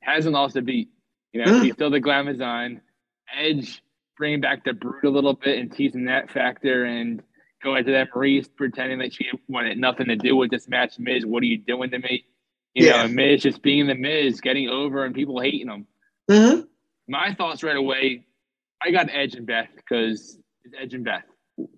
hasn't 0.00 0.34
lost 0.34 0.56
a 0.56 0.62
beat. 0.62 0.88
You 1.32 1.44
know, 1.44 1.52
mm. 1.52 1.64
he's 1.64 1.74
still 1.74 1.90
the 1.90 2.00
glamazon. 2.00 2.80
Edge 3.36 3.82
bringing 4.16 4.40
back 4.40 4.64
the 4.64 4.72
brute 4.72 5.04
a 5.04 5.10
little 5.10 5.34
bit 5.34 5.58
and 5.58 5.72
teasing 5.72 6.04
that 6.06 6.30
factor 6.30 6.84
and 6.84 7.22
going 7.62 7.84
to 7.84 7.92
that 7.92 8.10
Maryse 8.12 8.48
pretending 8.54 8.98
that 8.98 9.12
she 9.12 9.26
wanted 9.48 9.78
nothing 9.78 10.06
to 10.08 10.16
do 10.16 10.36
with 10.36 10.50
this 10.50 10.68
match. 10.68 10.98
Miz, 10.98 11.24
what 11.24 11.42
are 11.42 11.46
you 11.46 11.58
doing 11.58 11.90
to 11.90 11.98
me? 11.98 12.24
You 12.74 12.86
yeah. 12.86 13.02
know, 13.02 13.08
Miz 13.08 13.42
just 13.42 13.62
being 13.62 13.86
the 13.86 13.94
Miz, 13.94 14.40
getting 14.40 14.68
over 14.68 15.04
and 15.04 15.14
people 15.14 15.40
hating 15.40 15.68
him. 15.68 15.86
Mm-hmm. 16.30 16.60
My 17.08 17.34
thoughts 17.34 17.62
right 17.62 17.76
away, 17.76 18.26
I 18.82 18.90
got 18.90 19.08
Edge 19.10 19.34
and 19.34 19.46
Beth 19.46 19.68
because 19.74 20.38
it's 20.64 20.74
Edge 20.80 20.94
and 20.94 21.04
Beth. 21.04 21.24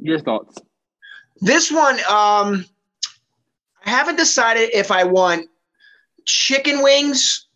Your 0.01 0.21
thoughts? 0.21 0.59
This 1.41 1.73
one, 1.73 1.95
um, 2.01 2.65
I 3.85 3.91
haven't 3.91 4.17
decided 4.17 4.71
if 4.73 4.91
I 4.91 5.05
want 5.05 5.49
chicken 6.25 6.83
wings 6.83 7.47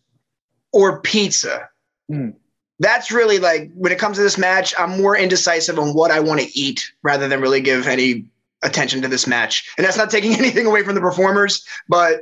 or 0.73 1.01
pizza. 1.01 1.69
Mm. 2.11 2.35
That's 2.79 3.11
really 3.11 3.39
like 3.39 3.71
when 3.73 3.91
it 3.91 3.99
comes 3.99 4.17
to 4.17 4.23
this 4.23 4.37
match, 4.37 4.73
I'm 4.77 5.01
more 5.01 5.17
indecisive 5.17 5.79
on 5.79 5.93
what 5.93 6.11
I 6.11 6.19
want 6.19 6.41
to 6.41 6.59
eat 6.59 6.91
rather 7.01 7.27
than 7.27 7.41
really 7.41 7.61
give 7.61 7.87
any 7.87 8.25
attention 8.63 9.01
to 9.01 9.07
this 9.07 9.25
match. 9.25 9.67
And 9.77 9.85
that's 9.85 9.97
not 9.97 10.09
taking 10.09 10.33
anything 10.37 10.65
away 10.65 10.83
from 10.83 10.95
the 10.95 11.01
performers, 11.01 11.65
but 11.87 12.21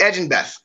Edge 0.00 0.18
and 0.18 0.28
Beth, 0.28 0.56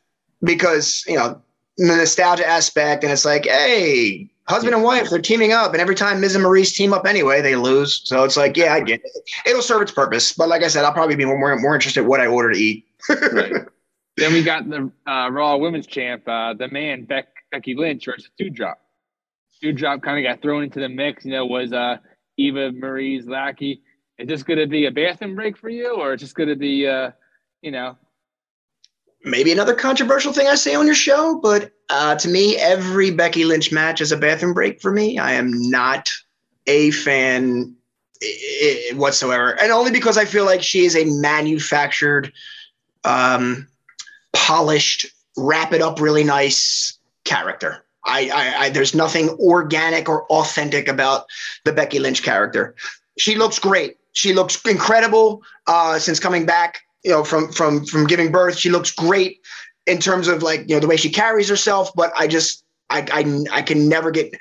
because, 0.44 1.04
you 1.08 1.16
know, 1.16 1.42
the 1.78 1.96
nostalgia 1.96 2.48
aspect, 2.48 3.04
and 3.04 3.12
it's 3.12 3.26
like, 3.26 3.46
hey, 3.46 4.30
husband 4.48 4.76
and 4.76 4.84
wife, 4.84 5.10
they're 5.10 5.20
teaming 5.20 5.54
up, 5.54 5.72
and 5.74 5.82
every 5.82 5.96
time 5.96 6.22
Miz 6.22 6.36
and 6.36 6.44
Maryse 6.44 6.76
team 6.76 6.94
up 6.94 7.06
anyway, 7.06 7.42
they 7.42 7.56
lose. 7.56 8.02
So 8.04 8.24
it's 8.24 8.38
like, 8.38 8.56
yeah, 8.58 8.74
I 8.74 8.82
get 8.82 9.02
it. 9.04 9.30
It'll 9.46 9.62
serve 9.62 9.82
its 9.82 9.92
purpose. 9.92 10.34
But 10.34 10.50
like 10.50 10.64
I 10.64 10.68
said, 10.68 10.86
I'll 10.86 10.94
probably 10.94 11.16
be 11.16 11.26
more 11.26 11.38
more 11.58 11.76
interested 11.76 12.02
in 12.02 12.08
what 12.08 12.20
I 12.20 12.28
order 12.28 12.52
to 12.52 12.58
eat. 12.58 12.86
right. 13.32 13.54
Then 14.18 14.34
we 14.34 14.44
got 14.44 14.70
the 14.70 14.92
uh, 15.08 15.30
Raw 15.32 15.58
Women's 15.58 15.88
Champ, 15.88 16.28
uh, 16.28 16.54
the 16.54 16.68
man 16.68 17.06
Beck 17.06 17.30
Becky 17.54 17.76
Lynch 17.76 18.06
versus 18.06 18.32
Doudrop. 18.40 18.76
Doudrop 19.62 20.02
kind 20.02 20.18
of 20.18 20.30
got 20.30 20.42
thrown 20.42 20.64
into 20.64 20.80
the 20.80 20.90
mix. 20.90 21.24
You 21.24 21.32
know, 21.32 21.46
was 21.46 21.72
uh, 21.72 21.98
Eva 22.36 22.72
Marie's 22.72 23.28
lackey. 23.28 23.84
Is 24.18 24.28
this 24.28 24.42
going 24.42 24.58
to 24.58 24.66
be 24.66 24.88
a 24.88 24.92
bathroom 24.92 25.36
break 25.36 25.56
for 25.56 25.70
you, 25.70 25.96
or 25.96 26.14
is 26.14 26.22
this 26.22 26.34
going 26.34 26.50
to 26.50 26.56
be, 26.56 26.88
uh, 26.88 27.12
you 27.62 27.70
know? 27.70 27.96
Maybe 29.24 29.52
another 29.52 29.76
controversial 29.76 30.34
thing 30.34 30.48
I 30.48 30.56
say 30.56 30.74
on 30.76 30.86
your 30.88 30.96
show, 30.96 31.40
but 31.42 31.72
uh, 31.90 32.16
to 32.16 32.28
me, 32.28 32.58
every 32.58 33.12
Becky 33.12 33.46
Lynch 33.46 33.72
match 33.72 34.02
is 34.02 34.12
a 34.12 34.18
bathroom 34.18 34.54
break 34.54 34.82
for 34.82 34.92
me. 34.92 35.20
I 35.20 35.34
am 35.34 35.52
not 35.70 36.10
a 36.66 36.92
fan 36.92 37.76
whatsoever, 38.94 39.60
and 39.62 39.72
only 39.72 39.92
because 39.92 40.18
I 40.18 40.26
feel 40.26 40.46
like 40.46 40.64
she 40.64 40.86
is 40.86 40.96
a 40.96 41.06
manufactured, 41.06 42.34
um, 43.04 43.68
polished, 44.34 45.06
wrap 45.38 45.72
it 45.72 45.82
up 45.82 46.02
really 46.02 46.24
nice 46.24 46.98
character. 47.26 47.86
I, 48.06 48.30
I, 48.34 48.66
I, 48.66 48.70
there's 48.70 48.94
nothing 48.94 49.30
organic 49.40 50.10
or 50.10 50.26
authentic 50.26 50.88
about 50.88 51.26
the 51.64 51.72
Becky 51.72 52.00
Lynch 52.00 52.22
character. 52.22 52.76
She 53.18 53.36
looks 53.36 53.60
great. 53.60 53.98
She 54.12 54.34
looks 54.34 54.64
incredible 54.66 55.42
uh, 55.68 56.00
since 56.00 56.20
coming 56.20 56.46
back 56.46 56.82
you 57.04 57.12
know, 57.12 57.24
from 57.24 57.52
from 57.52 57.86
from 57.86 58.08
giving 58.08 58.32
birth. 58.32 58.58
She 58.58 58.70
looks 58.70 58.92
great 58.92 59.42
in 59.86 60.00
terms 60.00 60.28
of 60.28 60.42
like 60.42 60.62
you 60.62 60.76
know 60.76 60.80
the 60.80 60.88
way 60.88 60.98
she 60.98 61.10
carries 61.10 61.50
herself. 61.50 61.92
But 61.96 62.12
I 62.18 62.28
just 62.28 62.66
I 62.90 63.06
I, 63.12 63.60
I 63.60 63.62
can 63.62 63.88
never 63.88 64.10
get 64.12 64.34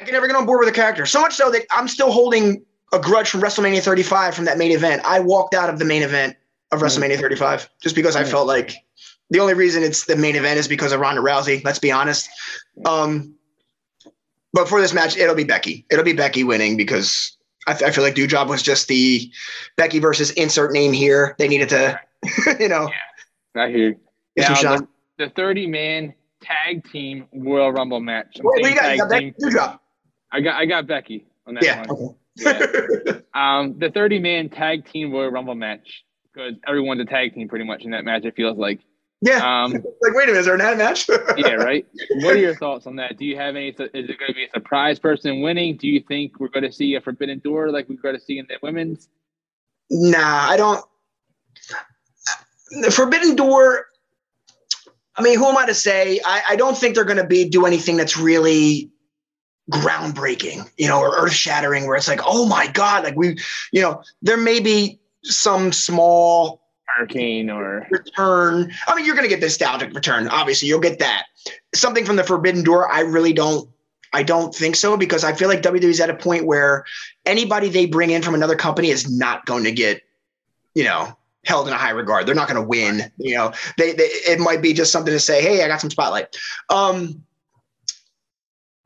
I 0.00 0.04
can 0.04 0.14
never 0.14 0.26
get 0.26 0.36
on 0.36 0.46
board 0.46 0.60
with 0.60 0.68
the 0.68 0.74
character. 0.74 1.06
So 1.06 1.20
much 1.20 1.34
so 1.34 1.50
that 1.50 1.66
I'm 1.70 1.88
still 1.88 2.12
holding 2.12 2.64
a 2.92 2.98
grudge 2.98 3.28
from 3.28 3.40
WrestleMania 3.40 3.82
35 3.82 4.34
from 4.34 4.44
that 4.46 4.58
main 4.58 4.72
event. 4.72 5.02
I 5.04 5.20
walked 5.20 5.54
out 5.54 5.70
of 5.70 5.78
the 5.78 5.84
main 5.84 6.02
event 6.02 6.36
of 6.72 6.80
WrestleMania 6.80 7.20
35 7.20 7.68
just 7.80 7.94
because 7.94 8.16
I 8.16 8.24
felt 8.24 8.46
like 8.46 8.74
the 9.30 9.40
only 9.40 9.54
reason 9.54 9.82
it's 9.82 10.04
the 10.04 10.16
main 10.16 10.36
event 10.36 10.58
is 10.58 10.68
because 10.68 10.92
of 10.92 11.00
Ronda 11.00 11.20
Rousey. 11.20 11.64
Let's 11.64 11.78
be 11.78 11.92
honest. 11.92 12.28
Um, 12.84 13.34
but 14.52 14.68
for 14.68 14.80
this 14.80 14.92
match, 14.92 15.16
it'll 15.16 15.36
be 15.36 15.44
Becky. 15.44 15.86
It'll 15.90 16.04
be 16.04 16.12
Becky 16.12 16.44
winning 16.44 16.76
because 16.76 17.36
I, 17.66 17.74
th- 17.74 17.88
I 17.88 17.92
feel 17.92 18.02
like 18.02 18.14
Doudrop 18.14 18.48
was 18.48 18.62
just 18.62 18.88
the 18.88 19.30
Becky 19.76 20.00
versus 20.00 20.30
insert 20.32 20.72
name 20.72 20.92
here. 20.92 21.36
They 21.38 21.46
needed 21.46 21.68
to, 21.70 22.00
you 22.58 22.68
know. 22.68 22.90
Yeah, 23.54 23.62
I 23.62 23.70
hear. 23.70 23.96
Now, 24.36 24.54
the, 24.54 24.88
the 25.18 25.30
30 25.30 25.66
man 25.66 26.14
tag 26.40 26.90
team 26.90 27.26
Royal 27.32 27.70
Rumble 27.70 28.00
match. 28.00 28.38
Wait, 28.42 28.64
you 28.64 28.74
got, 28.74 28.98
got 28.98 29.10
Becky 29.10 29.32
Doudrop. 29.32 29.78
I 30.32 30.40
got 30.40 30.54
I 30.56 30.66
got 30.66 30.86
Becky 30.86 31.26
on 31.46 31.54
that 31.54 31.64
yeah, 31.64 31.84
one. 31.86 32.14
Okay. 32.40 33.00
yeah. 33.06 33.20
um, 33.58 33.78
the 33.78 33.90
30 33.90 34.18
man 34.18 34.48
tag 34.48 34.90
team 34.90 35.12
Royal 35.12 35.30
Rumble 35.30 35.54
match 35.54 36.04
because 36.32 36.54
everyone's 36.66 37.00
a 37.00 37.04
tag 37.04 37.34
team 37.34 37.48
pretty 37.48 37.64
much 37.64 37.84
in 37.84 37.90
that 37.92 38.04
match. 38.04 38.24
It 38.24 38.34
feels 38.36 38.56
like. 38.56 38.80
Yeah. 39.20 39.64
Um, 39.64 39.72
like, 39.72 40.14
wait 40.14 40.24
a 40.24 40.32
minute, 40.32 40.38
is 40.38 40.46
there 40.46 40.54
an 40.54 40.60
ad 40.60 40.78
match? 40.78 41.08
yeah, 41.36 41.54
right. 41.54 41.86
What 42.16 42.34
are 42.34 42.38
your 42.38 42.54
thoughts 42.54 42.86
on 42.86 42.96
that? 42.96 43.18
Do 43.18 43.24
you 43.24 43.36
have 43.36 43.56
any? 43.56 43.68
Is 43.68 43.78
it 43.78 43.92
going 43.92 44.28
to 44.28 44.34
be 44.34 44.44
a 44.44 44.50
surprise 44.54 44.98
person 44.98 45.40
winning? 45.42 45.76
Do 45.76 45.88
you 45.88 46.00
think 46.00 46.40
we're 46.40 46.48
going 46.48 46.64
to 46.64 46.72
see 46.72 46.94
a 46.94 47.00
Forbidden 47.00 47.40
Door 47.40 47.70
like 47.70 47.88
we're 47.88 47.96
going 47.96 48.18
to 48.18 48.20
see 48.20 48.38
in 48.38 48.46
the 48.48 48.56
women's? 48.62 49.08
Nah, 49.90 50.48
I 50.48 50.56
don't. 50.56 50.84
The 52.82 52.90
Forbidden 52.90 53.36
Door. 53.36 53.86
I 55.16 55.22
mean, 55.22 55.36
who 55.36 55.46
am 55.46 55.56
I 55.56 55.66
to 55.66 55.74
say? 55.74 56.20
I, 56.24 56.42
I 56.50 56.56
don't 56.56 56.78
think 56.78 56.94
they're 56.94 57.04
going 57.04 57.18
to 57.18 57.26
be 57.26 57.48
do 57.48 57.66
anything 57.66 57.96
that's 57.96 58.16
really 58.16 58.90
groundbreaking, 59.70 60.68
you 60.78 60.88
know, 60.88 60.98
or 61.00 61.14
earth 61.16 61.32
shattering, 61.32 61.86
where 61.86 61.96
it's 61.96 62.08
like, 62.08 62.20
oh 62.24 62.46
my 62.46 62.68
god, 62.68 63.04
like 63.04 63.16
we, 63.16 63.38
you 63.72 63.82
know, 63.82 64.02
there 64.22 64.38
may 64.38 64.60
be 64.60 64.98
some 65.22 65.72
small 65.72 66.62
or 66.98 67.86
return. 67.90 68.72
I 68.86 68.94
mean, 68.94 69.04
you're 69.04 69.14
going 69.14 69.28
to 69.28 69.34
get 69.34 69.40
nostalgic 69.40 69.94
return. 69.94 70.28
Obviously, 70.28 70.68
you'll 70.68 70.80
get 70.80 70.98
that. 70.98 71.24
Something 71.74 72.04
from 72.04 72.16
the 72.16 72.24
Forbidden 72.24 72.62
Door. 72.62 72.90
I 72.92 73.00
really 73.00 73.32
don't. 73.32 73.68
I 74.12 74.24
don't 74.24 74.52
think 74.52 74.74
so 74.74 74.96
because 74.96 75.22
I 75.22 75.32
feel 75.32 75.48
like 75.48 75.62
WWE's 75.62 76.00
at 76.00 76.10
a 76.10 76.16
point 76.16 76.44
where 76.44 76.84
anybody 77.26 77.68
they 77.68 77.86
bring 77.86 78.10
in 78.10 78.22
from 78.22 78.34
another 78.34 78.56
company 78.56 78.88
is 78.88 79.08
not 79.08 79.46
going 79.46 79.62
to 79.62 79.70
get, 79.70 80.02
you 80.74 80.82
know, 80.82 81.16
held 81.44 81.68
in 81.68 81.72
a 81.72 81.76
high 81.76 81.90
regard. 81.90 82.26
They're 82.26 82.34
not 82.34 82.48
going 82.48 82.60
to 82.60 82.66
win. 82.66 83.10
You 83.18 83.36
know, 83.36 83.52
they, 83.78 83.92
they 83.92 84.04
it 84.04 84.40
might 84.40 84.62
be 84.62 84.72
just 84.72 84.90
something 84.90 85.12
to 85.12 85.20
say, 85.20 85.42
hey, 85.42 85.62
I 85.62 85.68
got 85.68 85.80
some 85.80 85.90
spotlight. 85.90 86.36
Um, 86.70 87.22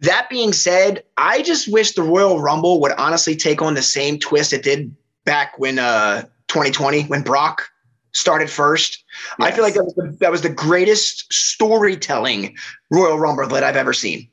that 0.00 0.28
being 0.28 0.52
said, 0.52 1.05
I 1.16 1.40
just 1.40 1.72
wish 1.72 1.92
the 1.92 2.02
Royal 2.02 2.40
Rumble 2.42 2.80
would 2.82 2.92
honestly 2.92 3.34
take 3.34 3.62
on 3.62 3.74
the 3.74 3.82
same 3.82 4.18
twist 4.18 4.52
it 4.52 4.62
did 4.62 4.94
back 5.24 5.59
when 5.59 5.78
uh 5.78 6.22
2020 6.48 7.05
when 7.05 7.22
Brock 7.22 7.70
started 8.15 8.49
first. 8.49 9.05
Yes. 9.39 9.49
I 9.49 9.51
feel 9.53 9.65
like 9.65 9.75
that 9.75 9.85
was, 9.85 9.95
the, 9.95 10.17
that 10.21 10.31
was 10.31 10.43
the 10.43 10.49
greatest 10.49 11.33
storytelling 11.33 12.57
Royal 12.91 13.19
Rumble 13.19 13.47
that 13.49 13.62
I've 13.62 13.77
ever 13.77 13.93
seen. 13.93 14.31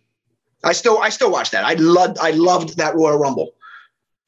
I 0.64 0.74
still 0.74 1.00
I 1.00 1.10
still 1.10 1.32
watch 1.32 1.52
that. 1.52 1.66
I 1.66 1.74
loved 1.74 2.20
I 2.20 2.32
loved 2.32 2.78
that 2.78 2.96
Royal 2.96 3.18
Rumble. 3.18 3.52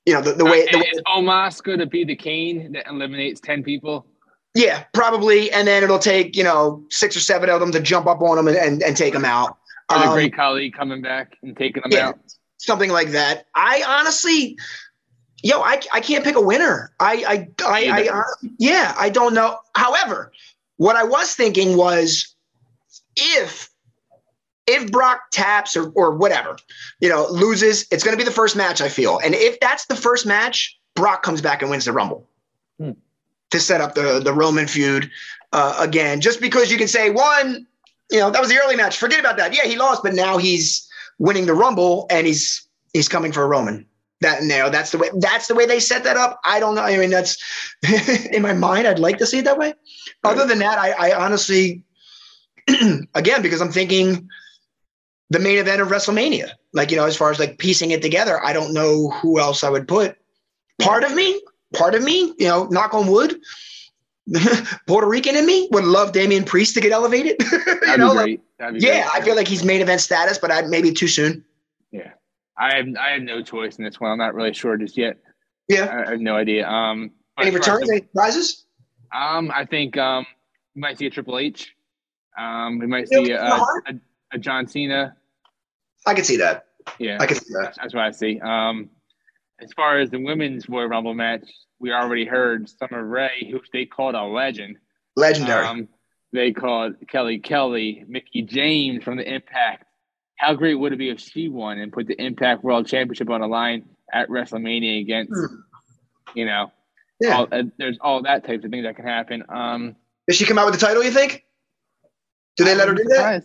You 0.06 0.16
know 0.16 0.22
the, 0.22 0.34
the 0.34 0.46
way. 0.46 0.68
Uh, 0.68 0.80
the 0.80 0.80
is 0.80 1.02
Omos 1.08 1.64
going 1.64 1.80
to 1.80 1.86
be 1.86 2.04
the 2.04 2.16
Kane 2.16 2.74
that 2.74 2.88
eliminates 2.88 3.40
ten 3.40 3.64
people? 3.64 4.08
Yeah, 4.56 4.84
probably, 4.94 5.52
and 5.52 5.68
then 5.68 5.84
it'll 5.84 6.00
take 6.00 6.36
you 6.36 6.44
know 6.44 6.84
six 6.90 7.16
or 7.16 7.20
seven 7.20 7.50
of 7.50 7.60
them 7.60 7.72
to 7.72 7.80
jump 7.80 8.08
up 8.08 8.22
on 8.22 8.36
them 8.38 8.48
and, 8.48 8.58
and, 8.58 8.84
and 8.84 8.98
take 8.98 9.14
them 9.14 9.26
out. 9.26 9.58
Or 9.92 10.00
the 10.00 10.08
um, 10.08 10.14
Great 10.14 10.36
Khali 10.36 10.72
coming 10.72 11.02
back 11.02 11.38
and 11.44 11.56
taking 11.56 11.84
them 11.84 11.92
yeah, 11.92 12.10
out. 12.10 12.20
Something 12.58 12.90
like 12.90 13.10
that. 13.10 13.46
I 13.54 13.84
honestly, 13.88 14.58
yo, 15.44 15.62
I, 15.62 15.80
I 15.94 16.00
can't 16.00 16.24
pick 16.24 16.36
a 16.36 16.42
winner. 16.42 16.92
I 17.00 17.24
I 17.28 17.48
I, 17.66 17.90
I, 17.90 18.20
I 18.20 18.24
yeah, 18.58 18.96
I 18.98 19.10
don't 19.10 19.34
know. 19.34 19.60
However, 19.76 20.32
what 20.78 20.96
I 20.96 21.04
was 21.04 21.36
thinking 21.36 21.78
was 21.78 22.34
if 23.16 23.70
if 24.66 24.92
Brock 24.92 25.20
taps 25.32 25.76
or 25.76 25.92
or 25.92 26.16
whatever, 26.16 26.58
you 27.00 27.10
know, 27.10 27.28
loses, 27.30 27.86
it's 27.92 28.04
going 28.04 28.18
to 28.18 28.18
be 28.18 28.28
the 28.28 28.34
first 28.34 28.56
match. 28.56 28.82
I 28.82 28.90
feel, 28.90 29.20
and 29.24 29.36
if 29.36 29.60
that's 29.60 29.86
the 29.86 29.96
first 29.96 30.26
match, 30.26 30.80
Brock 30.96 31.22
comes 31.22 31.42
back 31.42 31.62
and 31.62 31.70
wins 31.70 31.86
the 31.86 31.92
Rumble 31.92 32.28
hmm. 32.80 32.92
to 33.52 33.60
set 33.60 33.82
up 33.82 33.94
the 33.94 34.20
the 34.20 34.34
Roman 34.34 34.68
feud 34.68 35.12
uh, 35.52 35.76
again. 35.80 36.22
Just 36.22 36.42
because 36.42 36.72
you 36.72 36.78
can 36.78 36.88
say 36.88 37.10
one, 37.10 37.68
you 38.10 38.20
know, 38.20 38.32
that 38.32 38.40
was 38.40 38.50
the 38.50 38.60
early 38.64 38.78
match. 38.78 38.98
Forget 38.98 39.20
about 39.20 39.38
that. 39.38 39.54
Yeah, 39.54 39.66
he 39.66 39.76
lost, 39.76 40.04
but 40.04 40.14
now 40.14 40.38
he's 40.38 40.88
winning 41.20 41.46
the 41.46 41.54
Rumble 41.54 42.08
and 42.10 42.26
he's 42.26 42.66
he's 42.94 43.10
coming 43.10 43.34
for 43.34 43.44
a 43.44 43.48
Roman. 43.48 43.86
That 44.22 44.42
you 44.42 44.50
know, 44.50 44.70
that's 44.70 44.92
the 44.92 44.98
way 44.98 45.10
that's 45.20 45.48
the 45.48 45.56
way 45.56 45.66
they 45.66 45.80
set 45.80 46.04
that 46.06 46.18
up. 46.18 46.40
I 46.46 46.60
don't 46.60 46.76
know. 46.76 46.84
I 46.84 46.98
mean, 46.98 47.10
that's 47.10 47.38
in 48.32 48.42
my 48.42 48.54
mind. 48.54 48.88
I'd 48.88 49.00
like 49.00 49.18
to 49.18 49.26
see 49.26 49.40
it 49.40 49.46
that 49.46 49.58
way. 49.58 49.74
Right. 50.24 50.32
Other 50.32 50.46
than 50.46 50.60
that, 50.60 50.78
I, 50.78 50.92
I 50.92 51.26
honestly, 51.26 51.84
again, 53.16 53.42
because 53.42 53.62
I'm 53.62 53.72
thinking 53.72 54.30
the 55.30 55.40
main 55.40 55.58
event 55.58 55.82
of 55.82 55.90
WrestleMania. 55.90 56.52
Like 56.74 56.92
you 56.92 56.98
know, 56.98 57.06
as 57.06 57.18
far 57.18 57.32
as 57.32 57.40
like 57.40 57.58
piecing 57.58 57.92
it 57.92 58.02
together, 58.02 58.44
I 58.44 58.54
don't 58.54 58.74
know 58.74 59.10
who 59.10 59.40
else 59.40 59.64
I 59.64 59.70
would 59.70 59.88
put. 59.88 60.18
Part 60.82 61.04
of 61.04 61.14
me, 61.14 61.42
part 61.74 61.96
of 61.96 62.04
me, 62.04 62.34
you 62.38 62.48
know, 62.48 62.66
knock 62.66 62.94
on 62.94 63.08
wood, 63.08 63.40
Puerto 64.88 65.08
Rican 65.08 65.36
in 65.36 65.46
me 65.46 65.68
would 65.72 65.84
love 65.84 66.14
Damian 66.14 66.44
Priest 66.44 66.74
to 66.76 66.82
get 66.82 66.92
elevated. 66.92 67.36
you 67.88 67.98
know, 67.98 68.14
like, 68.14 68.40
yeah, 68.60 68.70
great. 68.70 69.06
I 69.14 69.22
feel 69.22 69.36
like 69.36 69.48
he's 69.48 69.64
main 69.64 69.82
event 69.82 70.02
status, 70.02 70.38
but 70.38 70.52
I 70.52 70.62
maybe 70.64 70.92
too 70.92 71.08
soon. 71.08 71.44
I 72.58 72.76
have 72.76 72.88
I 73.00 73.12
have 73.12 73.22
no 73.22 73.42
choice 73.42 73.78
in 73.78 73.84
this 73.84 74.00
one. 74.00 74.12
I'm 74.12 74.18
not 74.18 74.36
really 74.36 74.54
sure 74.54 74.78
just 74.78 74.98
yet. 74.98 75.18
Yeah, 75.68 76.04
I, 76.08 76.12
have 76.12 76.20
no 76.20 76.36
idea. 76.36 76.68
Um, 76.68 77.12
any 77.40 77.52
returns? 77.52 77.90
Any 77.90 78.02
prizes? 78.02 78.66
Um, 79.14 79.52
I 79.54 79.66
think 79.66 79.98
um, 79.98 80.26
we 80.76 80.82
might 80.82 80.98
see 80.98 81.06
a 81.06 81.10
Triple 81.10 81.40
H. 81.40 81.74
Um, 82.38 82.80
we 82.80 82.88
might 82.88 83.08
see 83.08 83.32
a, 83.32 83.44
a, 83.44 83.94
a 84.34 84.38
John 84.38 84.68
Cena. 84.68 85.16
I 86.06 86.14
can 86.14 86.24
see 86.24 86.38
that. 86.38 86.68
Yeah, 87.00 87.18
I 87.20 87.26
can 87.26 87.38
see 87.38 87.54
that. 87.54 87.76
That's 87.78 87.94
what 87.94 88.04
I 88.04 88.12
see. 88.12 88.40
Um, 88.42 88.90
as 89.62 89.72
far 89.74 90.00
as 90.00 90.10
the 90.10 90.20
women's 90.20 90.68
Royal 90.68 90.88
Rumble 90.88 91.14
match, 91.14 91.50
we 91.80 91.92
already 91.92 92.26
heard 92.26 92.70
Summer 92.70 93.06
Rae, 93.06 93.50
who 93.50 93.62
they 93.72 93.86
called 93.86 94.16
a 94.16 94.24
legend. 94.24 94.78
Legendary. 95.16 95.66
Um, 95.66 95.88
they 96.34 96.52
called 96.52 96.96
Kelly 97.08 97.40
Kelly, 97.40 98.04
Mickie 98.08 98.42
James 98.42 99.04
from 99.04 99.18
the 99.18 99.32
Impact. 99.32 99.86
How 100.38 100.54
great 100.54 100.76
would 100.76 100.94
it 100.94 100.98
be 100.98 101.10
if 101.10 101.20
she 101.20 101.48
won 101.48 101.80
and 101.80 101.92
put 101.92 102.08
the 102.08 102.22
Impact 102.22 102.64
World 102.64 102.88
Championship 102.88 103.30
on 103.30 103.42
the 103.42 103.48
line 103.48 103.86
at 104.12 104.30
WrestleMania 104.30 105.02
against, 105.02 105.32
mm. 105.32 105.48
you 106.36 106.46
know, 106.46 106.72
yeah. 107.20 107.38
All, 107.38 107.48
uh, 107.52 107.64
there's 107.78 107.98
all 108.02 108.22
that 108.24 108.46
types 108.46 108.66
of 108.66 108.72
things 108.72 108.84
that 108.84 108.96
can 108.96 109.06
happen. 109.06 109.44
Um, 109.48 109.96
Does 110.28 110.36
she 110.36 110.46
come 110.46 110.58
out 110.58 110.66
with 110.66 110.80
the 110.80 110.86
title? 110.86 111.04
You 111.04 111.12
think? 111.12 111.46
Do 112.58 112.66
they 112.66 112.76
let 112.76 112.88
her 112.88 112.94
do 112.94 113.04
that? 113.06 113.44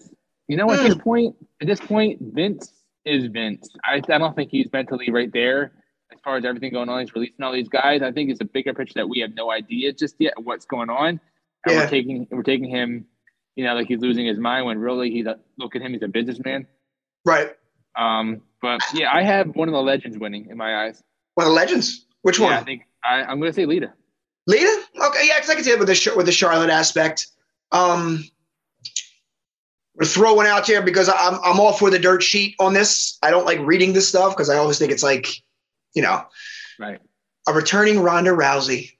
You 0.48 0.56
know, 0.56 0.70
at 0.70 0.80
mm. 0.80 0.86
this 0.86 0.96
point, 0.96 1.36
at 1.60 1.66
this 1.66 1.80
point, 1.80 2.18
Vince 2.20 2.72
is 3.04 3.26
Vince. 3.26 3.68
I, 3.84 3.96
I 3.96 4.18
don't 4.18 4.34
think 4.34 4.50
he's 4.50 4.68
mentally 4.72 5.10
right 5.10 5.30
there 5.32 5.72
as 6.12 6.18
far 6.24 6.36
as 6.36 6.44
everything 6.44 6.72
going 6.72 6.88
on. 6.88 7.00
He's 7.00 7.14
releasing 7.14 7.42
all 7.42 7.52
these 7.52 7.68
guys. 7.68 8.02
I 8.02 8.12
think 8.12 8.30
it's 8.30 8.40
a 8.40 8.46
bigger 8.46 8.74
picture 8.74 8.94
that 8.96 9.08
we 9.08 9.20
have 9.20 9.34
no 9.34 9.50
idea 9.50 9.92
just 9.92 10.16
yet 10.18 10.34
what's 10.42 10.64
going 10.64 10.90
on. 10.90 11.08
And 11.08 11.20
yeah. 11.68 11.80
we're 11.80 11.88
taking 11.88 12.26
we're 12.30 12.42
taking 12.42 12.68
him, 12.68 13.06
you 13.56 13.64
know, 13.64 13.74
like 13.74 13.88
he's 13.88 14.00
losing 14.00 14.26
his 14.26 14.38
mind 14.38 14.66
when 14.66 14.78
really 14.78 15.10
he's 15.10 15.26
a, 15.26 15.38
look 15.58 15.76
at 15.76 15.82
him, 15.82 15.92
he's 15.92 16.02
a 16.02 16.08
businessman. 16.08 16.66
Right. 17.24 17.50
Um, 17.96 18.42
but 18.62 18.80
yeah, 18.94 19.12
I 19.12 19.22
have 19.22 19.54
one 19.54 19.68
of 19.68 19.72
the 19.72 19.82
legends 19.82 20.18
winning 20.18 20.48
in 20.50 20.56
my 20.56 20.84
eyes. 20.84 21.02
One 21.34 21.46
of 21.46 21.50
the 21.50 21.56
legends? 21.56 22.06
Which 22.22 22.40
one? 22.40 22.52
I 22.52 22.62
think 22.62 22.82
I, 23.04 23.20
am 23.20 23.38
going 23.38 23.50
to 23.50 23.52
say 23.52 23.66
Lita. 23.66 23.92
Lita? 24.46 24.82
Okay, 25.00 25.26
yeah, 25.26 25.34
because 25.36 25.50
I 25.50 25.54
can 25.54 25.64
see 25.64 25.70
it 25.70 25.78
with 25.78 25.88
the 25.88 26.12
with 26.16 26.26
the 26.26 26.32
Charlotte 26.32 26.70
aspect. 26.70 27.28
Um, 27.70 28.24
we're 29.94 30.06
throwing 30.06 30.46
out 30.46 30.66
there 30.66 30.82
because 30.82 31.08
I'm 31.08 31.34
I'm 31.44 31.60
all 31.60 31.72
for 31.72 31.90
the 31.90 31.98
dirt 31.98 32.22
sheet 32.22 32.54
on 32.58 32.72
this. 32.72 33.18
I 33.22 33.30
don't 33.30 33.44
like 33.44 33.58
reading 33.60 33.92
this 33.92 34.08
stuff 34.08 34.34
because 34.34 34.48
I 34.48 34.56
always 34.56 34.78
think 34.78 34.92
it's 34.92 35.02
like, 35.02 35.28
you 35.94 36.02
know, 36.02 36.24
right. 36.78 37.00
A 37.46 37.52
returning 37.52 38.00
Ronda 38.00 38.30
Rousey. 38.30 38.92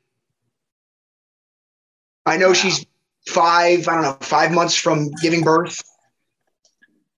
I 2.26 2.36
know 2.36 2.48
wow. 2.48 2.54
she's 2.54 2.86
five, 3.26 3.88
I 3.88 3.94
don't 3.94 4.02
know, 4.02 4.18
five 4.20 4.52
months 4.52 4.74
from 4.74 5.10
giving 5.22 5.42
birth, 5.42 5.82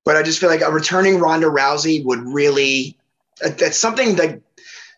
but 0.05 0.16
I 0.16 0.22
just 0.22 0.38
feel 0.38 0.48
like 0.48 0.62
a 0.62 0.70
returning 0.70 1.18
Ronda 1.18 1.46
Rousey 1.46 2.05
would 2.05 2.20
really. 2.20 2.96
That's 3.40 3.78
something 3.78 4.16
that 4.16 4.40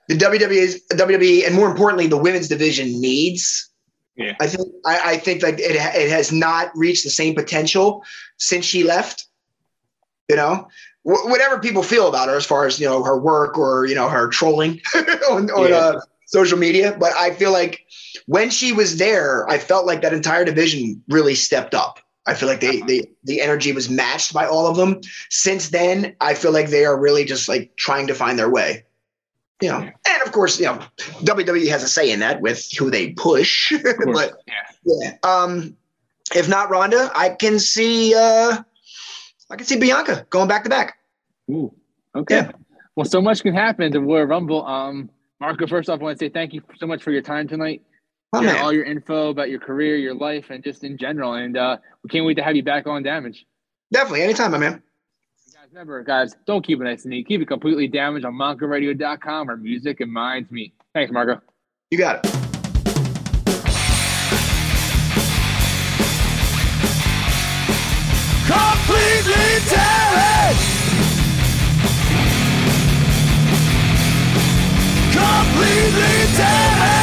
the 0.09 0.17
WWE, 0.17 0.81
WWE, 0.93 1.47
and 1.47 1.55
more 1.55 1.71
importantly, 1.71 2.09
the 2.09 2.17
women's 2.17 2.49
division 2.49 3.01
needs 3.01 3.71
yeah. 4.17 4.35
I 4.41 4.47
think 4.47 4.69
I, 4.85 5.01
I 5.13 5.17
think 5.17 5.41
that 5.41 5.59
it 5.59 5.77
it 5.77 6.11
has 6.11 6.33
not 6.33 6.71
reached 6.75 7.05
the 7.05 7.11
same 7.11 7.35
potential 7.35 8.05
since 8.37 8.65
she 8.65 8.85
left. 8.85 9.27
You 10.29 10.37
know, 10.37 10.69
whatever 11.03 11.59
people 11.59 11.83
feel 11.83 12.09
about 12.09 12.29
her 12.29 12.37
as 12.37 12.47
far 12.47 12.67
as 12.67 12.79
you 12.79 12.87
know 12.87 13.03
her 13.03 13.19
work 13.19 13.59
or 13.59 13.87
you 13.87 13.95
know 13.95 14.09
her 14.09 14.29
trolling 14.29 14.81
on, 15.31 15.51
on 15.51 15.71
yeah. 15.71 15.77
uh, 15.77 16.01
social 16.27 16.59
media, 16.59 16.97
but 16.99 17.13
I 17.15 17.33
feel 17.33 17.53
like 17.53 17.87
when 18.27 18.51
she 18.51 18.73
was 18.73 18.99
there, 18.99 19.49
I 19.49 19.59
felt 19.59 19.87
like 19.87 20.03
that 20.03 20.13
entire 20.13 20.45
division 20.45 21.03
really 21.09 21.35
stepped 21.35 21.75
up. 21.75 21.99
I 22.27 22.35
feel 22.35 22.49
like 22.49 22.61
they, 22.61 22.81
they 22.83 23.11
the 23.25 23.41
energy 23.41 23.73
was 23.73 23.91
matched 23.91 24.33
by 24.33 24.47
all 24.47 24.67
of 24.67 24.77
them. 24.77 25.01
Since 25.31 25.71
then, 25.71 26.15
I 26.21 26.35
feel 26.35 26.53
like 26.53 26.69
they 26.69 26.85
are 26.85 26.99
really 26.99 27.25
just 27.25 27.49
like 27.49 27.75
trying 27.77 28.07
to 28.07 28.15
find 28.15 28.39
their 28.39 28.51
way. 28.51 28.85
You 29.61 29.69
know, 29.69 29.79
and 29.79 30.23
of 30.25 30.33
course, 30.33 30.59
you 30.59 30.67
know, 30.67 30.81
WWE 30.99 31.69
has 31.69 31.83
a 31.83 31.89
say 31.89 32.11
in 32.11 32.21
that 32.21 32.41
with 32.41 32.69
who 32.77 32.91
they 32.91 33.11
push. 33.11 33.73
but 34.13 34.35
yeah. 34.47 34.55
yeah. 34.85 35.17
Um, 35.23 35.77
if 36.35 36.49
not 36.49 36.71
Ronda, 36.71 37.11
I 37.15 37.31
can 37.31 37.59
see 37.59 38.15
uh 38.15 38.63
I 39.51 39.57
can 39.57 39.67
see 39.67 39.79
Bianca 39.79 40.27
going 40.31 40.49
back 40.49 40.65
to 40.65 40.71
back. 40.71 40.99
Ooh, 41.51 41.75
okay. 42.15 42.37
Yeah. 42.37 42.53
Well, 42.97 43.07
so 43.07 43.21
much 43.21 43.43
can 43.43 43.55
happen 43.55 43.91
to 43.93 44.01
Royal 44.01 44.27
Rumble. 44.27 44.67
Um, 44.67 45.11
Marco, 45.41 45.67
first 45.67 45.89
off, 45.89 46.01
I 46.01 46.03
want 46.03 46.19
to 46.19 46.25
say 46.25 46.29
thank 46.29 46.53
you 46.53 46.63
so 46.79 46.87
much 46.87 47.03
for 47.03 47.11
your 47.11 47.23
time 47.23 47.49
tonight. 47.49 47.83
Oh, 48.35 48.57
all 48.63 48.73
your 48.73 48.85
info 48.85 49.29
about 49.29 49.51
your 49.51 49.61
career, 49.61 49.97
your 49.97 50.15
life, 50.15 50.47
and 50.49 50.65
just 50.65 50.85
in 50.85 50.97
general. 50.97 51.35
And 51.35 51.57
uh, 51.57 51.77
we 52.03 52.09
can't 52.09 52.25
wait 52.25 52.35
to 52.35 52.43
have 52.43 52.57
you 52.57 52.63
back 52.63 52.87
on 52.87 53.03
Damage. 53.03 53.45
Definitely, 53.93 54.23
anytime, 54.23 54.53
my 54.53 54.59
man. 54.59 54.83
Guys, 55.53 55.67
remember, 55.71 56.03
guys, 56.03 56.35
don't 56.47 56.65
keep 56.65 56.81
it 56.81 56.85
nice 56.85 57.05
and 57.05 57.11
neat. 57.11 57.29
Keep 57.29 57.43
it 57.43 57.49
completely 57.49 57.89
damaged 57.89 58.25
on 58.25 58.33
MoncoRadio.com 58.33 59.49
where 59.49 59.57
music 59.59 60.01
and 60.01 60.11
minds 60.11 60.51
meet. 60.51 60.73
Thanks, 60.95 61.13
Marco. 61.13 61.43
You 61.91 61.99
got 61.99 62.25
it. 62.25 62.33
Completely 68.47 69.71
damaged. 69.71 70.69
Completely 75.13 76.37
damaged. 76.37 77.02